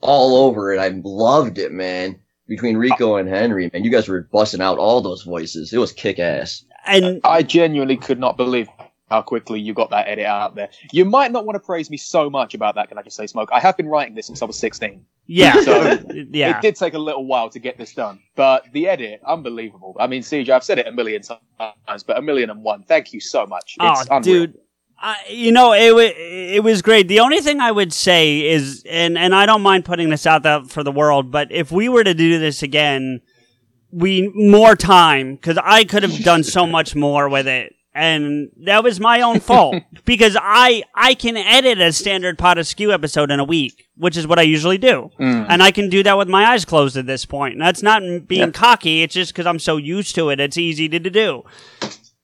[0.01, 0.79] all over it.
[0.79, 2.19] I loved it, man.
[2.49, 5.73] Between Rico and Henry, man, you guys were busting out all those voices.
[5.73, 6.65] It was kick ass.
[6.87, 8.69] And I genuinely could not believe
[9.11, 10.69] how quickly you got that edit out there.
[10.93, 12.89] You might not want to praise me so much about that.
[12.89, 13.49] Can I just say, Smoke?
[13.53, 15.05] I have been writing this since I was 16.
[15.27, 15.61] Yeah.
[15.63, 15.99] So
[16.31, 16.59] Yeah.
[16.59, 19.97] it did take a little while to get this done, but the edit, unbelievable.
[19.99, 22.83] I mean, CJ, I've said it a million times, but a million and one.
[22.85, 23.77] Thank you so much.
[23.81, 24.47] Oh, it's oh, unreal.
[24.47, 24.59] dude.
[24.99, 27.07] I, you know, it wa it was great.
[27.09, 30.43] The only thing I would say is, and and I don't mind putting this out
[30.43, 33.21] there for the world, but if we were to do this again,
[33.91, 38.83] we more time because I could have done so much more with it, and that
[38.83, 39.77] was my own fault
[40.07, 44.27] because I I can edit a standard Pod Askew episode in a week, which is
[44.27, 45.47] what I usually do, Mm.
[45.51, 47.53] and I can do that with my eyes closed at this point.
[47.53, 50.41] And that's not being cocky; it's just because I'm so used to it.
[50.41, 51.43] It's easy to do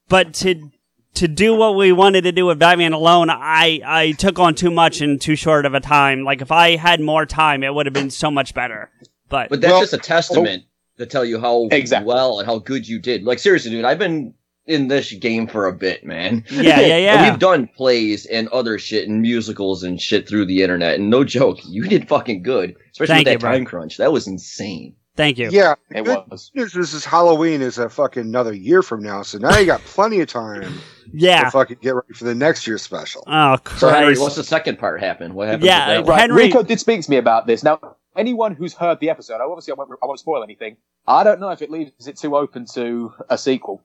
[0.09, 0.71] but to
[1.15, 4.71] to do what we wanted to do with Batman alone, I I took on too
[4.71, 6.25] much in too short of a time.
[6.25, 8.91] Like if I had more time, it would have been so much better.
[9.29, 10.65] But But that's just a testament
[10.99, 12.07] to tell you how exactly.
[12.07, 13.25] well and how good you did.
[13.25, 14.35] Like seriously, dude, I've been
[14.67, 16.45] in this game for a bit, man.
[16.51, 17.31] Yeah, yeah, And yeah.
[17.31, 21.25] We've done plays and other shit and musicals and shit through the internet, and no
[21.25, 23.53] joke, you did fucking good, especially Thank with you, that bro.
[23.53, 23.97] time crunch.
[23.97, 24.95] That was insane.
[25.15, 25.51] Thank you.
[25.51, 26.51] Yeah, it good was.
[26.55, 29.81] News is this Halloween is a fucking another year from now, so now you got
[29.83, 30.81] plenty of time.
[31.13, 31.45] Yeah.
[31.45, 33.23] to fucking get ready for the next year's special.
[33.27, 35.35] Oh, So Henry, what's the second part happen?
[35.35, 35.65] What happened?
[35.65, 36.31] Yeah, with that one?
[36.31, 37.63] Right, Rico did speak to me about this.
[37.63, 40.77] Now, anyone who's heard the episode, I obviously I won't, I won't spoil anything.
[41.07, 43.83] I don't know if it leaves it too open to a sequel.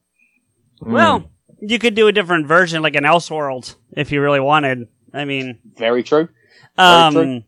[0.80, 4.88] well, you could do a different version, like an Elseworld, if you really wanted.
[5.14, 6.30] I mean, Very true.
[6.78, 7.44] um, true.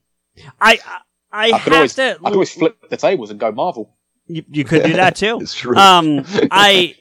[0.59, 0.79] I I,
[1.31, 2.03] I I have could always, to.
[2.11, 3.95] I could always flip the tables and go Marvel.
[4.27, 5.37] You, you could do that too.
[5.41, 5.75] it's true.
[5.75, 6.95] Um, I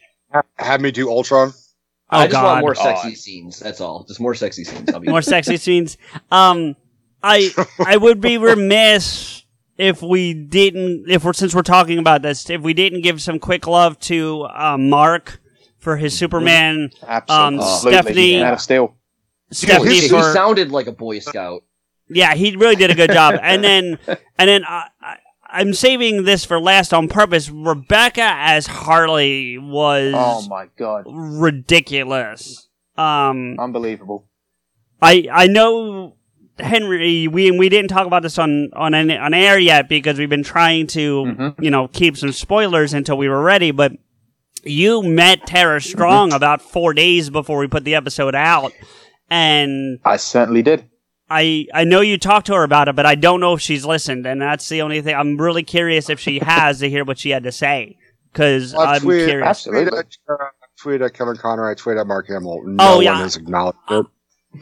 [0.57, 1.53] Have me do Ultron.
[2.11, 2.45] Oh, I just God.
[2.45, 3.59] want more sexy scenes.
[3.59, 4.05] That's all.
[4.05, 4.91] Just more sexy scenes.
[4.93, 5.99] I'll be more sexy scenes.
[6.31, 6.75] Um,
[7.23, 7.51] I
[7.85, 9.43] I would be remiss
[9.77, 13.39] if we didn't if we're since we're talking about this if we didn't give some
[13.39, 15.41] quick love to uh, Mark
[15.79, 16.91] for his Superman.
[17.03, 17.93] Um, Absolutely.
[17.93, 18.41] Stephanie.
[18.41, 18.95] Man Steel.
[19.51, 21.63] Stephanie he, he for sounded like a Boy Scout.
[22.09, 23.39] yeah, he really did a good job.
[23.43, 24.98] And then and then uh, I,
[25.59, 27.51] I'm saving this for last on purpose.
[27.51, 31.05] Rebecca as Harley was Oh my god.
[31.07, 32.69] ridiculous.
[32.97, 34.29] Um, Unbelievable.
[35.01, 36.17] I I know
[36.59, 37.29] Henry.
[37.29, 40.43] We we didn't talk about this on on an, on air yet because we've been
[40.45, 41.63] trying to Mm-hmm.
[41.65, 43.71] you know keep some spoilers until we were ready.
[43.71, 43.93] But
[44.65, 45.89] you met Tara Mm-hmm.
[45.91, 48.73] Strong about four days before we put the episode out,
[49.31, 50.89] and I certainly did.
[51.31, 53.85] I I know you talked to her about it, but I don't know if she's
[53.85, 55.15] listened, and that's the only thing.
[55.15, 57.97] I'm really curious if she has to hear what she had to say
[58.33, 59.67] because I I'm tweeted, I curious.
[59.67, 59.75] at,
[60.29, 61.71] uh, I tweeted at Kevin Conroy.
[61.71, 62.63] I tweeted at Mark Hamill.
[62.65, 63.19] No Oh, one yeah.
[63.19, 64.07] has acknowledged it.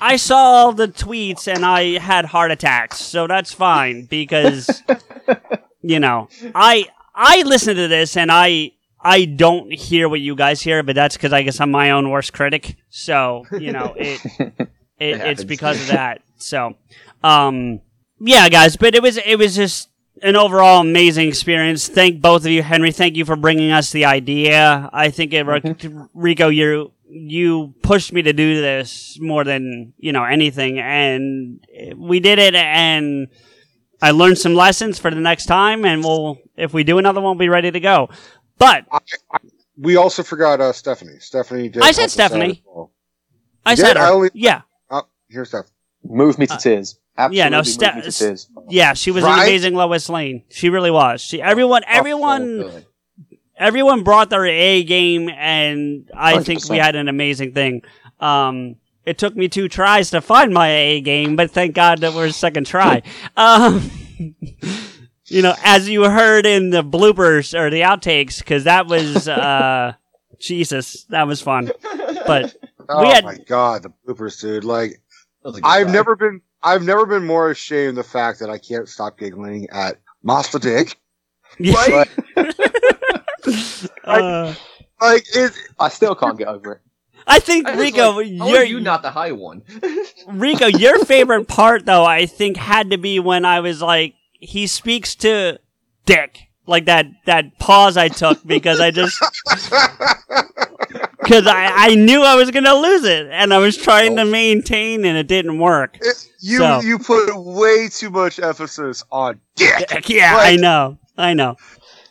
[0.01, 4.83] I saw all the tweets and I had heart attacks, so that's fine because
[5.83, 10.61] you know I I listen to this and I I don't hear what you guys
[10.61, 12.75] hear, but that's because I guess I'm my own worst critic.
[12.91, 14.21] So you know it,
[14.99, 16.23] it it's because of that.
[16.39, 16.77] So
[17.25, 17.81] um
[18.21, 19.89] yeah, guys, but it was it was just
[20.23, 21.89] an overall amazing experience.
[21.89, 22.93] Thank both of you, Henry.
[22.93, 24.89] Thank you for bringing us the idea.
[24.93, 25.47] I think it,
[26.15, 31.61] Rico, you you pushed me to do this more than you know anything, and
[31.97, 33.29] we did it, and
[34.03, 37.37] I learned some lessons for the next time, and we'll if we do another one,
[37.39, 38.09] we'll be ready to go.
[38.59, 38.85] But
[39.79, 41.19] We also forgot uh, Stephanie.
[41.21, 41.83] Stephanie did.
[41.83, 42.63] I said help us out Stephanie.
[42.67, 42.93] well.
[43.65, 43.97] I You said did?
[43.99, 44.03] her.
[44.05, 44.63] I only- yeah.
[45.29, 45.67] Here's Steph.
[46.05, 46.99] Move me to tears.
[47.19, 48.49] Absolutely yeah, no, move Ste- me to tears.
[48.69, 50.45] yeah, she was an amazing Lois Lane.
[50.51, 51.21] She really was.
[51.21, 52.85] She everyone Oh, everyone
[53.57, 57.83] everyone brought their A game, and I think we had an amazing thing.
[58.21, 62.13] Um, it took me two tries to find my A game, but thank God that
[62.15, 63.03] we're second try.
[63.37, 63.91] um,
[65.27, 69.95] you know, as you heard in the bloopers or the outtakes, because that was uh,
[70.39, 71.71] Jesus, that was fun.
[72.27, 72.55] But
[72.89, 74.63] Oh we had my god, the bloopers, dude!
[74.65, 75.01] Like,
[75.47, 75.93] That was a good I've time.
[75.93, 79.69] never been, I've never been more ashamed of the fact that I can't stop giggling
[79.71, 80.99] at Master Dick.
[81.61, 82.09] Right?
[84.05, 84.55] uh,
[85.01, 86.81] Like, it, I still can't get over it.
[87.29, 89.63] I think I Rico, like, you're are you not the high one?
[90.27, 94.67] Rico, your favorite part though, I think had to be when I was like, he
[94.67, 95.61] speaks to
[96.07, 96.46] Dick.
[96.67, 99.19] Like that, that pause I took because I just,
[101.25, 105.05] cause I, I knew I was gonna lose it and I was trying to maintain
[105.05, 105.99] and it didn't work.
[106.41, 109.89] you So- you put way too much emphasis on dick.
[110.09, 111.57] Yeah, Like, I know, I know.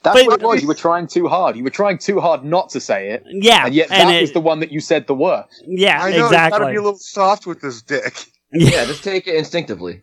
[0.03, 0.61] That's But- what it was.
[0.61, 1.55] You were trying too hard.
[1.55, 3.23] You were trying too hard not to say it.
[3.27, 5.63] Yeah, And yet and that it- was the one that you said the worst.
[5.67, 6.17] Yeah, I know.
[6.17, 6.59] You exactly.
[6.59, 8.25] gotta be a little soft with this dick.
[8.53, 10.01] yeah, just take it instinctively.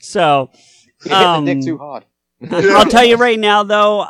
[0.00, 0.50] So,
[1.04, 2.04] You hit um, the dick too hard.
[2.50, 4.06] I'll tell you right now, though,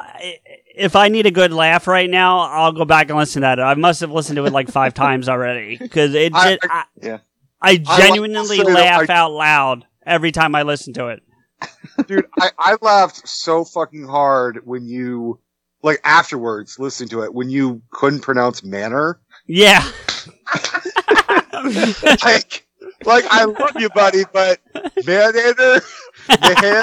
[0.74, 3.60] if I need a good laugh right now, I'll go back and listen to that.
[3.60, 6.34] I must have listened to it like five times already because it.
[6.34, 7.18] I- just- I, Yeah.
[7.62, 11.22] I I genuinely like say laugh I- out loud every time I listen to it.
[12.06, 15.38] Dude, I, I laughed so fucking hard when you,
[15.82, 19.18] like, afterwards listening to it, when you couldn't pronounce manner.
[19.46, 19.82] Yeah.
[22.22, 22.66] like,
[23.04, 24.60] like I love you, buddy, but
[25.04, 25.82] Manhander,
[26.28, 26.82] Manhander,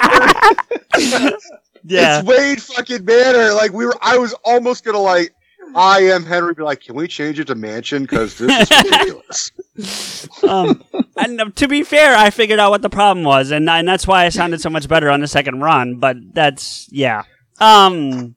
[1.83, 2.19] Yeah.
[2.19, 3.53] it's Wayne fucking Manor.
[3.53, 5.33] Like we were, I was almost gonna like,
[5.75, 6.53] I am Henry.
[6.53, 8.03] Be like, can we change it to Mansion?
[8.03, 9.51] Because this is ridiculous.
[10.47, 10.83] um,
[11.17, 14.05] and uh, to be fair, I figured out what the problem was, and and that's
[14.05, 15.95] why I sounded so much better on the second run.
[15.95, 17.23] But that's yeah.
[17.59, 18.35] Um.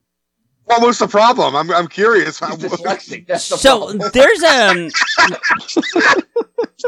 [0.66, 1.54] what was the problem?
[1.56, 2.38] I'm, I'm curious.
[2.38, 3.26] He's dyslexic.
[3.26, 4.10] That's the So problem.
[4.12, 4.90] there's a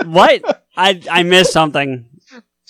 [0.06, 2.06] what I I missed something.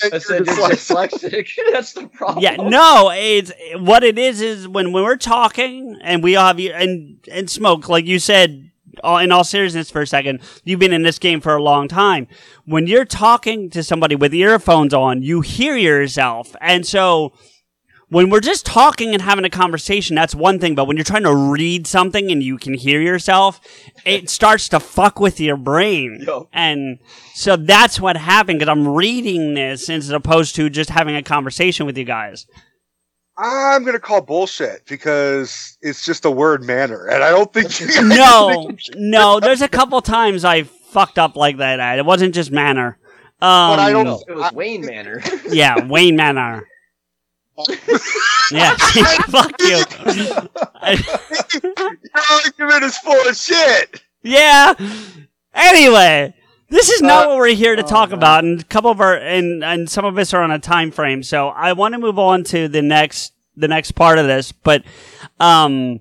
[0.02, 1.48] I said you're dyslexic.
[1.72, 2.42] That's the problem.
[2.42, 6.60] Yeah, no, it's what it is is when, when we're talking and we all have
[6.60, 8.70] you and and smoke like you said.
[9.04, 11.86] all- In all seriousness, for a second, you've been in this game for a long
[11.88, 12.26] time.
[12.64, 17.32] When you're talking to somebody with earphones on, you hear yourself, and so
[18.08, 20.74] when we're just talking and having a conversation, that's one thing.
[20.74, 23.60] But when you're trying to read something and you can hear yourself,
[24.04, 26.22] it starts to fuck with your brain.
[26.26, 26.48] Yo.
[26.52, 26.98] And
[27.34, 31.84] so that's what happened because I'm reading this as opposed to just having a conversation
[31.86, 32.46] with you guys.
[33.38, 37.86] I'm gonna call bullshit because it's just the word manner, and I don't think you
[38.08, 41.98] No, no, there's a couple times I fucked up like that.
[41.98, 42.98] It wasn't just manner.
[43.42, 45.20] Um, But I don't- No, it was Wayne Manor.
[45.50, 46.66] Yeah, Wayne Manor.
[48.50, 48.76] Yeah,
[49.28, 49.68] fuck you.
[49.68, 49.86] Your
[52.30, 54.02] argument is full of shit.
[54.22, 54.74] Yeah.
[55.54, 56.34] Anyway,
[56.68, 59.64] this is not what we're here to talk about, and a couple of our and
[59.64, 62.44] and some of us are on a time frame, so I want to move on
[62.44, 64.52] to the next the next part of this.
[64.52, 64.84] But
[65.40, 66.00] um,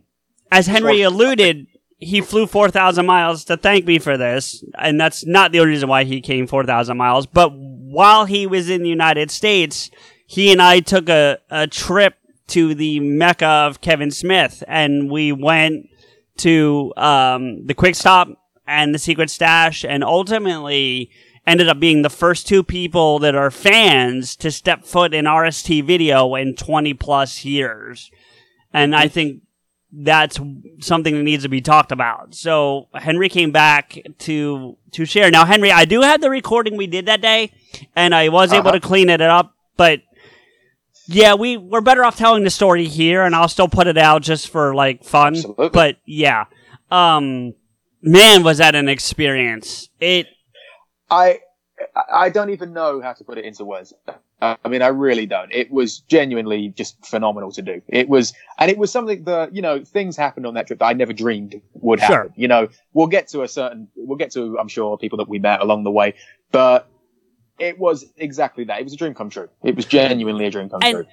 [0.52, 1.68] as Henry alluded,
[2.00, 5.72] he flew four thousand miles to thank me for this, and that's not the only
[5.72, 7.26] reason why he came four thousand miles.
[7.26, 9.90] But while he was in the United States,
[10.26, 12.16] he and I took a a trip
[12.48, 15.90] to the mecca of Kevin Smith, and we went
[16.38, 18.30] to um, the Quick Stop
[18.68, 21.10] and the Secret Stash, and ultimately
[21.48, 25.84] ended up being the first two people that are fans to step foot in RST
[25.84, 28.10] video in 20 plus years.
[28.74, 29.42] And I think
[29.92, 30.40] that's
[30.80, 32.36] something that needs to be talked about.
[32.36, 35.32] So Henry came back to to share.
[35.32, 37.52] Now, Henry, I do have the recording we did that day,
[37.96, 40.02] and I was able to clean it up, but
[41.08, 44.22] yeah, we we're better off telling the story here, and I'll still put it out
[44.22, 45.36] just for like fun.
[45.36, 45.70] Absolutely.
[45.70, 46.46] But yeah,
[46.92, 47.54] um,
[48.02, 49.90] man, was that an experience?
[50.00, 50.28] It
[51.10, 51.40] I
[52.12, 53.94] I don't even know how to put it into words.
[54.42, 55.52] Uh, I mean, I really don't.
[55.52, 57.82] It was genuinely just phenomenal to do.
[57.88, 60.86] It was, and it was something that you know things happened on that trip that
[60.86, 62.16] I never dreamed would happen.
[62.16, 62.34] Sure.
[62.36, 65.40] You know, we'll get to a certain, we'll get to, I'm sure, people that we
[65.40, 66.16] met along the way,
[66.52, 66.90] but
[67.60, 68.80] it was exactly that.
[68.80, 69.50] It was a dream come true.
[69.64, 71.06] It was genuinely a dream come And- true.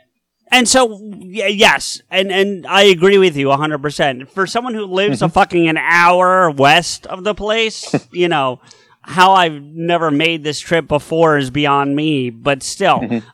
[0.50, 4.28] And so, yes, and and I agree with you 100%.
[4.28, 5.32] For someone who lives a Mm-hmm.
[5.32, 8.60] fucking an hour west of the place, you know,
[9.00, 12.98] how I've never made this trip before is beyond me, but still.
[13.00, 13.26] Mm-hmm.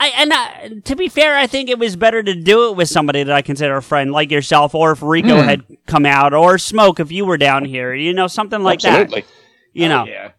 [0.00, 2.88] I, and uh, to be fair, I think it was better to do it with
[2.88, 5.44] somebody that I consider a friend, like yourself, or if Rico Mm.
[5.44, 9.20] had come out, or Smoke if you were down here, you know, something like Absolutely.
[9.20, 9.28] that.
[9.74, 10.30] You know, yeah.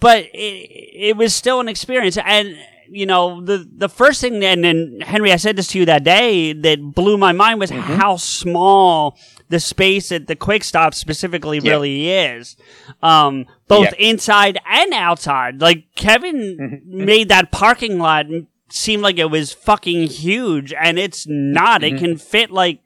[0.00, 0.70] But it,
[1.10, 2.18] it was still an experience.
[2.18, 2.56] And
[2.90, 6.04] you know the the first thing and then henry i said this to you that
[6.04, 7.92] day that blew my mind was mm-hmm.
[7.96, 9.18] how small
[9.48, 11.72] the space at the quick stop specifically Yeah.
[11.72, 12.56] really is
[13.02, 14.10] um both Yeah.
[14.10, 15.60] inside and outside.
[15.60, 17.04] Like kevin mm-hmm.
[17.04, 18.26] made that parking lot
[18.70, 21.82] seem like it was fucking huge and it's not.
[21.82, 22.04] It mm-hmm.
[22.04, 22.80] can fit like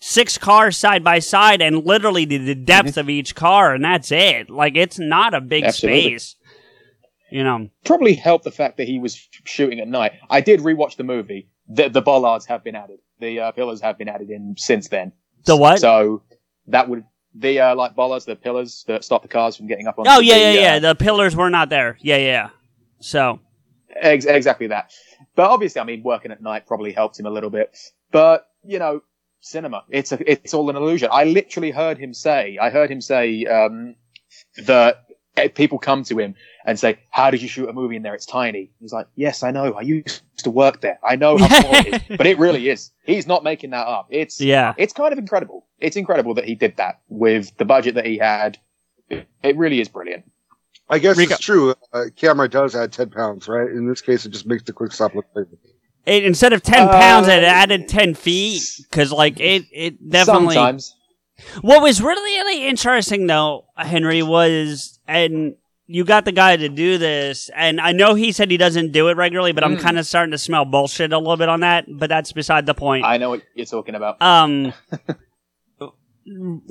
[0.00, 4.10] six cars side by side and literally the, the depth of each car and that's
[4.12, 6.02] it like it's not a big Absolutely.
[6.02, 6.36] space
[7.30, 10.12] you know Probably helped the fact that he was shooting at night.
[10.30, 11.48] I did rewatch the movie.
[11.68, 12.98] The, the bollards have been added.
[13.20, 15.12] The uh, pillars have been added in since then.
[15.44, 15.80] The what?
[15.80, 16.22] So
[16.68, 17.04] that would
[17.34, 20.06] the uh, like bollards, the pillars that stop the cars from getting up on.
[20.08, 22.50] oh yeah yeah yeah uh, the pillars were not there yeah yeah
[23.00, 23.40] so
[23.96, 24.92] Ex- exactly that.
[25.36, 27.76] But obviously, I mean, working at night probably helped him a little bit.
[28.10, 29.02] But you know,
[29.44, 31.08] cinema, it's a, it's all an illusion.
[31.12, 33.94] I literally heard him say, I heard him say um,
[34.66, 35.04] that
[35.36, 36.34] eh, people come to him
[36.64, 38.14] and say, "How did you shoot a movie in there?
[38.14, 39.74] It's tiny." He's like, "Yes, I know.
[39.74, 40.98] I used to work there.
[41.06, 42.90] I know how small it is." But it really is.
[43.04, 44.06] He's not making that up.
[44.10, 44.74] It's Yeah.
[44.78, 45.66] It's kind of incredible.
[45.78, 48.58] It's incredible that he did that with the budget that he had.
[49.10, 50.24] It, it really is brilliant.
[50.88, 51.74] I guess Rico- it's true.
[51.92, 53.70] Uh, camera does add 10 pounds, right?
[53.70, 55.46] In this case, it just makes the quick stop look big.
[56.06, 60.54] It, instead of 10 Uh, pounds it added 10 feet because like it it definitely
[60.54, 60.94] Sometimes.
[61.62, 66.96] what was really really interesting though henry was and you got the guy to do
[66.98, 69.80] this and i know he said he doesn't do it regularly but i'm Mm.
[69.80, 72.74] kind of starting to smell bullshit a little bit on that but that's beside the
[72.74, 74.20] point I know what you're talking about.
[74.22, 74.72] um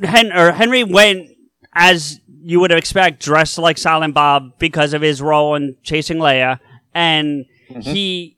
[0.03, 1.29] Hen- or henry went
[1.73, 6.59] as you would expect dressed like silent bob because of his role in chasing leia
[6.95, 7.45] and
[7.81, 8.37] he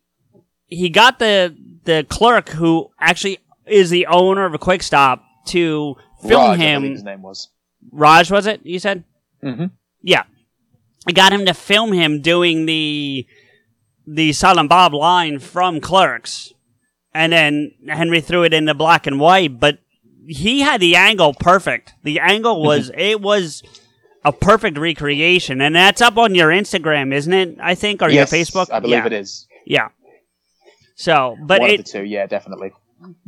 [0.75, 1.55] he got the
[1.85, 6.83] the clerk who actually is the owner of a quick stop to film Raj, him.
[6.83, 7.49] his name was.
[7.91, 9.03] raj was it you said?
[9.43, 9.71] Mhm.
[10.01, 10.23] yeah.
[11.07, 13.25] I got him to film him doing the
[14.07, 16.51] the silent bob line from clerks.
[17.13, 19.79] And then henry threw it into black and white but
[20.27, 21.93] he had the angle perfect.
[22.03, 23.61] The angle was it was
[24.23, 25.61] a perfect recreation.
[25.61, 28.71] And that's up on your instagram isn't it i think or yes, your facebook?
[28.71, 29.05] I believe yeah.
[29.05, 29.47] it is.
[29.65, 29.89] yeah
[30.95, 32.71] so but One it of the two, yeah, definitely.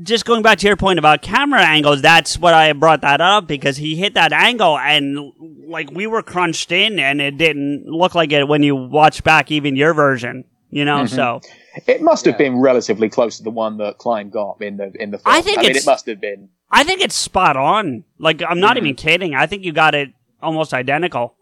[0.01, 3.47] just going back to your point about camera angles, that's what I brought that up
[3.47, 5.33] because he hit that angle and
[5.67, 9.51] like we were crunched in and it didn't look like it when you watch back
[9.51, 10.99] even your version, you know?
[11.03, 11.09] Mhm.
[11.09, 11.41] So
[11.85, 15.11] It must have been relatively close to the one that Klein got in the in
[15.11, 15.35] the film.
[15.35, 16.49] I think I mean, it must have been.
[16.71, 18.03] I think it's spot on.
[18.17, 18.79] Like I'm not Mhm.
[18.81, 19.35] even kidding.
[19.35, 20.09] I think you got it
[20.41, 21.35] almost identical.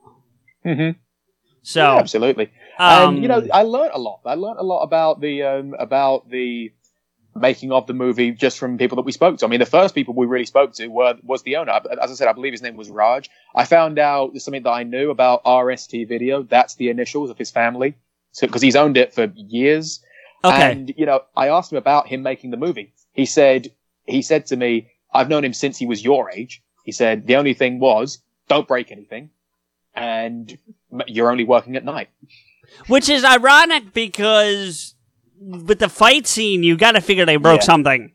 [0.66, 0.96] Mhm.
[1.62, 2.50] So Yeah, absolutely.
[2.78, 4.22] Um, and you know, I learned a lot.
[4.26, 6.72] I learned a lot about the um, about the
[7.36, 9.46] making of the movie just from people that we spoke to.
[9.46, 11.72] I mean, the first people we really spoke to were was the owner.
[12.02, 13.30] As I said, I believe his name was Raj.
[13.54, 16.44] I found out something that I knew about RST Video.
[16.44, 17.96] That's the initials of his family,
[18.32, 20.02] so because he's owned it for years.
[20.44, 20.72] Okay.
[20.72, 22.94] And you know, I asked him about him making the movie.
[23.14, 23.72] He said
[24.06, 27.36] he said to me, "I've known him since he was your age." He said the
[27.36, 29.32] only thing was don't break anything,
[29.94, 30.58] and
[31.08, 32.10] you're only working at night.
[32.88, 34.96] Which is ironic because
[35.40, 37.66] with the fight scene, you got to figure they broke Yeah.
[37.66, 38.12] something.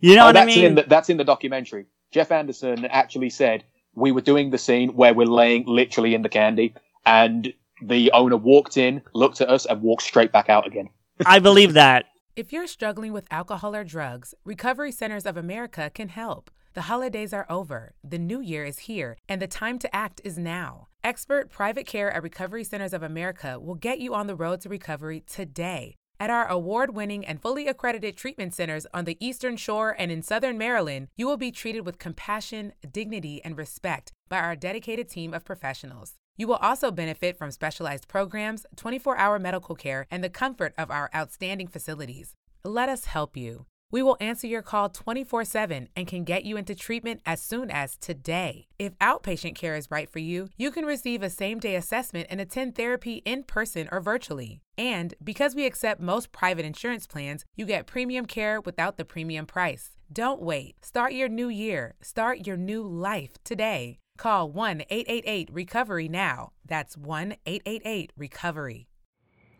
[0.00, 0.64] You know oh, what I mean?
[0.64, 1.86] in the, that's in the documentary.
[2.12, 3.64] Jeff Anderson actually said
[3.94, 6.74] we were doing the scene where we're laying literally in the candy,
[7.04, 10.88] and the owner walked in, looked at us, and walked straight back out again.
[11.26, 12.06] I believe that.
[12.36, 16.50] If you're struggling with alcohol or drugs, Recovery Centers of America can help.
[16.74, 20.38] The holidays are over, the new year is here, and the time to act is
[20.38, 20.87] now.
[21.08, 24.68] Expert private care at Recovery Centers of America will get you on the road to
[24.68, 25.94] recovery today.
[26.20, 30.20] At our award winning and fully accredited treatment centers on the Eastern Shore and in
[30.20, 35.32] Southern Maryland, you will be treated with compassion, dignity, and respect by our dedicated team
[35.32, 36.12] of professionals.
[36.36, 40.90] You will also benefit from specialized programs, 24 hour medical care, and the comfort of
[40.90, 42.34] our outstanding facilities.
[42.64, 43.64] Let us help you.
[43.90, 47.70] We will answer your call 24 7 and can get you into treatment as soon
[47.70, 48.66] as today.
[48.78, 52.38] If outpatient care is right for you, you can receive a same day assessment and
[52.38, 54.60] attend therapy in person or virtually.
[54.76, 59.46] And because we accept most private insurance plans, you get premium care without the premium
[59.46, 59.96] price.
[60.12, 60.84] Don't wait.
[60.84, 61.94] Start your new year.
[62.02, 64.00] Start your new life today.
[64.18, 66.52] Call 1 888 Recovery now.
[66.66, 68.88] That's 1 888 Recovery.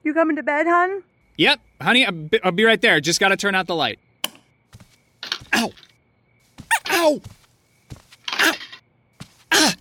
[0.03, 1.03] You coming to bed, hon?
[1.39, 3.01] Yep, honey, I'll be, I'll be right there.
[3.01, 3.99] Just gotta turn out the light.
[5.55, 5.71] Ow!
[6.91, 7.21] Ow!
[8.33, 8.53] Ow!
[9.53, 9.75] Ah!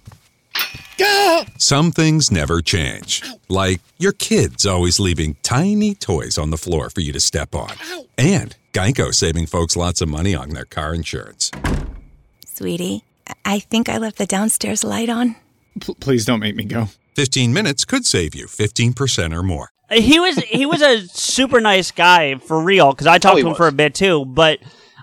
[0.97, 1.43] Go!
[1.57, 3.21] Some things never change.
[3.49, 7.71] Like your kids always leaving tiny toys on the floor for you to step on.
[8.17, 11.51] And Geico saving folks lots of money on their car insurance.
[12.45, 13.03] Sweetie,
[13.45, 15.35] I think I left the downstairs light on.
[15.79, 16.87] P- please don't make me go.
[17.15, 19.69] 15 minutes could save you 15% or more.
[19.91, 23.41] He was he was a super nice guy for real because I talked Oh, to
[23.45, 23.57] him was.
[23.57, 24.59] for a bit too, but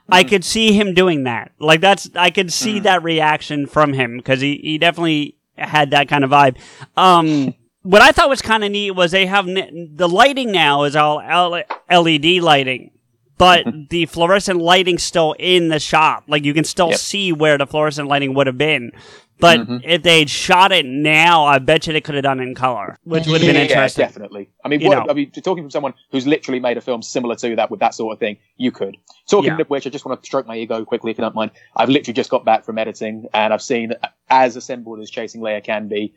[0.08, 0.28] I mm.
[0.28, 1.52] could see him doing that.
[1.58, 2.82] Like that's I could see mm.
[2.84, 6.56] that reaction from him because he he definitely had that kind of vibe.
[6.96, 10.84] Um, what I thought was kind of neat was they have n- the lighting now
[10.84, 12.90] is all L- LED lighting.
[13.36, 13.82] But mm-hmm.
[13.90, 16.24] the fluorescent lighting still in the shop.
[16.28, 16.98] Like you can still Yep.
[16.98, 18.92] see where the fluorescent lighting would have been.
[19.40, 19.80] But Mhm.
[19.84, 22.98] if they'd shot it now, I bet you they could have done it in color,
[23.04, 24.04] which would have been Yeah, interesting.
[24.04, 24.48] definitely.
[24.64, 25.10] I mean, what.
[25.10, 27.94] I mean, talking from someone who's literally made a film similar to that with that
[27.94, 28.96] sort of thing, you could.
[29.28, 29.60] Talking Yeah.
[29.60, 31.50] of which, I just want to stroke my ego quickly, if you don't mind.
[31.76, 33.92] I've literally just got back from editing, and I've seen
[34.30, 36.14] as assembled as Chasing Leia can be.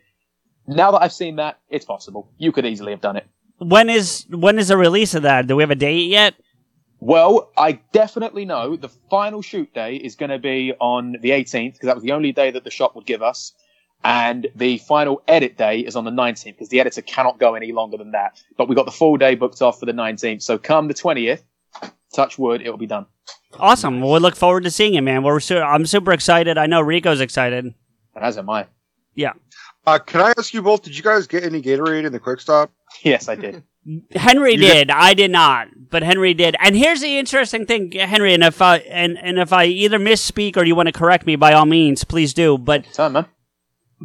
[0.68, 2.30] Now that I've seen that, it's possible.
[2.38, 3.26] You could easily have done it.
[3.60, 5.48] When is when is the release of that?
[5.48, 6.36] Do we have a date yet?
[7.00, 11.74] Well, I definitely know the final shoot day is going to be on the 18th
[11.74, 13.54] because that was the only day that the shop would give us.
[14.04, 17.72] And the final edit day is on the 19th because the editor cannot go any
[17.72, 18.42] longer than that.
[18.58, 20.42] But we got the full day booked off for the 19th.
[20.42, 21.42] So come the 20th,
[22.14, 23.06] touch wood, it'll be done.
[23.60, 24.02] Awesome.
[24.02, 25.24] Well, we look forward to seeing it, man.
[25.24, 26.58] We're su- I'm super excited.
[26.58, 27.66] I know Rico's excited.
[27.66, 27.74] And
[28.16, 28.68] as am I.
[29.16, 29.34] Yeah.
[29.86, 30.84] Uh, can I ask you both?
[30.84, 32.72] Did you guys get any Gatorade in the quick stop?
[33.04, 33.64] Yes, I did.
[34.16, 34.92] Henry You did.
[34.92, 36.56] I did not, but Henry did.
[36.60, 38.34] And here's the interesting thing, Henry.
[38.34, 41.36] And if I and and if I either misspeak or you want to correct me,
[41.36, 42.58] by all means, please do.
[42.58, 43.26] But Time, man.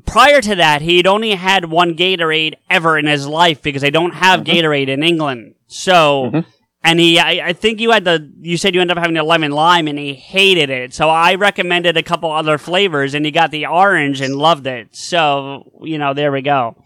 [0.06, 4.14] prior to that, he'd only had one Gatorade ever in his life because they don't
[4.14, 4.52] have mm-hmm.
[4.52, 5.54] Gatorade in England.
[5.66, 6.50] So, mm-hmm.
[6.84, 9.24] and he, I, I think you had the, you said you ended up having the
[9.24, 10.94] lemon lime and he hated it.
[10.94, 14.94] So I recommended a couple other flavors and he got the orange and loved it.
[14.94, 16.76] So, you know, there we go.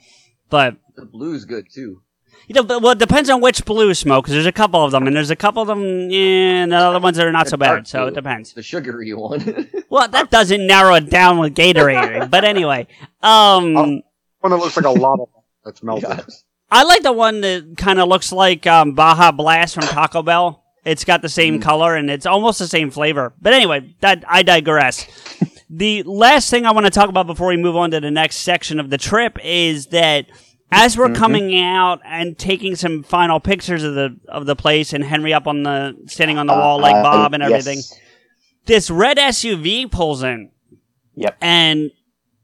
[0.49, 2.03] But, The blue's good too.
[2.49, 5.07] You know, well, it depends on which blue smoke because there's a couple of them
[5.07, 7.57] and there's a couple of them, yeah, and the other ones that are not so
[7.57, 7.89] bad.
[7.89, 8.53] So it depends.
[8.53, 9.69] The sugary one.
[9.89, 12.29] Well, that doesn't narrow it down with Gatorade.
[12.31, 12.89] but anyway,
[13.23, 13.75] um.
[13.75, 14.03] One
[14.43, 15.25] that looks like a lava
[15.65, 16.25] that's melted.
[16.71, 20.65] I like the one that kind of looks like um, Baja Blast from Taco Bell.
[20.85, 23.33] It's got the same color and it's almost the same flavor.
[23.41, 25.07] But anyway, that I digress.
[25.71, 28.37] the last thing I want to talk about before we move on to the next
[28.37, 30.27] section of the trip is that
[30.73, 31.15] as we're Mhm.
[31.17, 35.47] coming out and taking some final pictures of the of the place and Henry up
[35.47, 37.67] on the standing on the wall like Uh, Bob and yes.
[37.67, 37.83] everything,
[38.67, 40.51] this red SUV pulls in.
[41.17, 41.37] Yep.
[41.41, 41.91] And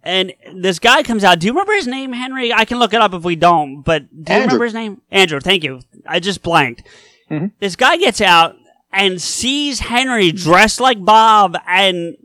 [0.04, 1.38] and this guy comes out.
[1.38, 2.52] Do you remember his name, Henry?
[2.52, 3.82] I can look it up if we don't.
[3.82, 4.46] But do you Andrew.
[4.46, 5.00] remember his name?
[5.12, 5.38] Andrew.
[5.40, 5.80] Thank you.
[6.06, 6.82] I just blanked.
[7.30, 7.46] Mm-hmm.
[7.60, 8.56] This guy gets out
[8.92, 12.16] and sees Henry dressed like Bob and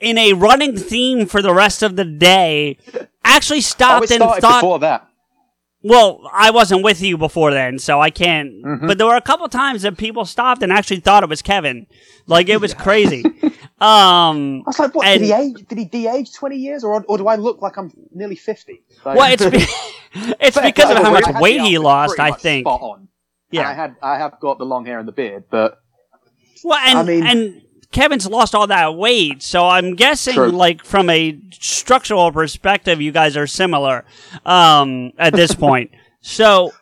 [0.00, 2.78] in a running theme for the rest of the day.
[3.24, 4.60] Actually stopped and thought.
[4.60, 5.08] before that.
[5.82, 8.50] Well, I wasn't with you before then, so I can't.
[8.64, 8.86] Mm-hmm.
[8.88, 11.86] But there were a couple times that people stopped and actually thought it was Kevin.
[12.26, 13.24] Like it was crazy.
[13.78, 15.06] Um, I was like, what?
[15.06, 15.68] and- did he age?
[15.68, 18.82] Did he de-age twenty years, or or do I look like I'm nearly fifty?
[19.04, 19.58] Like- Well, it's be-
[20.40, 22.18] it's because of how much weight he lost.
[22.18, 22.64] I think.
[22.64, 23.08] spot on.
[23.50, 23.60] Yeah.
[23.60, 25.78] And I had I have got the long hair and the beard, but
[26.64, 27.62] Well, and I mean- and
[27.92, 30.48] Kevin's lost all that weight, so I'm guessing, True.
[30.50, 34.04] like from a structural perspective, you guys are similar
[34.44, 35.90] um, at this point.
[36.20, 36.72] So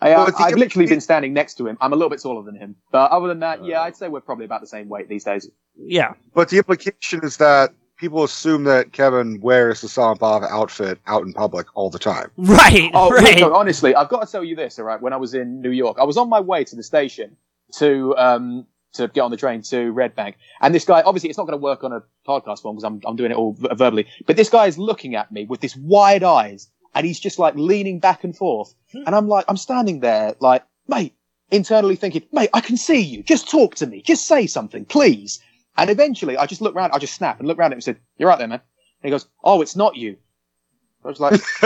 [0.00, 1.76] I, uh, Well, it's- I've literally been standing next to him.
[1.80, 4.20] I'm a little bit taller than him, but other than that, yeah, I'd say we're
[4.20, 5.48] probably about the same weight these days.
[5.76, 10.98] yeah, But the implication is that people assume that Kevin wears the Silent Bob outfit
[11.06, 12.30] out in public all the time.
[12.36, 13.38] right, Oh, right.
[13.40, 14.78] no, honestly, I've got to tell you this.
[14.78, 16.82] All right, when I was in New York, I was on my way to the
[16.82, 17.36] station
[17.78, 21.38] to um to get on the train to Red Bank, and this guy obviously it's
[21.38, 24.06] not going to work on a podcast form because I'm I'm doing it all verbally,
[24.26, 27.54] but this guy is looking at me with this wide eyes, and he's just like
[27.56, 29.02] leaning back and forth, hmm.
[29.06, 31.14] and I'm like I'm standing there like mate,
[31.50, 33.22] internally thinking, mate, I can see you.
[33.22, 34.02] Just talk to me.
[34.02, 35.40] Just say something, please.
[35.76, 36.92] And eventually, I just look around.
[36.92, 38.60] I just snap and look around at him and said, "You're right there, man."
[39.02, 40.16] And he goes, "Oh, it's not you."
[41.04, 41.32] I was like,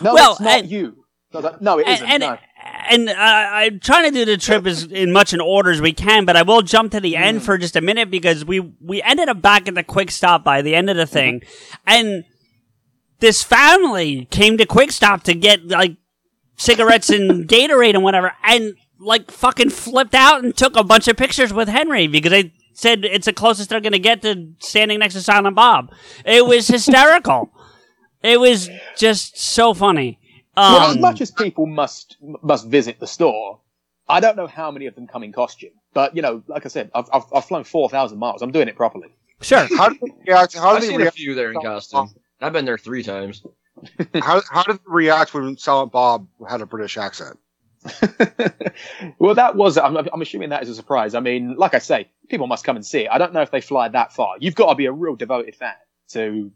[0.00, 2.08] "No, Well, it's not and- you." I was like, no, it isn't.
[2.08, 2.38] and, no.
[2.90, 5.92] And uh, I'm trying to do the trip as in much in order as we
[5.92, 7.20] can, but I will jump to the Mm.
[7.20, 10.44] end for just a minute because we we ended up back at the quick stop
[10.44, 11.42] by the end of the thing,
[11.86, 12.24] and
[13.20, 15.96] this family came to quick stop to get like
[16.56, 21.16] cigarettes and Gatorade and whatever, and like fucking flipped out and took a bunch of
[21.16, 25.14] pictures with Henry because they said it's the closest they're gonna get to standing next
[25.14, 25.90] to Silent Bob.
[26.24, 27.50] It was hysterical.
[28.22, 30.18] it was just so funny.
[30.56, 33.60] Well, as Um, much as people must must visit the store,
[34.08, 35.70] I don't know how many of them come in costume.
[35.94, 38.42] But you know, like I said, I've I've, I've flown four thousand miles.
[38.42, 39.08] I'm doing it properly.
[39.40, 39.66] Sure.
[39.76, 40.54] How did they react?
[40.56, 42.10] How I've they seen a few there in costume.
[42.40, 43.42] I've been there three times.
[44.14, 47.38] How, how did they react when Silent Bob had a British accent?
[49.18, 49.78] Well, that was.
[49.78, 51.14] I'm, I'm assuming that is a surprise.
[51.14, 53.08] I mean, like I say, people must come and see it.
[53.10, 54.34] I don't know if they fly that far.
[54.38, 55.74] You've got to be a real devoted fan
[56.10, 56.50] to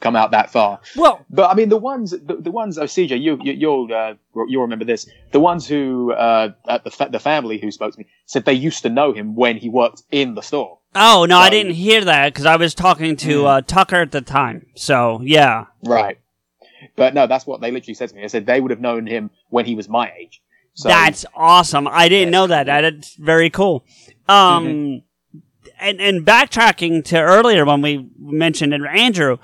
[0.00, 0.80] come out that far.
[0.96, 2.78] Well, but I mean, the ones, the, the ones.
[2.78, 4.14] Oh, CJ, you, you you'll uh,
[4.48, 5.08] you'll remember this.
[5.32, 8.52] The ones who uh, at the fa- the family who spoke to me said they
[8.54, 10.78] used to know him when he worked in the store.
[10.94, 14.20] Oh no, I didn't hear that because I was talking to uh, Tucker at the
[14.20, 14.66] time.
[14.74, 16.18] So yeah, Right.
[16.96, 18.22] But no, that's what they literally said to me.
[18.22, 20.42] They said they would have known him when he was my age.
[20.74, 21.86] So that's awesome.
[21.86, 22.64] I didn't know that.
[22.66, 23.84] That's very cool.
[24.28, 25.38] Um, Mm-hmm.
[25.80, 29.38] and and backtracking to earlier when we mentioned it, Andrew,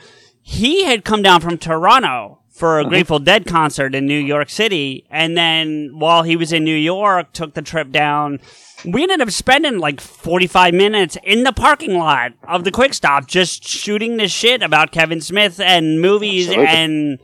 [0.49, 2.88] he had come down from Toronto for a Mm-hmm.
[2.90, 7.32] Grateful Dead concert in New York City, and then while he was in New York,
[7.32, 8.38] took the trip down.
[8.84, 13.26] We ended up spending like 45 minutes in the parking lot of the Quick Stop
[13.26, 16.74] just shooting the shit about Kevin Smith and movies Absolutely.
[16.74, 17.18] and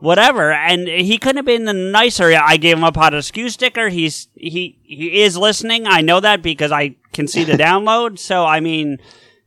[0.00, 0.50] whatever.
[0.52, 2.32] And he couldn't have been the nicer.
[2.34, 3.88] I gave him a Pod Askew sticker.
[3.88, 5.86] He's he he is listening.
[5.86, 8.18] I know that because I can see the download.
[8.18, 8.98] So I mean,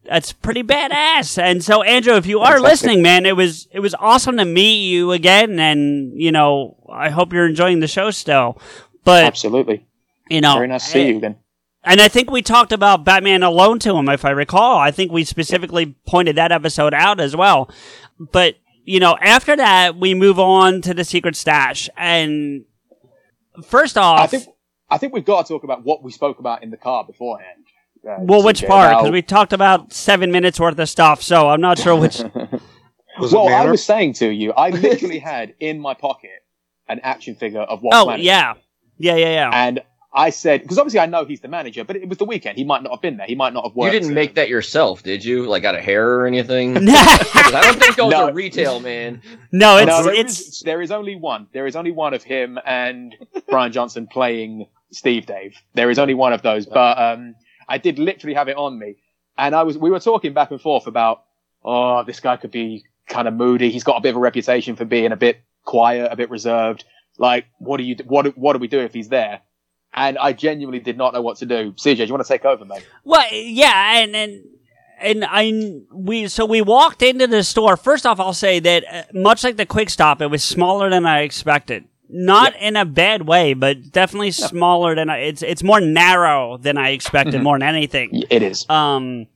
[0.08, 1.38] that's pretty badass.
[1.42, 4.90] And so Andrew, if you are listening, man, it was it was awesome to meet
[4.90, 5.60] you again.
[5.60, 8.60] And you know, I hope you're enjoying the show still.
[9.04, 9.86] But absolutely.
[10.30, 11.38] you know, Very nice to see you again.
[11.84, 14.78] and I think we talked about Batman Alone to him, if I recall.
[14.78, 17.70] I think we specifically pointed that episode out as well.
[18.20, 21.90] But, you know, after that, we move on to the secret stash.
[21.96, 22.66] And
[23.64, 24.48] first off, I think
[24.90, 27.66] I think we've got to talk about what we spoke about in the car beforehand.
[28.08, 28.98] Uh, well, which part?
[28.98, 32.22] Because we talked about seven minutes worth of stuff, so I'm not sure which.
[33.20, 36.44] well, I was saying to you, I literally had in my pocket
[36.88, 38.24] an action figure of what oh, planet.
[38.24, 38.54] yeah.
[38.98, 39.50] Yeah, yeah, yeah.
[39.54, 39.82] And
[40.14, 42.58] I said, because obviously I know he's the manager, but it was the weekend.
[42.58, 43.28] He might not have been there.
[43.28, 43.94] He might not have worked.
[43.94, 45.46] You didn't make that yourself, did you?
[45.46, 46.74] Like out of hair or anything?
[46.88, 48.30] 'Cause I don't think those No.
[48.30, 49.22] are retail, man.
[49.52, 51.48] No, it's, No, there it's, is- there is only one.
[51.54, 53.16] There is only one of him and
[53.50, 55.56] Bryan Johnson playing Steve Dave.
[55.76, 56.66] There is only one of those.
[56.66, 57.36] But um,
[57.68, 58.96] I did literally have it on me,
[59.38, 61.24] and I was we were talking back and forth about
[61.64, 63.72] oh this guy could be kind of moody.
[63.72, 66.86] He's got a bit of a reputation for being a bit quiet, a bit reserved.
[67.18, 69.42] Like what do you what what do we do if he's there?
[69.94, 71.72] And I genuinely did not know what to do.
[71.74, 72.86] CJ, do you want to take over, mate?
[73.04, 74.44] Well, yeah, and and
[75.00, 77.78] and I we so we walked into the store.
[77.78, 81.06] First off, I'll say that uh, much like the Quick Stop, it was smaller than
[81.06, 81.86] I expected.
[82.10, 85.18] Not in a bad way, but definitely smaller than I.
[85.20, 87.44] It's it's more narrow than I expected, Mhm.
[87.44, 88.24] more than anything.
[88.30, 88.66] It is.
[88.70, 89.28] Um,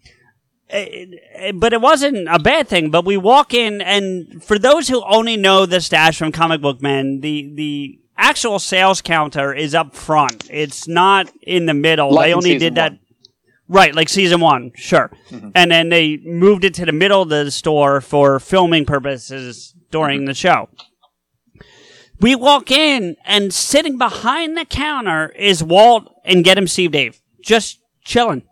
[0.69, 2.89] it- it- but it wasn't a bad thing.
[2.89, 6.81] But we walk in, and for those who only know the stash from Comic Book
[6.81, 10.47] Men, the the actual sales counter is up front.
[10.49, 12.11] It's not in the middle.
[12.11, 12.91] Like they only did that.
[12.93, 12.99] one.
[13.67, 15.11] Right, like season one, sure.
[15.29, 15.51] Mhm.
[15.55, 20.25] And then they moved it to the middle of the store for filming purposes during
[20.25, 20.67] the show.
[22.21, 27.19] We walk in, and sitting behind the counter is Walt and Get Him Steve Dave,
[27.41, 28.43] just chilling,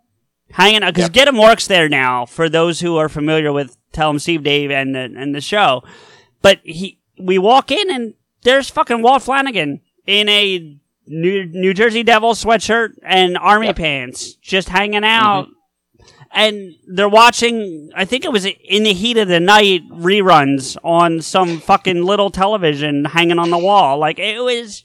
[0.51, 0.95] hanging out.
[0.95, 2.25] Because Get Him works there now.
[2.25, 5.83] For those who are familiar with Tell Him Steve Dave and the, and the show,
[6.41, 12.01] but he, we walk in and there's fucking Walt Flanagan in a New, New Jersey
[12.01, 15.43] Devil sweatshirt and army pants, just hanging out.
[15.43, 15.53] Mm-hmm.
[16.31, 21.21] And they're watching, I think it was in the heat of the night reruns on
[21.21, 23.97] some fucking little television hanging on the wall.
[23.97, 24.83] Like, it was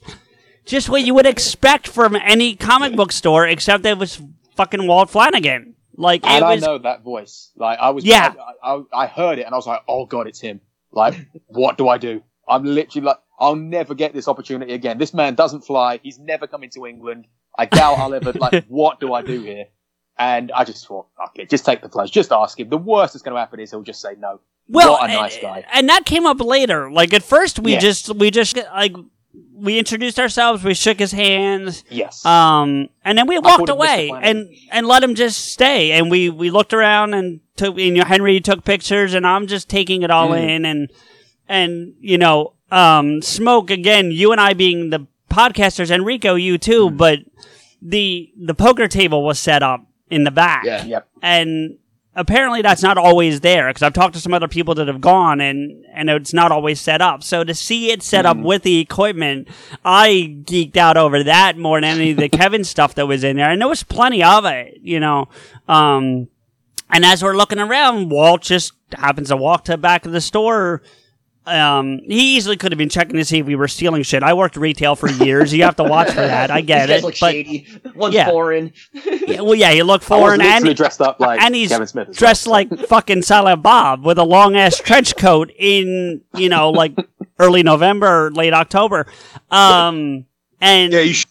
[0.65, 4.21] just what you would expect from any comic book store, except it was
[4.55, 5.75] fucking Walt Flanagan.
[5.97, 6.63] Like, and was.
[6.63, 7.51] I know that voice.
[7.55, 8.33] Like I was, Yeah.
[8.63, 10.61] I, I, I heard it and I was like, oh god, it's him.
[10.91, 12.23] Like, what do I do?
[12.47, 14.97] I'm literally like, I'll never get this opportunity again.
[14.97, 15.99] This man doesn't fly.
[16.03, 17.27] He's never coming to England.
[17.57, 18.31] I doubt I'll ever.
[18.33, 19.65] Like, what do I do here?
[20.17, 22.11] And I just thought, fuck it, just take the plunge.
[22.11, 22.69] Just ask him.
[22.69, 24.39] The worst that's going to happen is he'll just say no.
[24.69, 25.65] Well, what a nice guy.
[25.73, 26.89] and that came up later.
[26.89, 27.79] Like at first, we Yeah.
[27.79, 28.95] just we just like
[29.53, 32.25] we introduced ourselves, we shook his hands, Yes.
[32.25, 35.91] um, and then we walked away and and let him just stay.
[35.91, 37.71] And we we looked around and took.
[37.75, 40.49] And, you know, Henry took pictures, and I'm just taking it all Mm.
[40.49, 40.65] in.
[40.65, 40.91] And
[41.47, 44.11] and you know, um, smoke again.
[44.11, 46.89] You and I being the podcasters, Enrico, you too.
[46.89, 46.97] Mm.
[46.97, 47.19] But
[47.81, 50.83] the the poker table was set up in the back Yeah.
[50.85, 51.07] Yep.
[51.21, 51.77] and
[52.17, 55.41] apparently that's not always there because I've talked to some other people that have gone
[55.41, 57.23] and and it's not always set up.
[57.23, 59.47] So to see it set up with the equipment,
[59.83, 63.35] I geeked out over that more than any of the Kevin stuff that was in
[63.37, 65.27] there, and there was plenty of it, you know.
[65.67, 66.27] Um,
[66.89, 70.21] and as we're looking around, Walt just happens to walk to the back of the
[70.21, 70.81] store.
[71.47, 74.23] Um, he easily could have been checking to see if we were stealing shit.
[74.23, 75.53] I worked retail for years.
[75.53, 76.49] You have to watch for that.
[76.49, 77.03] I get it.
[77.03, 77.67] look but shady.
[77.95, 78.29] One's yeah.
[78.29, 78.73] foreign.
[79.27, 82.09] yeah, well, yeah, he looked foreign and literally dressed up like and he's Kevin Smith.
[82.09, 86.71] as dressed like fucking Silent Bob with a long ass trench coat in you know
[86.71, 86.95] like
[87.37, 89.05] early November, or late October.
[89.51, 90.25] Um,
[90.61, 91.25] and Yeah, you sh-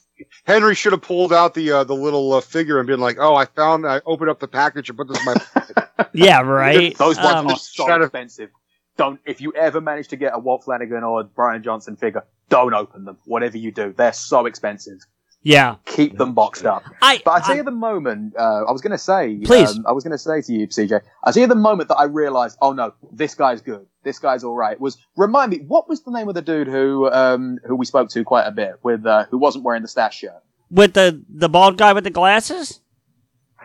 [0.46, 3.34] Henry should have pulled out the uh, the little uh, figure and been like, "Oh,
[3.34, 3.86] I found.
[3.86, 6.96] I opened up the package and put this in my." yeah, right.
[6.98, 8.50] Those ones Um, are so expensive.
[8.96, 12.74] Don't if you ever manage to get a Walt Flanagan or Bryan Johnson figure, don't
[12.74, 13.18] open them.
[13.24, 14.98] Whatever you do, they're so expensive.
[15.42, 15.76] yeah.
[15.86, 16.84] Keep them boxed up.
[17.02, 19.70] I, But I tell you the moment uh, I was going to say, Please.
[19.76, 21.96] um, I was going to say to you, CJ, I see at the moment that
[21.96, 24.78] I realized, oh no, this guy's good, this guy's all right.
[24.80, 28.08] Was remind me, what was the name of the dude who um, who we spoke
[28.10, 30.42] to quite a bit with, uh, who wasn't wearing the stash shirt?
[30.70, 32.80] with the the bald guy with the glasses,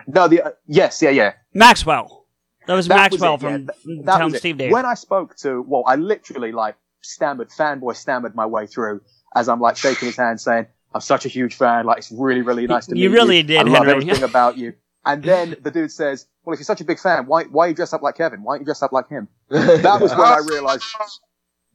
[0.08, 1.34] No, the uh, yes, yeah, yeah.
[1.54, 2.19] Maxwell.
[2.70, 3.58] That was That Maxwell was it, yeah.
[3.84, 4.34] from that Town.
[4.36, 4.72] Steve Dave.
[4.72, 9.02] When I spoke to, well, I literally like stammered, fanboy stammered my way through
[9.36, 11.86] as I'm like shaking his hand saying, I'm such a huge fan.
[11.88, 13.44] Like, it's really, really nice to meet You meet really you.
[13.44, 14.04] Really did, I love Henry.
[14.04, 14.74] everything about you.
[15.06, 17.70] And then the dude says, well, if you're such a big fan, why, why are
[17.70, 18.44] you dressed up like Kevin?
[18.44, 19.28] Why aren't you dressed up like him?
[19.50, 20.84] That was when I realized,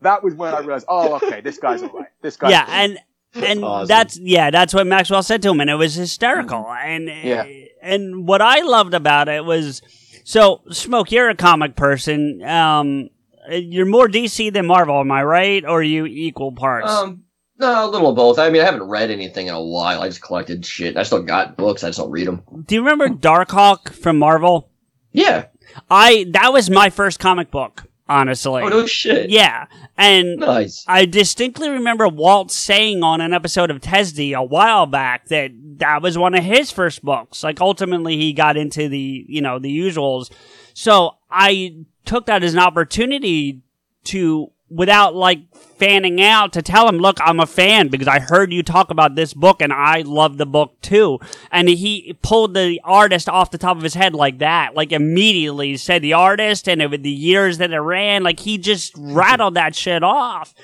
[0.03, 2.09] that was when I realized, oh, okay, this guy's all right.
[2.23, 2.75] This guy's yeah, cool.
[2.75, 2.99] and
[3.35, 3.89] and Awesome.
[3.89, 6.63] that's yeah, that's what Maxwell said to him, and it was hysterical.
[6.65, 6.87] Mm-hmm.
[6.89, 7.45] And Yeah.
[7.83, 9.83] and what I loved about it was
[10.25, 11.13] so smoke.
[11.13, 12.43] You're a comic person.
[12.43, 13.11] Um,
[13.49, 15.65] you're more DC than Marvel, am I right?
[15.65, 16.91] Or are you equal parts?
[16.91, 17.25] Um,
[17.59, 18.39] no, a little of both.
[18.39, 20.03] I mean, I haven't read anything in a while.
[20.03, 20.97] I just collected shit.
[20.97, 21.85] I still got books.
[21.85, 22.43] I just don't read them.
[22.67, 24.71] Do you remember Darkhawk from Marvel?
[25.13, 25.47] Yeah.
[25.91, 27.85] I that was my first comic book.
[28.07, 29.31] Honestly, Oh no shit.
[29.31, 30.85] Yeah, and Nice.
[30.87, 36.03] I distinctly remember Walt saying on an episode of TESD a while back that that
[36.03, 37.43] was one of his first books.
[37.43, 40.31] Like ultimately he got into the, you know, the usuals.
[40.75, 43.63] So I took that as an opportunity
[44.05, 45.41] to, without like
[45.77, 49.15] fanning out, to tell him, look, I'm a fan because I heard you talk about
[49.15, 51.19] this book and I love the book too.
[51.51, 55.77] And he pulled the artist off the top of his head like that, like immediately
[55.77, 58.23] said the artist and it was the years that it ran.
[58.23, 60.55] Like he just rattled that shit off.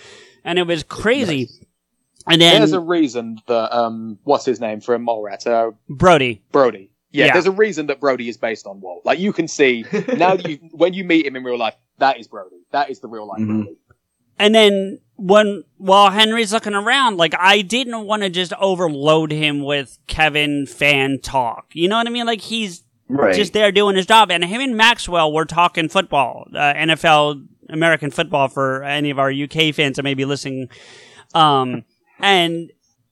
[0.45, 1.49] And it was crazy.
[2.27, 5.47] And then there's a reason that, um, what's his name from Mallrats?
[5.47, 6.43] Uh, Brody.
[6.53, 6.91] Brody.
[7.13, 7.33] Yeah, Yeah.
[7.33, 9.05] there's a reason that Brody is based on Walt.
[9.05, 9.85] Like you can see
[10.17, 12.57] now that you when you meet him in real life, that is Brody.
[12.73, 13.77] That is the real life Brody.
[14.41, 19.63] And then when while Henry's looking around, like I didn't want to just overload him
[19.63, 21.67] with Kevin fan talk.
[21.75, 22.27] You know what I mean?
[22.27, 22.83] Like he's
[23.13, 23.35] Right.
[23.35, 28.11] just there doing his job, and him and Maxwell were talking football, uh, NFL, American
[28.13, 30.69] football for any of our UK fans that may be listening.
[31.35, 31.85] Um,
[32.21, 32.71] and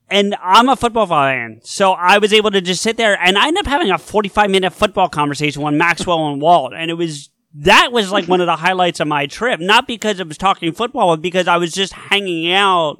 [0.09, 3.47] and I'm a football fan, so I was able to just sit there, and I
[3.49, 7.29] ended up having a 45 minute football conversation with Maxwell and Walt, and it was
[7.55, 9.59] that was like one of the highlights of my trip.
[9.59, 12.99] Not because it was talking football, but because I was just hanging out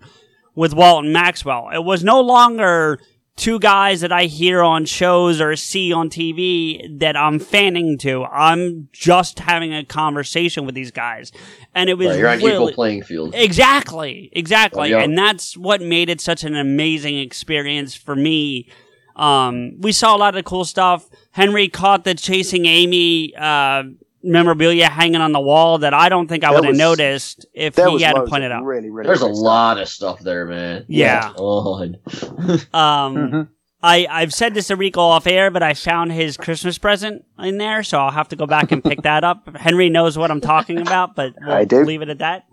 [0.56, 1.70] with Walt and Maxwell.
[1.74, 3.00] It was no longer
[3.40, 8.26] two guys that I hear on shows or see on TV that I'm fanning to.
[8.26, 11.32] I'm just having a conversation with these guys.
[11.74, 13.34] And it was Right, you're on really, equal playing field.
[13.36, 14.90] Exactly, exactly.
[14.90, 15.00] Yeah.
[15.00, 18.70] And that's what made it such an amazing experience for me.
[19.16, 21.10] Um, we saw a lot of cool stuff.
[21.32, 23.84] Henry caught the chasing Amy uh,
[24.24, 28.02] memorabilia hanging on the wall that I don't think I would have noticed if he
[28.02, 28.64] had loads pointed of out.
[28.66, 29.08] really, really.
[29.08, 29.44] There's a great stuff.
[29.46, 30.86] lot of stuff there, man.
[30.88, 31.34] Yeah.
[31.38, 32.00] God.
[32.74, 33.42] Um, Mm-hmm.
[33.82, 37.58] I I've said this to Rico off air, but I found his Christmas present in
[37.58, 39.56] there, so I'll have to go back and pick that up.
[39.56, 41.86] Henry knows what I'm talking about, but we'll I do.
[41.86, 42.44] leave it at that.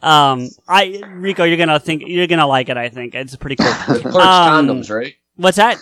[0.00, 2.78] Um, I Rico, you're gonna think you're gonna like it.
[2.78, 3.66] I think it's pretty cool.
[3.88, 5.16] The clerk's Um, condoms, right?
[5.36, 5.76] What's that?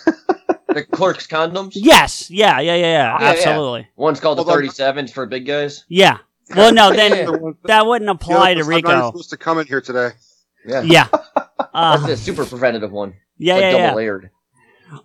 [0.73, 1.71] The clerk's condoms?
[1.75, 2.87] yes, yeah, yeah, yeah, yeah,
[3.19, 3.29] Yeah, yeah.
[3.31, 4.61] absolutely, One's called the Hold on.
[4.61, 5.85] 37 for big guys.
[5.87, 6.17] yeah.
[6.55, 7.11] Well, no, then
[7.65, 9.05] that wouldn't apply to I'm not Rico.
[9.07, 10.09] supposed to come in here today.
[10.65, 10.81] Yeah.
[10.81, 13.13] Yeah, That's uh, the super preventative one.
[13.37, 13.93] yeah, It's like yeah, double yeah.
[13.95, 14.29] layered.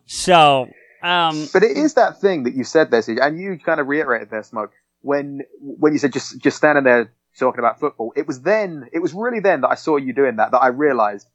[0.06, 0.68] So,
[1.02, 4.30] um, But it is that thing that you said there, and you kind of reiterated
[4.30, 4.72] there, Smoke,
[5.02, 8.12] when when you said just just standing there talking about football.
[8.16, 10.68] It was then, it was really then that I saw you doing that that I
[10.68, 11.26] realized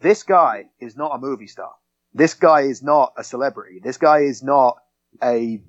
[0.00, 1.72] this guy is not a movie star.
[2.18, 3.80] This guy is not a celebrity.
[3.82, 4.76] This guy is not
[5.22, 5.60] a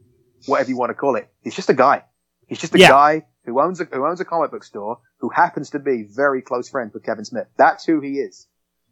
[0.48, 1.30] whatever you want to call it.
[1.44, 2.04] He's just a guy.
[2.48, 2.90] He's just a Yeah.
[2.90, 6.42] guy who owns a who owns a comic book store who happens to be very
[6.42, 7.48] close friends with Kevin Smith.
[7.58, 8.48] That's who he is.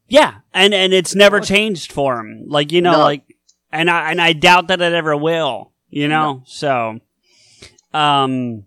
[0.07, 2.43] Yeah, and and it's never changed for him.
[2.47, 2.99] Like you know, No.
[2.99, 3.23] like
[3.71, 5.73] and I and I doubt that it ever will.
[5.89, 6.99] You know, so
[7.93, 8.65] um,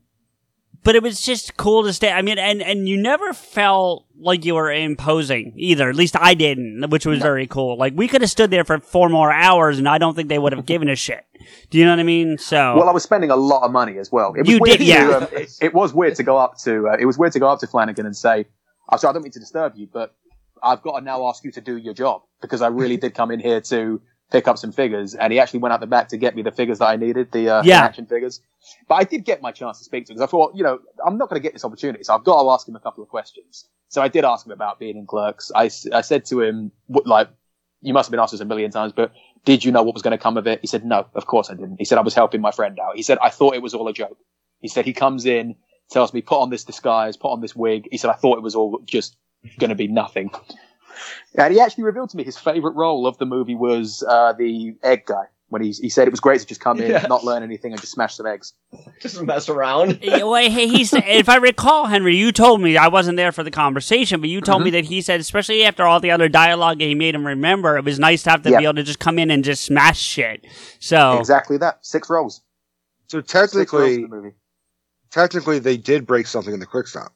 [0.82, 2.11] but it was just cool to stay.
[2.11, 5.89] I mean, and and you never felt like you were imposing either.
[5.89, 7.77] At least I didn't, which was very cool.
[7.77, 10.39] Like we could have stood there for four more hours, and I don't think they
[10.39, 11.24] would have given a shit.
[11.70, 12.39] Do you know what I mean?
[12.39, 14.35] So Well, I was spending a lot of money as well.
[14.35, 15.07] It was You weird did, yeah.
[15.07, 16.89] To, um, it, it was weird to go up to.
[16.89, 18.47] Uh, it was weird to go up to Flanagan and say,
[18.89, 20.15] I said, I don't mean to disturb you, but
[20.62, 23.31] I've got to now ask you to do your job because I really did come
[23.31, 24.01] in here to
[24.31, 25.15] pick up some figures.
[25.15, 27.32] And he actually went out the back to get me the figures that I needed,
[27.32, 27.82] the uh, Yeah.
[27.82, 28.40] action figures.
[28.89, 30.78] But I did get my chance to speak to him because I thought, you know,
[31.05, 33.02] I'm not going to get this opportunity, so I've got to ask him a couple
[33.02, 33.66] of questions.
[33.89, 35.51] So I did ask him about being in Clerks.
[35.55, 37.28] I, I said to him, like,
[37.82, 39.12] you must have been asked this a million times, but
[39.44, 40.61] did you know what was going to come of it?
[40.61, 41.77] He said, no, of course I didn't.
[41.78, 42.97] He said, I was helping my friend out.
[42.97, 44.19] He said, I thought it was all a joke.
[44.61, 45.57] He said, he comes in,
[45.90, 47.89] tells me, put on this disguise, put on this wig.
[47.90, 49.16] He said, I thought it was all just
[49.59, 50.31] going to be nothing.
[51.36, 54.74] And he actually revealed to me his favorite role of the movie was uh, the
[54.82, 55.24] egg guy.
[55.48, 57.06] When he, he said it was great to just come in, Yeah.
[57.08, 58.52] not learn anything, and just smash some eggs.
[59.00, 59.98] Just mess around.
[60.02, 63.42] Yeah, well, hey, he's, if I recall, Henry, you told me I wasn't there for
[63.42, 64.64] the conversation, but you told Mm-hmm.
[64.66, 67.76] me that he said, especially after all the other dialogue that he made him remember,
[67.76, 68.58] it was nice to have to Yeah.
[68.58, 70.46] be able to just come in and just smash shit.
[70.78, 71.84] So Exactly that.
[71.84, 72.42] Six rolls.
[73.08, 74.32] So Six rolls technically, the
[75.10, 77.12] technically, they did break something in the quick stop.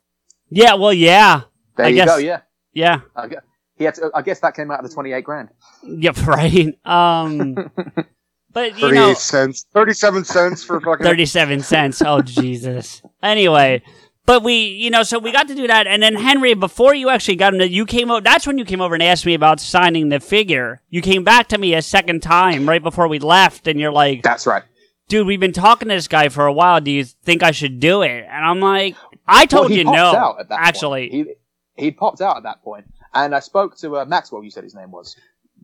[0.51, 1.43] yeah, well, yeah,
[1.77, 2.17] There I you guess, go.
[2.17, 2.41] Yeah.
[2.73, 3.43] yeah, I guess,
[3.77, 5.49] he had to, I guess that came out of the twenty-eight grand.
[5.83, 6.75] yep, right.
[6.85, 7.55] Um,
[8.53, 11.05] but you Thirty-eight know, cents, thirty-seven cents for fucking.
[11.05, 12.03] 37 cents.
[12.05, 13.03] Oh, Jesus.
[13.23, 13.83] Anyway,
[14.27, 15.87] but we, you know, so we got to do that.
[15.87, 18.65] And then, Henry, before you actually got him, to, you came over, that's when you
[18.65, 20.81] came over and asked me about signing the figure.
[20.89, 24.23] You came back to me a second time right before we left, and you're like,
[24.23, 24.63] That's right.
[25.09, 26.81] dude, we've been talking to this guy for a while.
[26.81, 28.25] Do you think I should do it?
[28.31, 28.97] And I'm like,
[29.27, 30.15] I told Well, he you popped no.
[30.19, 31.29] out at that actually, point.
[31.77, 32.85] he he popped out at that point,
[33.15, 34.45] and I spoke to uh, Maxwell.
[34.45, 35.17] You said his name was.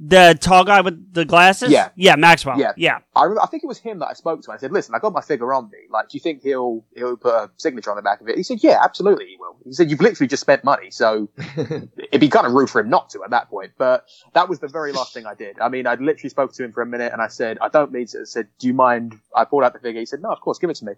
[0.03, 1.71] the tall guy with the glasses?
[1.71, 1.91] Yeah.
[1.95, 2.59] Yeah, Maxwell.
[2.59, 2.73] Yeah.
[2.77, 2.99] Yeah.
[3.15, 4.53] I remember, I think it was him that I spoke to.
[4.53, 5.79] I said, "Listen, I got my figure on me.
[5.91, 8.43] Like, do you think he'll he'll put a signature on the back of it?" He
[8.43, 12.29] said, "Yeah, absolutely, he will." He said, "You've literally just spent money, so it'd be
[12.29, 14.05] kind of rude for him not to at that point." But
[14.35, 15.59] that was the very last thing I did.
[15.61, 17.93] I mean, I'd literally spoke to him for a minute, and I said, "I don't
[17.93, 20.01] need to." I said, "Do you mind?" I pulled out the figure.
[20.01, 20.93] He said, "No, of course, give it to me,"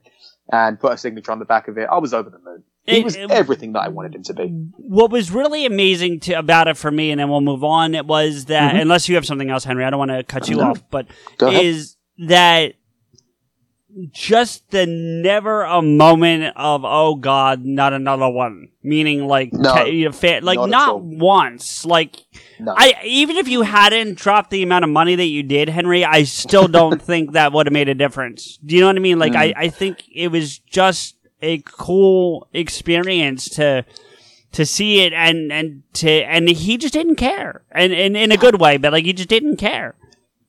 [0.52, 1.89] and put a signature on the back of it.
[1.90, 2.62] I was over the moon.
[2.84, 4.48] He It- was it- everything that I wanted him to be.
[4.76, 8.06] what was really amazing to, about it for me, and then we'll move on, it
[8.06, 8.82] was that, Mhm.
[8.82, 10.70] unless you have something else, Henry, I don't want to cut you No.
[10.70, 11.06] off, but
[11.39, 11.64] Go ahead.
[11.64, 12.74] is that
[14.10, 18.69] just the never a moment of, oh God, not another one.
[18.82, 21.85] Meaning, like, No, you know, fa- like not not once.
[21.85, 22.16] Like,
[22.59, 22.74] No.
[22.77, 26.24] I even if you hadn't dropped the amount of money that you did, Henry, I
[26.24, 28.59] still don't think that would have made a difference.
[28.64, 29.19] Do you know what I mean?
[29.19, 29.36] Like, Mm.
[29.36, 33.85] I, I think it was just a cool experience to
[34.52, 38.36] to see it and and to and he just didn't care and, and in a
[38.36, 39.94] good way, but like he just didn't care.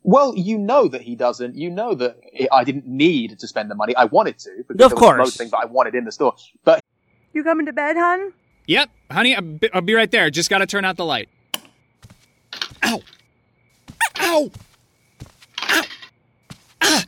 [0.04, 1.56] Well, you know that he doesn't.
[1.56, 2.20] You know that
[2.52, 3.96] I didn't need to spend the money.
[3.96, 5.18] I wanted to because Of there was course.
[5.18, 6.36] most things that I wanted in the store.
[6.66, 6.82] But
[7.34, 8.34] You coming to bed, hun?
[8.68, 9.36] Yep, honey,
[9.74, 10.30] I'll be, right there.
[10.30, 11.30] Just gotta turn out the light.
[12.84, 13.02] Ow!
[14.20, 14.52] Ow!
[15.62, 15.84] Ow!
[16.82, 17.04] Ah!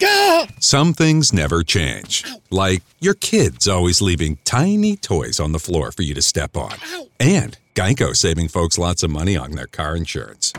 [0.00, 0.46] Gah!
[0.60, 2.24] Some things never change.
[2.50, 6.74] Like your kids always leaving tiny toys on the floor for you to step on.
[7.20, 10.52] And Geico saving folks lots of money on their car insurance.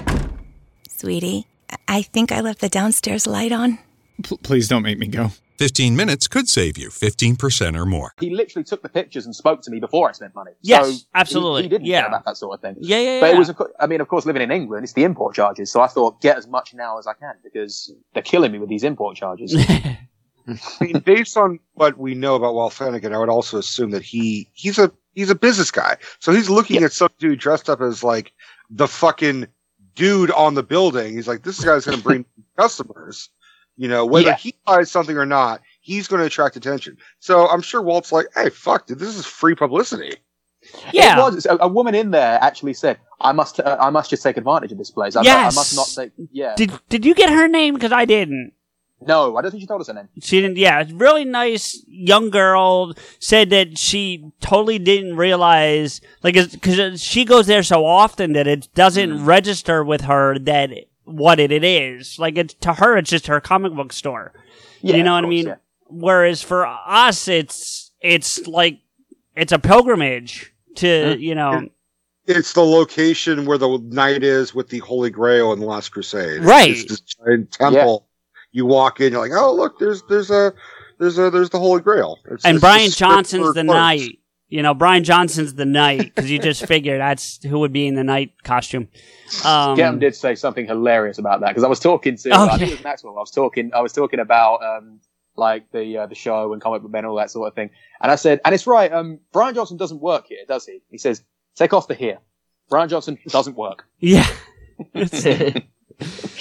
[1.00, 1.46] Sweetie,
[1.88, 3.80] I think I left the downstairs light on.
[4.24, 5.32] P- please don't make me go.
[5.58, 8.12] 15 minutes could save you 15% or more.
[8.20, 10.52] he literally took the pictures and spoke to me before I spent money.
[10.62, 11.64] Yes, so absolutely.
[11.64, 12.02] He, didn't Yeah.
[12.02, 12.76] care about that sort of thing.
[12.80, 13.36] Yeah, yeah, But yeah.
[13.36, 15.72] it was, of cour- I mean, of course, living in England, it's the import charges.
[15.72, 18.70] So I thought, get as much now as I can because they're killing me with
[18.70, 19.56] these import charges.
[20.48, 24.04] I mean, based on what we know about Walt Flanagan, I would also assume that
[24.04, 25.98] he he's a he's a business guy.
[26.20, 28.32] So he's looking at some dude dressed up as like
[28.70, 29.48] the fucking
[29.96, 31.14] dude on the building.
[31.16, 32.26] He's like, this guy's going to bring
[32.58, 33.30] customers.
[33.78, 34.36] You know, whether Yeah.
[34.36, 36.98] he buys something or not, he's going to attract attention.
[37.20, 40.16] So I'm sure Walt's like, hey, fuck, dude, this is free publicity.
[40.94, 41.18] Yeah.
[41.28, 44.24] It was, a, a woman in there actually said, I must, uh, I must just
[44.24, 45.16] take advantage of this place.
[45.18, 45.54] I, Yes.
[45.54, 46.56] I must not take, yeah.
[46.56, 47.74] Did did you get her name?
[47.74, 48.54] Because I didn't.
[49.02, 50.10] No, I don't think she told us her name.
[50.22, 50.58] She didn't.
[50.58, 57.48] Yeah, really nice young girl said that she totally didn't realize, like, because she goes
[57.48, 59.26] there so often that it doesn't Mm.
[59.26, 60.72] register with her that
[61.04, 62.18] what it, it is.
[62.18, 64.34] Like, it's to her, it's just her comic book store.
[64.82, 65.48] Yeah, you know of what I mean?
[65.48, 65.56] yeah.
[65.88, 68.80] Whereas for us, it's it's like
[69.36, 71.68] it's a pilgrimage to you know.
[72.28, 76.44] It's the location where the knight is with the Holy Grail in the Last Crusade.
[76.44, 76.72] Right.
[76.72, 78.08] It's this giant temple.
[78.56, 80.54] You walk in, you're like, oh look, there's there's a
[80.98, 82.20] there's a there's the Holy Grail.
[82.26, 83.76] It's- and it's Bryan Johnson's the clothes.
[83.76, 84.20] knight.
[84.48, 87.96] You know, Bryan Johnson's the knight because you just figure that's who would be in
[87.96, 88.88] the knight costume.
[89.44, 92.58] Um, Gem did say something hilarious about that because I was talking to, Oh, I
[92.58, 93.18] think it was Maxwell.
[93.18, 95.02] I was talking, I was talking about um,
[95.36, 97.72] like the uh, the show and comic book men, all that sort of thing.
[98.02, 98.94] And I said, and it's right.
[98.94, 100.82] Um, Bryan Johnson doesn't work here, does he?
[100.90, 101.24] He says,
[101.56, 102.20] take off the here.
[102.70, 103.86] Bryan Johnson doesn't work.
[104.00, 104.28] Yeah,
[104.94, 105.66] that's it.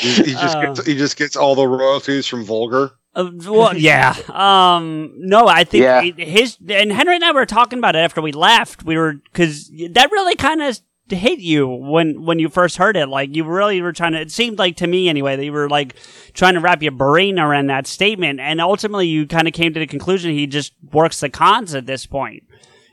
[0.05, 0.61] He, he just Uh.
[0.75, 2.93] gets he just gets all the royalties from Vulgar.
[3.15, 4.15] Uh, well, yeah.
[4.29, 6.01] Um, no, I think Yeah.
[6.03, 8.85] his and Henry and I were talking about it after we left.
[8.85, 13.09] We were because that really kind of hit you when when you first heard it.
[13.09, 14.21] Like you really were trying to.
[14.21, 15.95] It seemed like to me anyway that you were like
[16.33, 19.81] trying to wrap your brain around that statement, and ultimately you kind of came to
[19.81, 22.43] the conclusion he just works the cons at this point.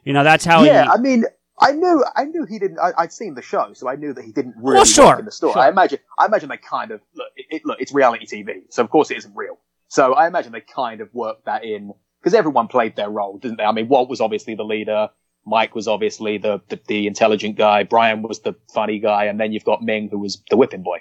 [0.03, 0.63] You know, that's how.
[0.63, 1.23] yeah, he, I mean,
[1.61, 2.79] I knew, I knew he didn't.
[2.79, 5.19] I, I'd seen the show, so I knew that he didn't really Well, sure, work
[5.19, 5.53] in the story.
[5.53, 5.61] sure.
[5.61, 7.27] I imagine, I imagine they kind of look.
[7.35, 9.57] It, it, look, it's reality TV, so of course it isn't real.
[9.88, 13.57] So I imagine they kind of worked that in because everyone played their role, didn't
[13.57, 13.63] they?
[13.63, 15.09] I mean, Walt was obviously the leader.
[15.45, 17.83] Mike was obviously the, the, the intelligent guy.
[17.83, 20.99] Bryan was the funny guy, and then you've got Ming, who was the whipping boy.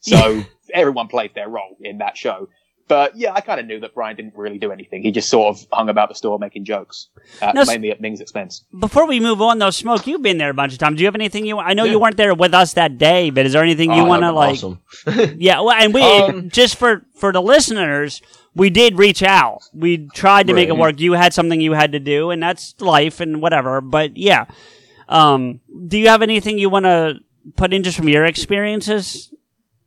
[0.00, 2.48] So everyone played their role in that show.
[2.92, 5.02] But yeah, I kind of knew that Bryan didn't really do anything.
[5.02, 7.08] He just sort of hung about the store making jokes,
[7.40, 8.64] uh, No, s- mainly at Ming's expense.
[8.78, 10.96] Before we move on, though, Smoke, you've been there a bunch of times.
[10.98, 11.58] Do you have anything you?
[11.58, 14.06] I know you weren't there with us that day, but is there anything you Oh,
[14.06, 14.52] want to like?
[14.62, 14.80] awesome.
[15.38, 18.20] yeah, well, and we Um, just for for the listeners,
[18.54, 19.60] we did reach out.
[19.72, 21.00] We tried to make it work.
[21.00, 23.80] You had something you had to do, and that's life and whatever.
[23.80, 24.44] But yeah,
[25.08, 27.20] um, do you have anything you want to
[27.56, 29.32] put in just from your experiences?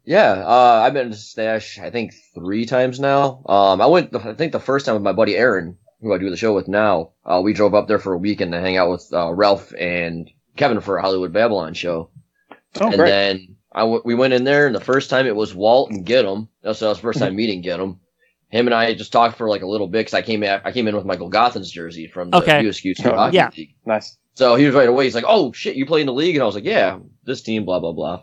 [0.06, 3.42] Yeah, uh, I've been to Stash, I think, three times now.
[3.48, 6.30] Um, I went, I think the first time with my buddy Aaron, who I do
[6.30, 7.12] the show with now.
[7.26, 10.30] Uh, we drove up there for a weekend to hang out with, uh, Ralph and
[10.58, 12.12] Kevin for a Hollywood Babylon show.
[12.80, 13.10] Oh, and great.
[13.10, 16.06] then I w- we went in there, and the first time it was Walt and
[16.06, 16.50] Get 'em.
[16.62, 18.00] That's that was the first time meeting Get 'em.
[18.50, 20.72] Him and I just talked for like a little bit because I came in, I
[20.72, 22.62] came in with Michael Gotham's jersey from the Okay.
[22.64, 23.50] USQ Oh, Hockey yeah.
[23.58, 23.76] League.
[23.86, 24.18] Nice.
[24.36, 25.06] So he was right away.
[25.06, 27.42] He's like, "Oh shit, you play in the league?" And I was like, "Yeah, this
[27.42, 28.22] team, blah blah blah."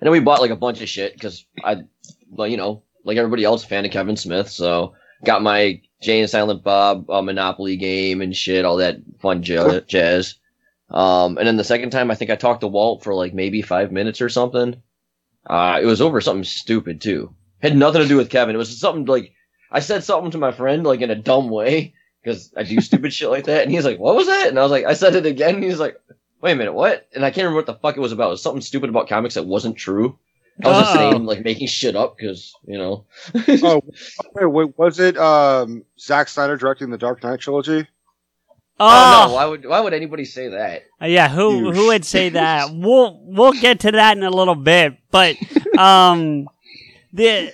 [0.00, 1.82] And then we bought like a bunch of shit because I,
[2.30, 4.48] well, you know, like everybody else, a fan of Kevin Smith.
[4.50, 4.94] So
[5.24, 9.80] got my Jay and Silent Bob uh, Monopoly game and shit, all that fun ja-
[9.80, 10.36] jazz.
[10.90, 13.60] Um, and then the second time, I think I talked to Walt for like maybe
[13.62, 14.80] five minutes or something.
[15.46, 17.34] Uh, it was over something stupid too.
[17.60, 18.54] Had nothing to do with Kevin.
[18.54, 19.32] It was something like
[19.70, 23.12] I said something to my friend like in a dumb way because I do stupid
[23.14, 25.14] shit like that, and he's like, "What was that?" And I was like, "I said
[25.14, 26.00] it again." And he's like,
[26.40, 28.28] "Wait a minute, what?" And I can't remember what the fuck it was about.
[28.28, 30.18] It was something stupid about comics that wasn't true.
[30.64, 30.94] I was just Oh.
[30.96, 33.04] saying, like making shit up because you know.
[33.62, 33.82] oh,
[34.34, 37.86] wait, wait, was it um, Zack Snyder directing the Dark Knight trilogy?
[38.80, 39.34] Oh, Oh, no!
[39.34, 40.82] Why would why would anybody say that?
[41.02, 41.28] Uh, yeah.
[41.28, 42.68] Who You who would say that?
[42.72, 45.36] We'll we'll get to that in a little bit, but
[45.78, 46.48] um,
[47.12, 47.52] the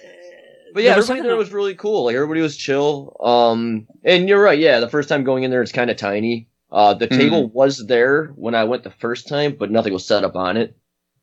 [0.75, 2.05] But yeah, There everybody something there else- was really cool.
[2.07, 3.17] Like everybody was chill.
[3.23, 4.59] Um, and you're right.
[4.59, 6.49] Yeah, the first time going in there, it's kind of tiny.
[6.75, 7.17] Uh, the Mhm.
[7.17, 10.57] table was there when I went the first time, but nothing was set up on
[10.57, 10.77] it.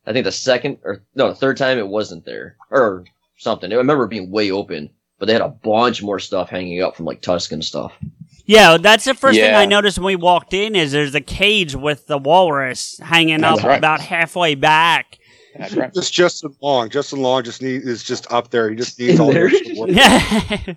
[0.06, 3.04] I think the second or no, the third time it wasn't there or
[3.36, 3.70] something.
[3.70, 4.88] I remember it being way open,
[5.18, 7.92] but they had a bunch more stuff hanging up from like Tusk and stuff.
[8.46, 11.76] Yeah, that's the first thing I noticed when we walked in is there's a cage
[11.76, 13.78] with the walrus hanging That's up right.
[13.78, 15.18] about halfway back.
[15.58, 15.92] That's right.
[15.92, 16.88] Just Justin Long.
[16.88, 18.70] Justin Long just need is just up there.
[18.70, 19.46] He just needs all the there?
[19.48, 19.90] extra work.
[19.92, 20.74] Yeah.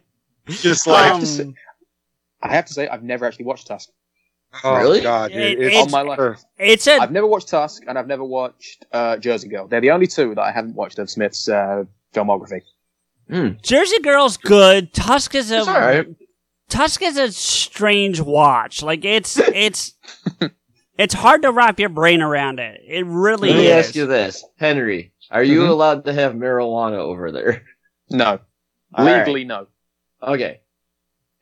[0.49, 1.53] Just I like have say,
[2.43, 3.89] I have to say, I've never actually watched Tusk.
[4.63, 5.01] Oh Really?
[5.01, 6.43] god, dude, It- it's, All my life.
[6.57, 9.67] it's a I've never watched Tusk, and I've never watched uh, Jersey Girl.
[9.67, 11.83] They're the only two that I haven't watched of Smith's uh,
[12.13, 12.61] filmography.
[13.61, 14.93] Jersey Girl's good.
[14.93, 16.07] Tusk is a It's all right.
[16.69, 18.81] Tusk is a strange watch.
[18.83, 19.93] Like it's it's
[20.97, 22.81] it's hard to wrap your brain around it.
[22.87, 23.87] It really Let me is.
[23.87, 25.69] ask you this, Henry: Are you Mhm.
[25.69, 27.63] allowed to have marijuana over there?
[28.11, 28.39] No,
[28.93, 29.17] All right.
[29.25, 29.65] legally no.
[30.21, 30.59] Okay.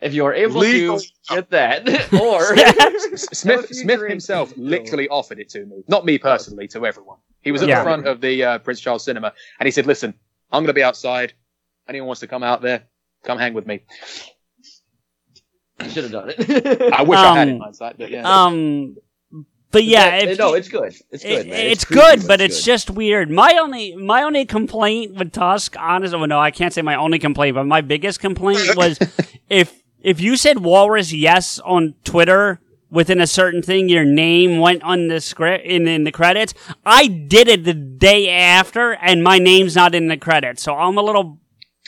[0.04, 1.00] If you are able Legally,
[1.30, 2.56] to get that, or
[3.18, 7.18] Smith Smith himself literally offered it to me, not me personally, to everyone.
[7.42, 7.80] He was at Yeah.
[7.80, 10.14] the front of the uh, Prince Charles Cinema, and he said, "Listen,
[10.52, 11.34] I'm going to be outside.
[11.88, 12.84] Anyone wants to come out there,
[13.24, 13.82] come hang with me."
[15.84, 16.94] you should have done it.
[16.94, 18.24] I wish I had Um, in hindsight, but yeah.
[18.46, 18.96] Um,
[19.72, 20.94] but yeah, That- if no, it's good.
[21.12, 21.60] It's good, it- man.
[21.68, 22.66] it's, creepy, good, but it's good.
[22.66, 23.30] just weird.
[23.32, 27.20] My only my only complaint with Tusk, honestly, well, no, I can't say my only
[27.20, 29.00] complaint, but my biggest complaint was
[29.50, 32.60] if if you said Walrus yes on Twitter
[32.92, 36.54] within a certain thing, your name went on the script in, in the credits.
[36.86, 40.98] I did it the day after, and my name's not in the credits, so I'm
[40.98, 41.40] a little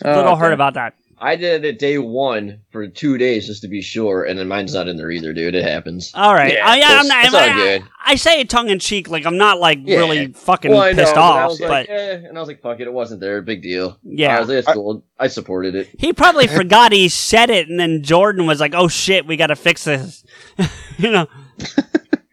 [0.04, 0.40] Oh, little okay.
[0.42, 0.94] hurt about that.
[1.18, 4.74] I did it day one for two days just to be sure, and then mine's
[4.74, 5.56] not in there either, dude.
[5.56, 6.12] It happens.
[6.14, 7.26] All right, Yeah, I, I'm it's- not.
[7.26, 7.84] it's all I, good.
[8.08, 9.98] I say it tongue in cheek, like I'm not like Yeah.
[9.98, 12.48] really fucking Well, I know, pissed but I off, but like, eh, and I was
[12.48, 13.42] like, fuck it, it wasn't there.
[13.42, 13.98] Big deal.
[14.04, 14.36] Yeah.
[14.36, 15.04] I was like, it's cool.
[15.18, 15.90] I supported it.
[15.98, 19.48] He probably forgot he said it, and then Jordan was like, "Oh shit, we got
[19.48, 20.24] to fix this."
[20.98, 21.28] you know?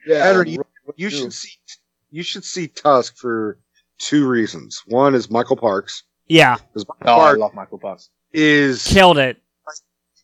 [0.06, 0.64] Yeah, Henry, you,
[0.96, 1.50] you should see
[2.10, 3.59] you should see Tusk for
[3.98, 4.82] two reasons.
[4.86, 6.02] One is Michael Parks.
[6.32, 8.09] Yeah, Because Michael Oh, I love Michael Parks.
[8.32, 9.36] is killed it.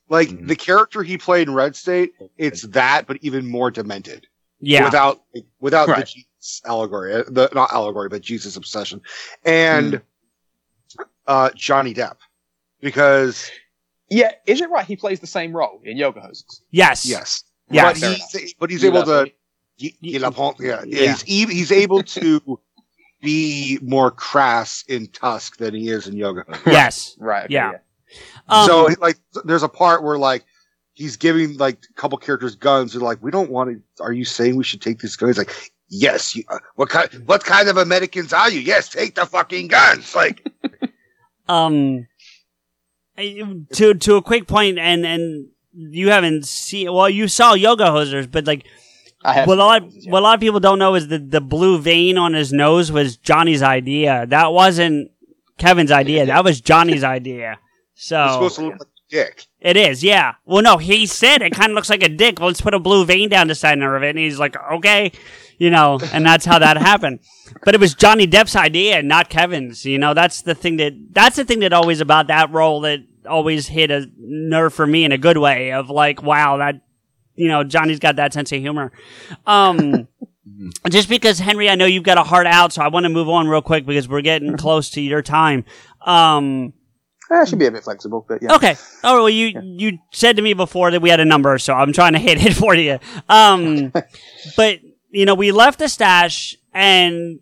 [0.09, 0.49] like Mhm.
[0.49, 2.13] the character he played in Red State.
[2.39, 4.27] It's that, but even more demented.
[4.61, 5.23] Yeah, without
[5.61, 9.03] without the Jesus allegory, uh, the not allegory, but Jesus obsession,
[9.45, 11.03] and Hmm.
[11.27, 12.17] uh, Johnny Depp,
[12.81, 13.51] because
[14.09, 14.87] Yeah, is it right?
[14.87, 16.63] He plays the same role in Yoga Hosers.
[16.71, 17.05] Yes.
[17.05, 17.45] Yes.
[17.71, 18.01] Yes.
[18.01, 18.09] But
[18.41, 19.31] he's, but he's able to.
[19.79, 21.17] y- y- Yeah, yeah, Yeah.
[21.27, 22.59] He's, he's able to
[23.21, 26.45] be more crass in Tusk than he is in Yoga.
[26.67, 27.17] Yes.
[27.19, 27.45] Right.
[27.45, 27.73] okay, Yeah.
[28.49, 30.45] Um, so like, there's a part where like
[30.95, 32.93] he's giving like a couple characters guns.
[32.93, 34.03] They're like, we don't want to.
[34.03, 35.29] Are you saying we should take this gun?
[35.29, 36.35] He's like, yes.
[36.35, 37.11] You, uh, what kind?
[37.27, 38.61] What kind of Americans are you?
[38.61, 40.15] Yes, take the fucking guns.
[40.15, 40.47] Like,
[41.49, 42.07] um
[43.73, 48.31] to to a quick point and and you haven't seen well you saw yoga hosers
[48.31, 48.88] but like I have
[49.23, 50.13] what a lot seen yeah.
[50.13, 52.93] what a lot of people don't know is that the blue vein on his nose
[52.93, 54.27] was Johnny's idea.
[54.27, 55.11] That wasn't
[55.59, 56.27] Kevin's idea.
[56.27, 57.59] That was Johnny's idea.
[57.95, 59.47] It's so supposed to look like a dick.
[59.61, 60.35] it is yeah.
[60.45, 62.39] Well no he said it kind of looks like a dick.
[62.39, 64.11] Well, let's put a blue vein down the side of it.
[64.11, 65.13] And he's like okay
[65.59, 67.21] you know and that's how that happened.
[67.65, 69.85] But it was Johnny Depp's idea, not Kevin's.
[69.85, 73.01] You know, that's the thing that that's the thing that always about that role that
[73.29, 76.81] always hit a nerve for me in a good way of like, wow, that
[77.39, 78.93] you know, Johnny's got that sense of humor.
[79.47, 80.09] Um
[80.91, 83.29] just because Henry, I know you've got a heart out, so I want to move
[83.29, 85.65] on real quick because we're getting close to your time.
[86.05, 86.75] Um
[87.31, 88.55] Eh, it should be a bit flexible, but yeah.
[88.55, 88.75] Okay.
[89.05, 91.93] Oh well, you you said to me before that we had a number, so I'm
[91.93, 92.99] trying to hit it for you.
[93.29, 93.93] Um,
[94.57, 97.41] but you know, we left the stash and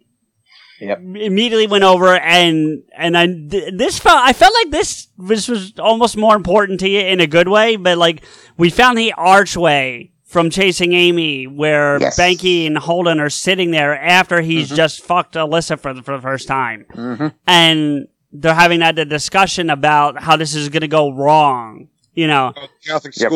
[0.81, 0.99] Yep.
[0.99, 6.17] immediately went over and and I this felt I felt like this this was almost
[6.17, 8.23] more important to you in a good way, but like
[8.59, 12.19] we found the archway from chasing Amy where Yes.
[12.19, 16.23] Banky and Holden are sitting there after he's just fucked Alyssa for the, for the
[16.23, 17.29] first time Mm-hmm.
[17.47, 21.89] and they're having that the discussion about how this is going to go wrong.
[22.13, 22.53] You know,
[22.85, 23.31] Catholic Yep.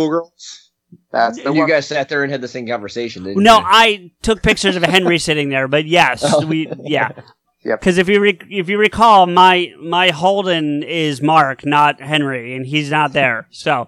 [1.11, 1.37] Schoolgirls.
[1.37, 1.69] That's the And you one.
[1.71, 3.65] guys sat there and had the same conversation, didn't no, you?
[3.67, 6.47] I took pictures of Henry sitting there, but yes, Oh.
[6.47, 7.11] we yeah.
[7.63, 7.79] Yep.
[7.81, 12.65] Because if you re- if you recall, my my Holden is Mark, not Henry, and
[12.65, 13.49] he's not there.
[13.51, 13.87] So,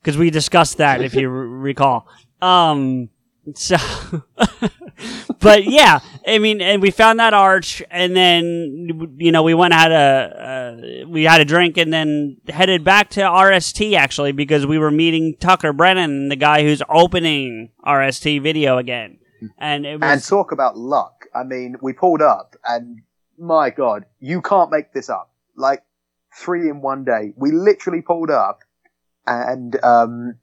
[0.00, 2.06] because we discussed that, if you re- recall.
[2.40, 3.10] Um.
[3.54, 3.76] So,
[5.40, 9.72] but yeah, I mean, and we found that arch, and then you know we went
[9.72, 14.66] had a uh, we had a drink, and then headed back to RST actually because
[14.66, 19.18] we were meeting Tucker Brennan, the guy who's opening RST Video again,
[19.58, 21.26] and it was And talk about luck.
[21.34, 23.02] I mean, we pulled up, and
[23.38, 25.32] my God, you can't make this up.
[25.56, 25.82] Like
[26.36, 27.32] three in one day.
[27.36, 28.60] We literally pulled up,
[29.26, 30.36] and um,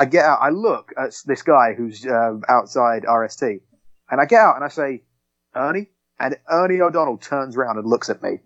[0.00, 0.38] I get out.
[0.40, 3.60] I look at this guy who's uh, outside RST,
[4.10, 5.02] and I get out and I say,
[5.54, 5.88] "Ernie,"
[6.18, 8.38] and Ernie O'Donnell turns around and looks at me.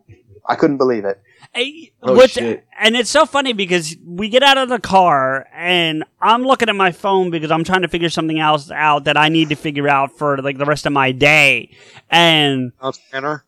[0.51, 1.21] I couldn't believe it.
[1.53, 2.65] Hey, Oh, what's- shit.
[2.81, 6.75] And it's so funny because we get out of the car and I'm looking at
[6.77, 9.89] my phone because I'm trying to figure something else out that I need to figure
[9.89, 11.77] out for like the rest of my day.
[12.09, 13.45] And Pronounce Banner.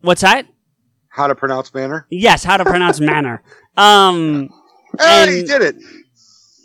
[0.00, 0.46] what's that?
[1.08, 2.06] How to pronounce Banner.
[2.08, 3.42] Yes, how to pronounce manner.
[3.76, 4.48] Um,
[4.98, 5.76] Hey, And- he did it.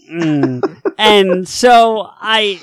[0.10, 0.82] Mm.
[0.98, 2.62] and so I,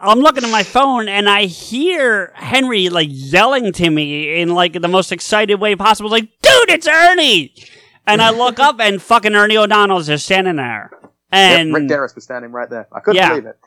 [0.00, 4.74] I'm looking at my phone and I hear Henry like yelling to me in like
[4.74, 7.54] the most excited way possible, like, dude, it's Ernie.
[8.06, 10.90] And I look up and fucking Ernie O'Donnell's just standing there.
[11.32, 12.86] And Yep, Rick Derris was standing right there.
[12.92, 13.28] I couldn't Yeah.
[13.30, 13.58] believe it.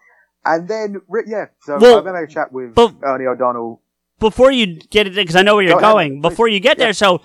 [0.46, 3.82] And then, Rick, yeah, so Well, been having a chat with but- Ernie O'Donnell.
[4.20, 5.94] before you get it, because I know where you're Go ahead.
[5.94, 6.22] going.
[6.22, 7.22] Before you get there, so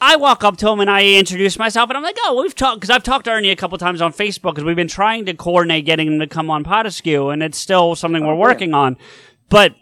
[0.00, 2.80] I walk up to him and I introduce myself, and I'm like, "Oh, we've talked
[2.80, 5.34] because I've talked to Ernie a couple times on Facebook because we've been trying to
[5.34, 8.72] coordinate getting him to come on Pod Askew, and it's still something we're oh, working
[8.74, 8.96] on."
[9.48, 9.74] But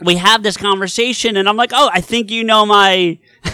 [0.00, 3.18] we have this conversation, and I'm like, "Oh, I think you know my."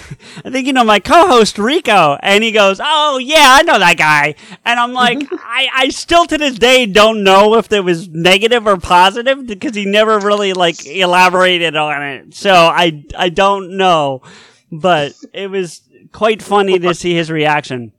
[0.44, 3.96] I think you know my co-host Rico, and he goes, "Oh yeah, I know that
[3.96, 4.34] guy."
[4.64, 8.66] And I'm like, I, I still to this day don't know if it was negative
[8.66, 12.34] or positive because he never really like elaborated on it.
[12.34, 14.22] So I I don't know,
[14.70, 15.82] but it was
[16.12, 17.92] quite funny to see his reaction.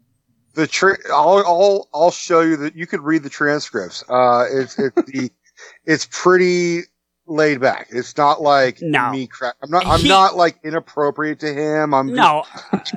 [0.53, 4.03] The tra- I'll, I'll I'll show you that you could read the transcripts.
[4.10, 5.31] Uh, it's it's the
[5.85, 6.81] it's pretty
[7.27, 7.88] laid back.
[7.91, 9.11] It's not like No.
[9.11, 9.56] me crap.
[9.64, 9.85] I'm not.
[9.85, 11.93] I'm He- not like inappropriate to him.
[11.93, 12.43] I'm No,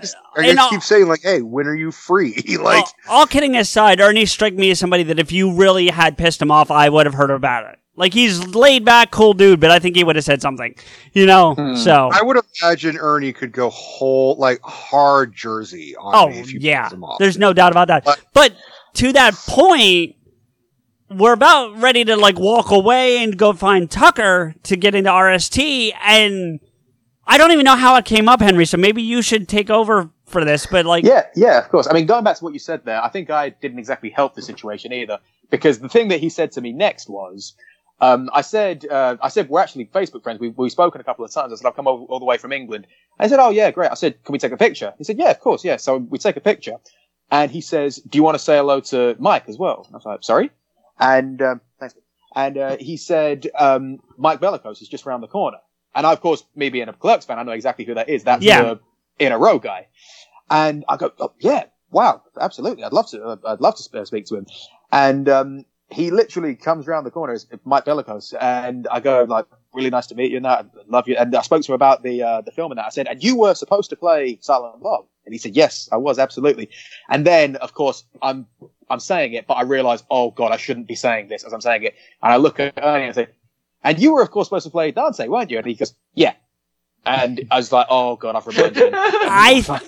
[0.00, 2.34] Just, I just keep saying like, hey, when are you free?
[2.60, 6.18] like, all, all kidding aside, Ernie struck me as somebody that if you really had
[6.18, 7.78] pissed him off, I would have heard about it.
[7.96, 10.74] Like he's laid back, cool dude, but I think he would have said something,
[11.12, 11.54] you know.
[11.54, 11.76] Hmm.
[11.76, 16.52] So I would imagine Ernie could go whole like hard Jersey on Oh me if
[16.52, 17.18] you yeah, him off.
[17.18, 18.04] there's no doubt about that.
[18.32, 18.54] But
[18.94, 20.16] to that point,
[21.08, 25.92] we're about ready to like walk away and go find Tucker to get into RST,
[26.02, 26.58] and
[27.26, 28.66] I don't even know how it came up, Henry.
[28.66, 30.66] So maybe you should take over for this.
[30.66, 31.86] But like, Yeah, yeah, of course.
[31.88, 34.34] I mean, going back to what you said there, I think I didn't exactly help
[34.34, 37.54] the situation either because the thing that he said to me next was,
[38.00, 40.40] um, I said, uh, I said we're actually Facebook friends.
[40.40, 41.52] We we've spoken a couple of times.
[41.52, 42.86] I said I've come over all the way from England.
[43.18, 43.90] I said, oh yeah, great.
[43.90, 44.92] I said, can we take a picture?
[44.98, 45.76] He said, yeah, of course, yeah.
[45.76, 46.76] So we take a picture,
[47.30, 50.04] and he says, "Do you want to say hello to Mike as well?" I was
[50.04, 50.50] like, "Sorry,"
[50.98, 51.94] and um, thanks.
[52.36, 55.58] And uh, he said, um, "Mike Bellicose is just around the corner."
[55.94, 58.24] And I, of course, me being a Clerks fan, I know exactly who that is.
[58.24, 58.62] That's Yeah.
[58.62, 58.80] the
[59.18, 59.86] in a row guy.
[60.50, 63.38] And I go, oh, "Yeah, wow, absolutely, I'd love to.
[63.46, 64.46] I'd love to speak to him."
[64.92, 69.46] And um, he literally comes around the corner, it's Mike Bellicose, and I go like,
[69.74, 71.16] "Really nice to meet you." And that, love you.
[71.16, 72.86] And I spoke to him about the uh, the film and that.
[72.86, 75.96] I said, "And you were supposed to play Silent Bob." And he said, "Yes, I
[75.96, 76.70] was absolutely."
[77.08, 78.46] And then, of course, I'm
[78.88, 81.60] I'm saying it, but I realise, oh god, I shouldn't be saying this as I'm
[81.60, 81.94] saying it.
[82.22, 83.28] And I look at Ernie and I say,
[83.82, 86.34] "And you were, of course, supposed to play Dante, weren't you?" And he goes, "Yeah."
[87.06, 89.80] And I was like, "Oh god, I've him." I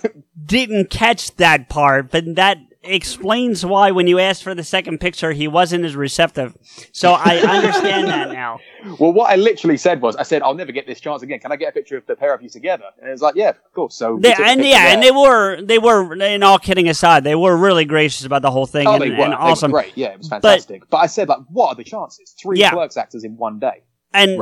[0.44, 5.32] didn't catch that part, but that explains why when you asked for the second picture,
[5.32, 6.56] he wasn't as receptive.
[6.92, 8.58] So I understand that now.
[9.00, 11.40] Well, what I literally said was, I said, "I'll never get this chance again.
[11.40, 13.34] Can I get a picture of the pair of you together?" And it was like,
[13.34, 14.94] "Yeah, of course." So They, and yeah, there.
[14.94, 16.12] and they were they were.
[16.22, 19.08] And all kidding aside, they were really gracious about the whole thing Oh, and, they
[19.10, 19.14] were.
[19.16, 19.72] and They were awesome.
[19.72, 19.90] great.
[19.96, 20.88] Yeah, it was fantastic.
[20.88, 22.32] But, I said, like, what are the chances?
[22.40, 22.70] Three Yeah.
[22.70, 23.82] clerks actors in one day.
[24.14, 24.38] And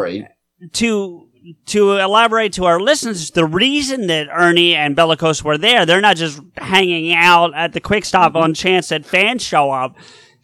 [0.75, 1.29] to
[1.67, 6.17] to elaborate to our listeners, the reason that Ernie and Bellicose were there, they're not
[6.17, 8.43] just hanging out at the quick stop Mm-hmm.
[8.43, 9.97] on chance that fans show up.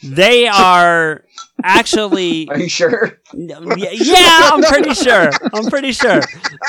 [0.02, 1.24] They are
[1.62, 2.48] actually.
[2.50, 3.20] Are you sure?
[3.34, 5.30] Yeah, I'm pretty sure.
[5.52, 6.20] I'm pretty sure.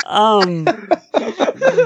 [0.06, 0.64] Um,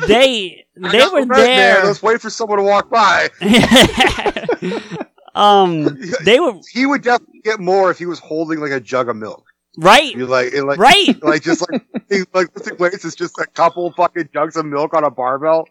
[0.09, 1.85] they they were man, there.
[1.85, 3.29] let's wait for someone to walk by.
[5.35, 5.85] um,
[6.25, 6.55] they were.
[6.73, 9.46] He would definitely get more if he was holding like a jug of milk.
[9.77, 10.15] Right.
[10.17, 11.17] You like, it like, Right.
[11.23, 11.85] Like just like,
[12.35, 15.69] like lifting weights is just a couple fucking jugs of milk on a barbell.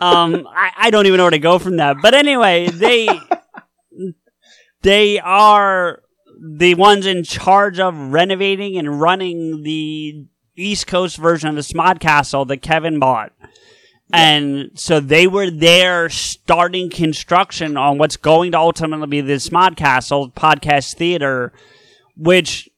[0.00, 3.08] um I, I don't even know where to go from that but anyway they
[4.82, 6.02] they are
[6.38, 10.26] the ones in charge of renovating and running the
[10.56, 13.32] east coast version of the smod castle that kevin bought
[14.12, 19.76] and so they were there starting construction on what's going to ultimately be the smod
[19.76, 21.52] castle podcast theater
[22.16, 22.68] which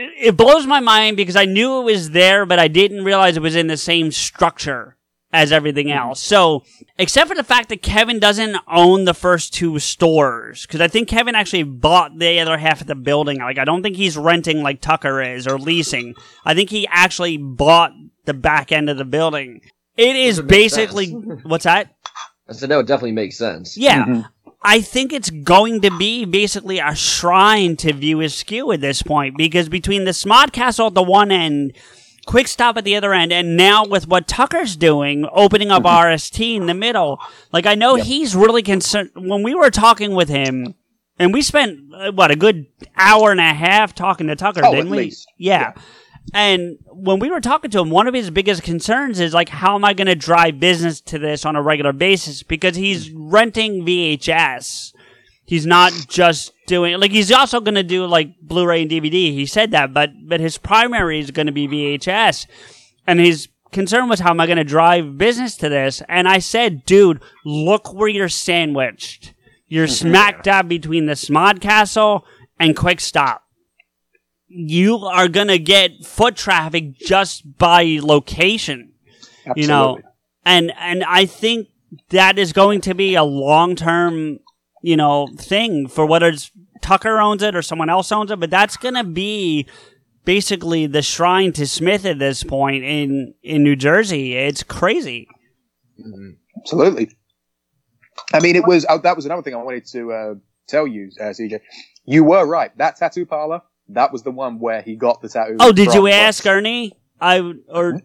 [0.00, 3.36] it it blows my mind because I knew it was there, but I didn't realize
[3.36, 4.96] it was in the same structure
[5.32, 6.20] as everything else.
[6.20, 6.64] So,
[6.98, 11.08] except for the fact that Kevin doesn't own the first two stores, because I think
[11.08, 13.38] Kevin actually bought the other half of the building.
[13.38, 16.14] Like, I don't think he's renting like Tucker is or leasing.
[16.44, 17.92] I think he actually bought
[18.24, 19.60] the back end of the building.
[19.96, 21.94] It is basically what's that?
[22.48, 23.76] I said that would definitely make sense.
[23.76, 24.24] Yeah.
[24.62, 29.36] I think it's going to be basically a shrine to View Askew at this point
[29.38, 31.72] because between the Smod Castle at the one end,
[32.26, 36.56] Quick Stop at the other end, and now with what Tucker's doing, opening up RST
[36.56, 37.18] in the middle,
[37.52, 39.10] like I know he's really concerned.
[39.16, 40.74] When we were talking with him,
[41.18, 42.66] and we spent uh, what a good
[42.96, 44.98] hour and a half talking to Tucker, Oh, didn't we?
[44.98, 45.26] least.
[45.38, 45.72] yeah.
[46.32, 49.74] And when we were talking to him, one of his biggest concerns is like, how
[49.74, 52.42] am I going to drive business to this on a regular basis?
[52.42, 53.30] Because he's hmm.
[53.30, 54.94] renting VHS.
[55.44, 59.32] He's not just doing like he's also going to do like Blu-ray and DVD.
[59.32, 62.46] He said that, but but his primary is going to be VHS,
[63.04, 66.02] and his concern was how am I going to drive business to this?
[66.08, 69.34] And I said, dude, look where you're sandwiched.
[69.66, 72.24] You're smack dab between the Smod Castle
[72.60, 73.42] and Quick Stop
[74.52, 78.92] you are gonna get foot traffic just by location.
[79.56, 80.00] You know,
[80.44, 81.68] and and I think
[82.10, 84.38] that is going to be a long term,
[84.82, 86.50] you know, thing for whether it's
[86.82, 89.66] Tucker owns it or someone else owns it, but that's gonna be
[90.24, 94.36] basically the shrine to Smith at this point in in New Jersey.
[94.36, 95.28] It's crazy.
[96.58, 97.10] Absolutely.
[98.32, 100.34] I mean, it was oh, that was another thing I wanted to uh,
[100.68, 101.60] tell you, uh, CJ.
[102.04, 102.76] You were right.
[102.78, 103.62] That tattoo parlor,
[103.94, 105.56] that was the one where he got the tattoo.
[105.60, 106.96] Oh, did you ask Ernie?
[107.20, 108.00] I or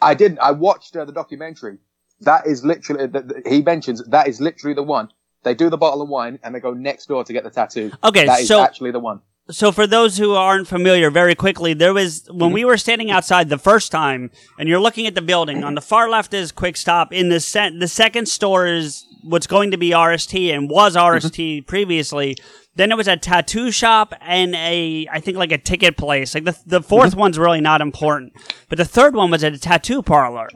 [0.00, 0.38] I didn't.
[0.40, 1.78] I watched uh, the documentary.
[2.20, 3.06] That is literally.
[3.06, 5.08] The, the- he mentions that is literally the one.
[5.44, 7.92] They do the bottle of wine and they go next door to get the tattoo.
[8.02, 9.20] Okay, that is so- actually the one.
[9.50, 13.48] So for those who aren't familiar, very quickly, there was when we were standing outside
[13.48, 15.64] the first time, and you're looking at the building.
[15.64, 17.14] On the far left is Quick Stop.
[17.14, 21.66] In the se- the second store is what's going to be RST and was RST
[21.66, 22.36] previously.
[22.78, 26.32] Then it was a tattoo shop and a I think like a ticket place.
[26.32, 27.18] Like the the 4th mm-hmm.
[27.18, 28.34] one's really not important,
[28.68, 30.48] but the third one was at a tattoo parlor,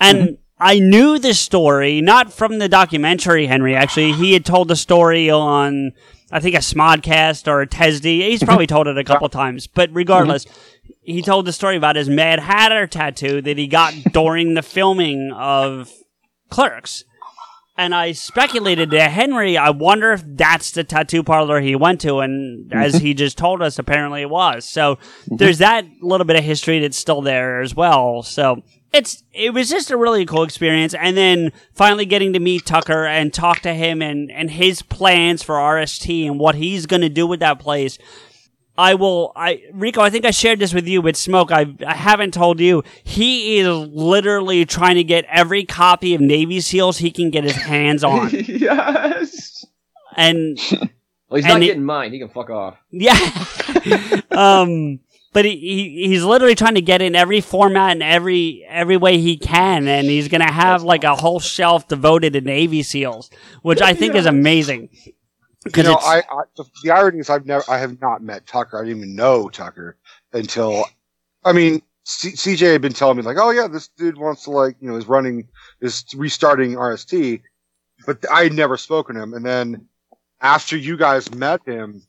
[0.00, 0.18] and.
[0.18, 0.34] Mm-hmm.
[0.58, 3.76] I knew this story, not from the documentary, Henry.
[3.76, 5.92] Actually, he had told the story on,
[6.32, 8.04] I think, a Smodcast or a TESD.
[8.04, 8.46] He's mm-hmm.
[8.46, 10.46] probably told it a couple times, but regardless,
[11.02, 15.30] he told the story about his Mad Hatter tattoo that he got during the filming
[15.30, 15.92] of
[16.48, 17.04] Clerks.
[17.78, 22.20] And I speculated to Henry, I wonder if that's the tattoo parlor he went to.
[22.20, 22.78] And mm-hmm.
[22.78, 24.64] as he just told us, apparently it was.
[24.64, 25.36] So mm-hmm.
[25.36, 28.22] there's that little bit of history that's still there as well.
[28.22, 28.62] So
[28.92, 33.04] it's it was just a really cool experience and then finally getting to meet Tucker
[33.04, 37.08] and talk to him and and his plans for RST and what he's going to
[37.08, 37.98] do with that place.
[38.78, 41.50] I will I Rico, I think I shared this with you with Smoke.
[41.52, 42.82] I I haven't told you.
[43.04, 47.56] He is literally trying to get every copy of Navy SEALs he can get his
[47.56, 48.30] hands on.
[48.32, 49.64] yes.
[50.16, 50.58] And
[51.28, 52.12] Well, he's and not he- getting mine.
[52.12, 52.76] He can fuck off.
[52.90, 53.14] yeah.
[54.30, 55.00] um,
[55.32, 59.18] but he, he he's literally trying to get in every format and every every way
[59.18, 63.28] he can, and he's gonna have like a whole shelf devoted to Navy SEAls,
[63.62, 64.88] which I think is amazing.
[65.74, 68.78] You know, I, I the, the irony is I've never, I have not met Tucker.
[68.78, 69.96] I didn't even know Tucker
[70.32, 70.84] until,
[71.44, 74.50] I mean, C- CJ had been telling me like, oh yeah, this dude wants to
[74.50, 75.48] like, you know, is running,
[75.80, 77.42] is restarting RST,
[78.06, 79.34] but I had never spoken to him.
[79.34, 79.86] And then
[80.40, 82.02] after you guys met him,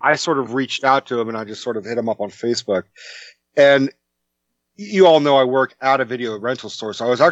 [0.00, 2.20] I sort of reached out to him and I just sort of hit him up
[2.20, 2.84] on Facebook.
[3.56, 3.92] And
[4.76, 7.26] you all know I work at a video rental store, so I was actually